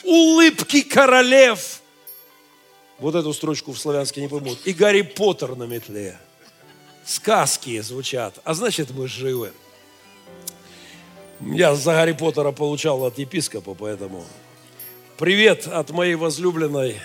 улыбки 0.04 0.82
королев– 0.82 1.80
вот 3.02 3.16
эту 3.16 3.32
строчку 3.32 3.72
в 3.72 3.78
славянске 3.80 4.20
не 4.20 4.28
поймут. 4.28 4.60
И 4.64 4.72
Гарри 4.72 5.02
Поттер 5.02 5.56
на 5.56 5.64
метле. 5.64 6.16
Сказки 7.04 7.80
звучат. 7.80 8.38
А 8.44 8.54
значит, 8.54 8.92
мы 8.92 9.08
живы. 9.08 9.50
Я 11.40 11.74
за 11.74 11.94
Гарри 11.94 12.12
Поттера 12.12 12.52
получал 12.52 13.04
от 13.04 13.18
епископа, 13.18 13.74
поэтому... 13.74 14.24
Привет 15.18 15.66
от 15.66 15.90
моей 15.90 16.14
возлюбленной. 16.14 17.00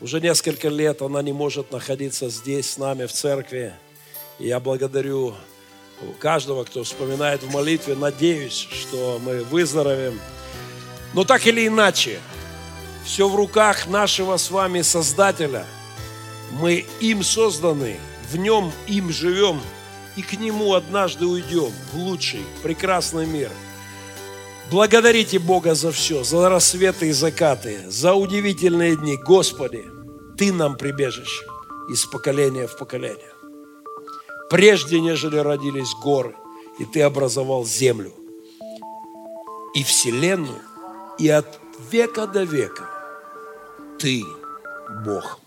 Уже 0.00 0.20
несколько 0.20 0.68
лет 0.68 1.02
она 1.02 1.22
не 1.22 1.32
может 1.32 1.72
находиться 1.72 2.28
здесь 2.28 2.70
с 2.70 2.78
нами 2.78 3.06
в 3.06 3.12
церкви. 3.12 3.74
И 4.38 4.46
я 4.46 4.60
благодарю 4.60 5.34
каждого, 6.18 6.64
кто 6.64 6.84
вспоминает 6.84 7.42
в 7.42 7.50
молитве. 7.50 7.94
Надеюсь, 7.94 8.68
что 8.70 9.20
мы 9.24 9.44
выздоровеем. 9.44 10.20
Но 11.14 11.24
так 11.24 11.46
или 11.46 11.66
иначе, 11.66 12.20
все 13.04 13.28
в 13.28 13.34
руках 13.34 13.86
нашего 13.86 14.36
с 14.36 14.50
вами 14.50 14.82
Создателя. 14.82 15.64
Мы 16.52 16.86
им 17.00 17.22
созданы, 17.22 17.98
в 18.30 18.36
нем 18.36 18.72
им 18.86 19.10
живем, 19.10 19.60
и 20.16 20.22
к 20.22 20.32
нему 20.32 20.74
однажды 20.74 21.26
уйдем 21.26 21.72
в 21.92 21.96
лучший, 21.96 22.44
прекрасный 22.62 23.26
мир. 23.26 23.50
Благодарите 24.70 25.38
Бога 25.38 25.74
за 25.74 25.90
все, 25.90 26.22
за 26.22 26.48
рассветы 26.48 27.08
и 27.08 27.12
закаты, 27.12 27.80
за 27.88 28.14
удивительные 28.14 28.96
дни. 28.96 29.16
Господи, 29.16 29.84
Ты 30.36 30.52
нам 30.52 30.76
прибежище 30.76 31.44
из 31.88 32.04
поколения 32.06 32.66
в 32.66 32.76
поколение. 32.76 33.29
Прежде, 34.50 35.00
нежели 35.00 35.36
родились 35.36 35.94
горы, 35.94 36.34
и 36.80 36.84
Ты 36.84 37.02
образовал 37.02 37.64
землю 37.64 38.12
и 39.74 39.84
вселенную, 39.84 40.60
и 41.18 41.28
от 41.28 41.60
века 41.92 42.26
до 42.26 42.42
века 42.42 42.90
Ты 44.00 44.24
Бог. 45.04 45.38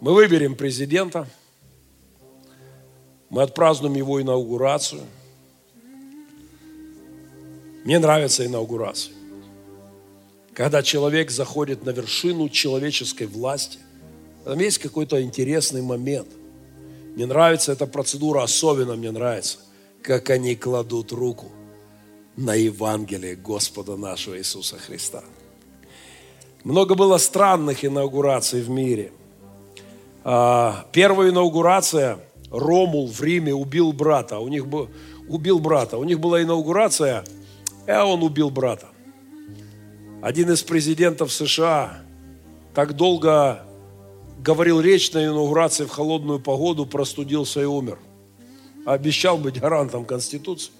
Мы 0.00 0.12
выберем 0.12 0.56
президента, 0.56 1.28
мы 3.30 3.42
отпразднуем 3.42 3.94
его 3.94 4.20
инаугурацию. 4.20 5.02
Мне 7.84 8.00
нравится 8.00 8.44
инаугурация. 8.44 9.14
Когда 10.52 10.82
человек 10.82 11.30
заходит 11.30 11.84
на 11.84 11.90
вершину 11.90 12.48
человеческой 12.48 13.28
власти, 13.28 13.78
там 14.48 14.58
есть 14.60 14.78
какой-то 14.78 15.20
интересный 15.20 15.82
момент. 15.82 16.28
Мне 17.14 17.26
нравится 17.26 17.70
эта 17.70 17.86
процедура, 17.86 18.42
особенно 18.42 18.96
мне 18.96 19.10
нравится, 19.10 19.58
как 20.00 20.30
они 20.30 20.54
кладут 20.54 21.12
руку 21.12 21.52
на 22.34 22.54
Евангелие 22.54 23.36
Господа 23.36 23.98
нашего 23.98 24.38
Иисуса 24.38 24.78
Христа. 24.78 25.22
Много 26.64 26.94
было 26.94 27.18
странных 27.18 27.84
инаугураций 27.84 28.62
в 28.62 28.70
мире. 28.70 29.12
А, 30.24 30.86
первая 30.92 31.28
инаугурация, 31.28 32.18
Ромул 32.50 33.06
в 33.06 33.20
Риме 33.22 33.52
убил 33.52 33.92
брата. 33.92 34.38
У 34.38 34.48
них 34.48 34.66
был, 34.66 34.88
убил 35.28 35.58
брата. 35.58 35.98
У 35.98 36.04
них 36.04 36.20
была 36.20 36.42
инаугурация, 36.42 37.22
а 37.86 38.06
он 38.06 38.22
убил 38.22 38.48
брата. 38.48 38.86
Один 40.22 40.50
из 40.50 40.62
президентов 40.62 41.34
США 41.34 41.98
так 42.72 42.94
долго 42.96 43.67
говорил 44.48 44.80
речь 44.80 45.12
на 45.12 45.26
инаугурации 45.26 45.84
в 45.84 45.90
холодную 45.90 46.40
погоду, 46.40 46.86
простудился 46.86 47.60
и 47.60 47.64
умер. 47.64 47.98
Обещал 48.86 49.36
быть 49.36 49.60
гарантом 49.60 50.06
Конституции. 50.06 50.72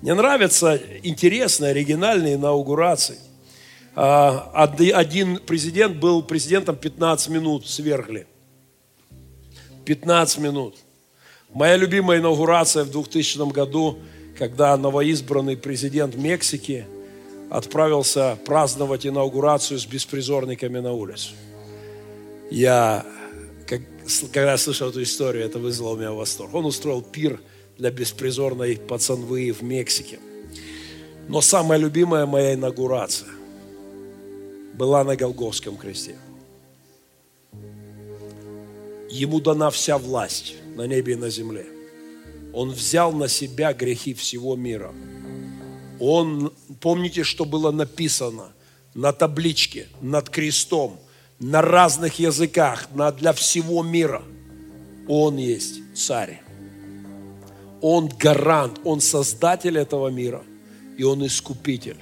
Мне 0.00 0.14
нравятся 0.14 0.80
интересные, 1.04 1.70
оригинальные 1.70 2.34
инаугурации. 2.34 3.18
А, 3.94 4.50
один 4.52 5.38
президент 5.38 5.98
был 5.98 6.24
президентом 6.24 6.74
15 6.74 7.28
минут 7.28 7.68
свергли. 7.68 8.26
15 9.84 10.38
минут. 10.38 10.74
Моя 11.54 11.76
любимая 11.76 12.18
инаугурация 12.18 12.82
в 12.82 12.90
2000 12.90 13.52
году, 13.52 14.00
когда 14.36 14.76
новоизбранный 14.76 15.56
президент 15.56 16.16
Мексики 16.16 16.84
отправился 17.48 18.36
праздновать 18.44 19.06
инаугурацию 19.06 19.78
с 19.78 19.86
беспризорниками 19.86 20.80
на 20.80 20.90
улицу. 20.90 21.34
Я, 22.50 23.06
как, 23.66 23.80
когда 24.32 24.56
слышал 24.58 24.90
эту 24.90 25.02
историю, 25.02 25.44
это 25.44 25.58
вызвало 25.58 25.94
у 25.94 25.96
меня 25.96 26.12
восторг. 26.12 26.54
Он 26.54 26.66
устроил 26.66 27.02
пир– 27.02 27.40
для 27.82 27.90
беспризорной 27.90 28.76
пацанвы 28.76 29.52
в 29.52 29.62
Мексике. 29.62 30.18
Но 31.28 31.40
самая 31.40 31.78
любимая 31.78 32.26
моя 32.26 32.54
инаугурация 32.54 33.28
была 34.74 35.04
на 35.04 35.16
Голговском 35.16 35.76
кресте. 35.76 36.16
Ему 39.10 39.40
дана 39.40 39.70
вся 39.70 39.98
власть 39.98 40.54
на 40.76 40.86
небе 40.86 41.14
и 41.14 41.16
на 41.16 41.28
земле. 41.28 41.66
Он 42.52 42.70
взял 42.70 43.12
на 43.12 43.28
себя 43.28 43.72
грехи 43.72 44.14
всего 44.14 44.56
мира. 44.56 44.92
Он, 46.00 46.52
помните, 46.80 47.22
что 47.22 47.44
было 47.44 47.70
написано 47.70 48.52
на 48.94 49.12
табличке, 49.12 49.88
над 50.00 50.28
крестом, 50.30 50.98
на 51.42 51.60
разных 51.60 52.20
языках, 52.20 52.86
на, 52.94 53.10
для 53.10 53.32
всего 53.32 53.82
мира. 53.82 54.22
Он 55.08 55.36
есть 55.36 55.80
царь. 55.94 56.40
Он 57.80 58.08
гарант, 58.08 58.80
Он 58.84 59.00
создатель 59.00 59.76
этого 59.76 60.08
мира, 60.08 60.44
и 60.96 61.02
Он 61.02 61.26
искупитель. 61.26 61.98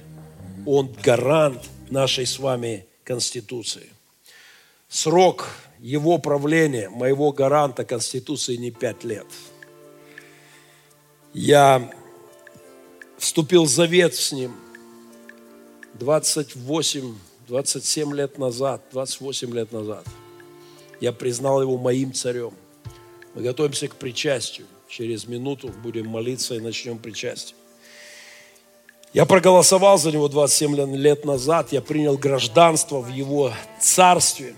Он 0.67 0.93
гарант 1.03 1.69
нашей 1.89 2.27
с 2.27 2.37
вами 2.37 2.85
Конституции. 3.03 3.89
Срок 4.87 5.47
его 5.79 6.19
правления, 6.19 6.89
моего 6.89 7.31
гаранта 7.31 7.83
Конституции 7.83 8.57
не 8.57 8.69
пять 8.69 9.03
лет. 9.03 9.25
Я 11.33 11.89
вступил 13.17 13.63
в 13.63 13.69
завет 13.69 14.13
с 14.13 14.31
ним 14.33 14.55
28, 15.95 17.15
27 17.51 18.15
лет 18.15 18.37
назад, 18.37 18.81
28 18.93 19.53
лет 19.53 19.73
назад. 19.73 20.05
Я 21.01 21.11
признал 21.11 21.61
его 21.61 21.77
моим 21.77 22.13
царем. 22.13 22.53
Мы 23.35 23.41
готовимся 23.41 23.89
к 23.89 23.95
причастию. 23.95 24.67
Через 24.87 25.27
минуту 25.27 25.67
будем 25.83 26.07
молиться 26.07 26.55
и 26.55 26.61
начнем 26.61 26.97
причастие. 26.97 27.57
Я 29.11 29.25
проголосовал 29.25 29.97
за 29.97 30.13
него 30.13 30.29
27 30.29 30.95
лет 30.95 31.25
назад, 31.25 31.73
я 31.73 31.81
принял 31.81 32.17
гражданство 32.17 33.01
в 33.01 33.09
его 33.09 33.51
царстве. 33.81 34.55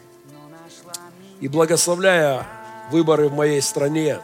И 1.41 1.47
благословляя 1.47 2.45
выборы 2.91 3.27
в 3.27 3.33
моей 3.33 3.63
стране, 3.63 4.19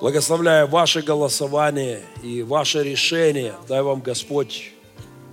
благословляя 0.00 0.66
ваше 0.66 1.02
голосование 1.02 2.00
и 2.22 2.42
ваше 2.42 2.82
решение, 2.82 3.54
дай 3.68 3.82
вам 3.82 4.00
Господь 4.00 4.73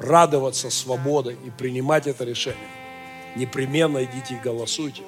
радоваться 0.01 0.69
свободой 0.69 1.37
и 1.45 1.49
принимать 1.51 2.07
это 2.07 2.23
решение. 2.23 2.59
Непременно 3.35 4.03
идите 4.03 4.35
и 4.35 4.39
голосуйте. 4.39 5.03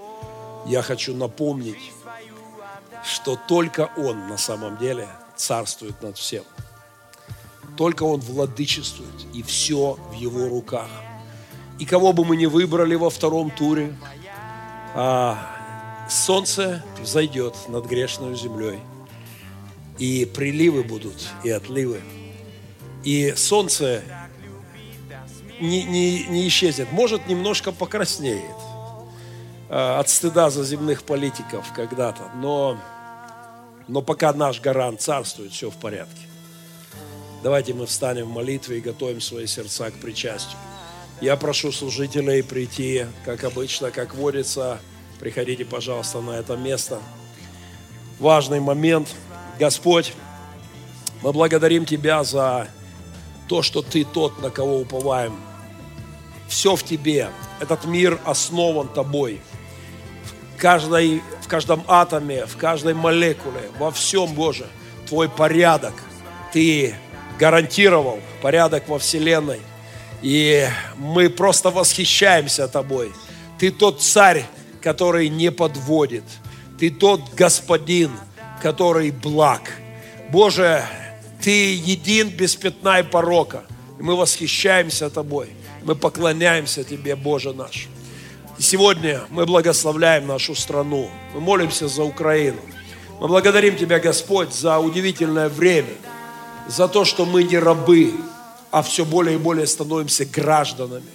Я 0.66 0.82
хочу 0.82 1.14
напомнить, 1.16 1.92
что 3.04 3.38
только 3.48 3.90
Он 3.98 4.28
на 4.28 4.38
самом 4.38 4.78
деле 4.78 5.08
царствует 5.36 6.02
над 6.02 6.18
всем. 6.18 6.44
Только 7.76 8.04
Он 8.04 8.20
владычествует, 8.22 9.26
и 9.34 9.42
все 9.44 9.98
в 10.12 10.14
Его 10.14 10.48
руках. 10.48 10.90
И 11.80 11.86
кого 11.86 12.14
бы 12.14 12.24
мы 12.24 12.38
ни 12.38 12.46
выбрали 12.46 12.96
во 12.96 13.10
втором 13.10 13.50
туре, 13.50 13.98
а, 14.96 15.38
солнце 16.10 16.84
взойдет 17.02 17.56
над 17.68 17.88
грешной 17.88 18.36
землей, 18.36 18.80
и 19.98 20.26
приливы 20.26 20.84
будут, 20.84 21.30
и 21.44 21.50
отливы. 21.50 22.02
И 23.04 23.34
солнце 23.36 24.04
не, 25.60 25.84
не, 25.84 26.26
не 26.26 26.48
исчезнет, 26.48 26.92
может, 26.92 27.28
немножко 27.28 27.72
покраснеет 27.72 28.56
а, 29.70 30.00
от 30.00 30.10
стыда 30.10 30.50
за 30.50 30.64
земных 30.64 31.04
политиков 31.04 31.66
когда-то, 31.74 32.32
но 32.36 32.78
но 33.88 34.02
пока 34.02 34.34
наш 34.34 34.62
гарант 34.62 35.02
царствует, 35.02 35.52
все 35.52 35.70
в 35.70 35.76
порядке. 35.76 36.22
Давайте 37.44 37.74
мы 37.74 37.86
встанем 37.86 38.26
в 38.26 38.32
молитве 38.32 38.78
и 38.78 38.82
готовим 38.82 39.20
свои 39.20 39.46
сердца 39.46 39.92
к 39.92 39.96
причастию. 39.96 40.58
Я 41.20 41.36
прошу 41.36 41.72
служителей 41.72 42.44
прийти, 42.44 43.06
как 43.26 43.44
обычно, 43.44 43.92
как 43.92 44.16
водится. 44.16 44.80
Приходите, 45.20 45.66
пожалуйста, 45.66 46.22
на 46.22 46.32
это 46.32 46.56
место. 46.56 47.00
Важный 48.20 48.60
момент. 48.60 49.10
Господь, 49.60 50.14
мы 51.22 51.34
благодарим 51.34 51.86
Тебя 51.86 52.24
за 52.24 52.68
то, 53.54 53.62
что 53.62 53.84
Ты 53.84 54.04
тот, 54.04 54.42
на 54.42 54.50
кого 54.50 54.80
уповаем. 54.80 55.36
Все 56.48 56.76
в 56.76 56.82
Тебе. 56.82 57.30
Этот 57.60 57.86
мир 57.86 58.20
основан 58.26 58.88
Тобой. 58.88 59.42
В 60.56 60.60
каждой 60.60 61.22
в 61.40 61.48
каждом 61.48 61.84
атоме, 61.88 62.48
в 62.48 62.58
каждой 62.58 62.96
молекуле, 62.96 63.70
во 63.78 63.92
всем, 63.92 64.34
Боже, 64.34 64.66
Твой 65.08 65.30
порядок. 65.30 65.94
Ты 66.52 66.96
гарантировал 67.38 68.20
порядок 68.42 68.88
во 68.88 68.98
Вселенной. 68.98 69.62
И 70.24 70.68
мы 70.96 71.30
просто 71.30 71.70
восхищаемся 71.70 72.68
Тобой. 72.68 73.14
Ты 73.60 73.70
тот 73.70 74.02
царь, 74.02 74.48
который 74.82 75.30
не 75.30 75.52
подводит. 75.52 76.24
Ты 76.80 76.90
тот 76.90 77.22
господин, 77.36 78.14
который 78.64 79.12
благ. 79.12 79.62
Боже, 80.32 80.84
Ты 81.44 81.76
един 81.76 82.30
без 82.30 82.56
пятна 82.56 83.02
и 83.02 83.04
порока. 83.04 83.64
И 84.00 84.04
мы 84.04 84.16
восхищаемся 84.16 85.10
Тобой. 85.10 85.50
Мы 85.84 85.94
поклоняемся 85.94 86.86
Тебе, 86.86 87.18
Боже 87.18 87.54
наш. 87.54 87.90
И 88.58 88.62
сегодня 88.62 89.24
мы 89.30 89.46
благословляем 89.46 90.26
нашу 90.26 90.56
страну. 90.56 91.10
Мы 91.34 91.42
молимся 91.42 91.90
за 91.90 92.04
Украину. 92.04 92.62
Мы 93.20 93.28
благодарим 93.28 93.76
Тебя, 93.76 94.00
Господь, 94.00 94.54
за 94.54 94.80
удивительное 94.80 95.50
время, 95.50 95.96
за 96.70 96.88
то, 96.88 97.04
что 97.04 97.26
мы 97.26 97.44
не 97.44 97.60
рабы, 97.60 98.14
а 98.72 98.82
все 98.82 99.04
более 99.04 99.36
и 99.36 99.40
более 99.40 99.68
становимся 99.68 100.26
гражданами. 100.26 101.12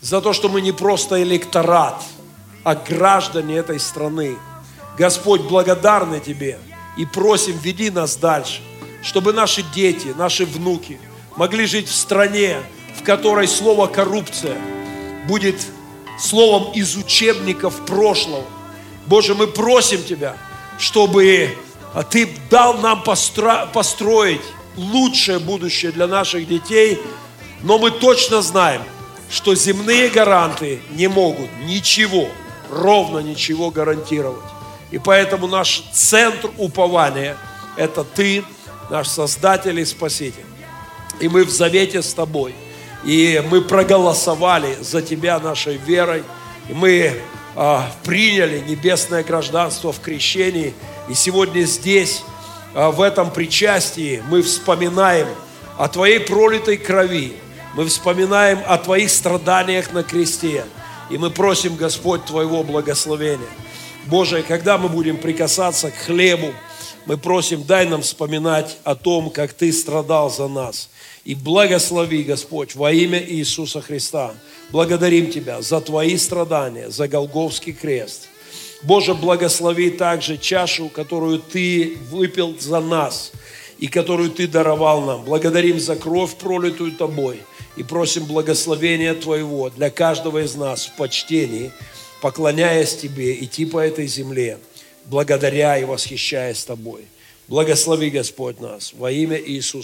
За 0.00 0.22
то, 0.22 0.32
что 0.32 0.48
мы 0.48 0.62
не 0.62 0.72
просто 0.72 1.22
электорат, 1.22 2.02
а 2.64 2.74
граждане 2.74 3.56
этой 3.56 3.78
страны. 3.78 4.38
Господь, 4.96 5.42
благодарны 5.42 6.18
Тебе 6.18 6.58
и 6.96 7.04
просим, 7.04 7.58
веди 7.58 7.90
нас 7.90 8.16
дальше, 8.16 8.62
чтобы 9.02 9.32
наши 9.32 9.62
дети, 9.74 10.14
наши 10.16 10.44
внуки 10.44 10.98
могли 11.36 11.66
жить 11.66 11.88
в 11.88 11.94
стране, 11.94 12.58
в 12.98 13.02
которой 13.02 13.48
слово 13.48 13.86
коррупция 13.86 14.56
будет 15.26 15.56
словом 16.18 16.72
из 16.72 16.96
учебников 16.96 17.84
прошлого. 17.86 18.44
Боже, 19.06 19.34
мы 19.34 19.46
просим 19.46 20.02
Тебя, 20.02 20.36
чтобы 20.78 21.56
а, 21.94 22.02
Ты 22.02 22.28
дал 22.50 22.74
нам 22.78 23.02
постро... 23.02 23.68
построить 23.72 24.42
лучшее 24.76 25.38
будущее 25.38 25.92
для 25.92 26.06
наших 26.06 26.46
детей, 26.46 26.98
но 27.62 27.78
мы 27.78 27.90
точно 27.90 28.42
знаем, 28.42 28.82
что 29.30 29.54
земные 29.54 30.08
гаранты 30.08 30.80
не 30.90 31.08
могут 31.08 31.48
ничего, 31.64 32.28
ровно 32.70 33.18
ничего 33.18 33.70
гарантировать. 33.70 34.44
И 34.90 34.98
поэтому 34.98 35.46
наш 35.46 35.84
центр 35.92 36.50
упования– 36.58 37.36
это 37.76 38.04
Ты, 38.04 38.44
наш 38.90 39.08
Создатель 39.08 39.78
и 39.78 39.84
Спаситель. 39.84 40.44
И 41.20 41.28
мы 41.28 41.44
в 41.44 41.50
завете 41.50 42.02
с 42.02 42.12
Тобой– 42.12 42.54
и 43.04 43.42
мы 43.50 43.62
проголосовали 43.62 44.76
за 44.80 45.00
Тебя 45.00 45.38
нашей 45.40 45.76
верой. 45.76 46.22
И 46.68 46.74
мы 46.74 47.14
а, 47.56 47.90
приняли 48.04 48.60
небесное 48.60 49.24
гражданство 49.24 49.92
в 49.92 50.00
крещении. 50.00 50.74
И 51.08 51.14
сегодня 51.14 51.62
здесь, 51.62 52.22
а, 52.74 52.90
в 52.90 53.00
этом 53.00 53.30
причастии, 53.30 54.22
мы 54.28 54.42
вспоминаем 54.42 55.28
о 55.78 55.88
Твоей 55.88 56.20
пролитой 56.20 56.76
крови. 56.76 57.36
Мы 57.74 57.86
вспоминаем 57.86 58.60
о 58.66 58.76
Твоих 58.76 59.10
страданиях 59.10 59.92
на 59.92 60.02
кресте. 60.02 60.66
И 61.08 61.16
мы 61.16 61.30
просим, 61.30 61.76
Господь, 61.76 62.26
Твоего 62.26 62.62
благословения. 62.62 63.48
Боже, 64.06 64.42
когда 64.42 64.76
мы 64.76 64.88
будем 64.88 65.16
прикасаться 65.16 65.90
к 65.90 65.94
хлебу, 65.94 66.52
мы 67.06 67.16
просим, 67.16 67.64
дай 67.64 67.86
нам 67.86 68.02
вспоминать 68.02 68.78
о 68.84 68.94
том, 68.94 69.30
как 69.30 69.52
Ты 69.52 69.72
страдал 69.72 70.30
за 70.30 70.48
нас. 70.48 70.90
И 71.24 71.34
благослови, 71.34 72.22
Господь, 72.22 72.74
во 72.74 72.92
имя 72.92 73.22
Иисуса 73.22 73.80
Христа. 73.80 74.34
Благодарим 74.70 75.30
Тебя 75.30 75.62
за 75.62 75.80
Твои 75.80 76.16
страдания, 76.16 76.90
за 76.90 77.08
Голговский 77.08 77.72
крест. 77.72 78.28
Боже, 78.82 79.14
благослови 79.14 79.90
также 79.90 80.38
чашу, 80.38 80.88
которую 80.88 81.38
Ты 81.38 81.98
выпил 82.10 82.56
за 82.58 82.80
нас 82.80 83.32
и 83.78 83.88
которую 83.88 84.30
Ты 84.30 84.46
даровал 84.46 85.02
нам. 85.02 85.24
Благодарим 85.24 85.78
за 85.80 85.96
кровь, 85.96 86.36
пролитую 86.36 86.92
Тобой, 86.92 87.40
и 87.76 87.82
просим 87.82 88.24
благословения 88.24 89.14
Твоего 89.14 89.70
для 89.70 89.90
каждого 89.90 90.44
из 90.44 90.54
нас 90.54 90.86
в 90.86 90.96
почтении, 90.96 91.72
поклоняясь 92.22 92.96
Тебе, 92.96 93.34
идти 93.42 93.64
по 93.64 93.78
этой 93.78 94.06
земле, 94.06 94.58
благодаря 95.06 95.78
и 95.78 95.84
восхищаясь 95.84 96.64
Тобой. 96.64 97.04
Благослови, 97.48 98.10
Господь, 98.10 98.60
нас 98.60 98.92
во 98.92 99.10
имя 99.10 99.36
Иисуса. 99.36 99.78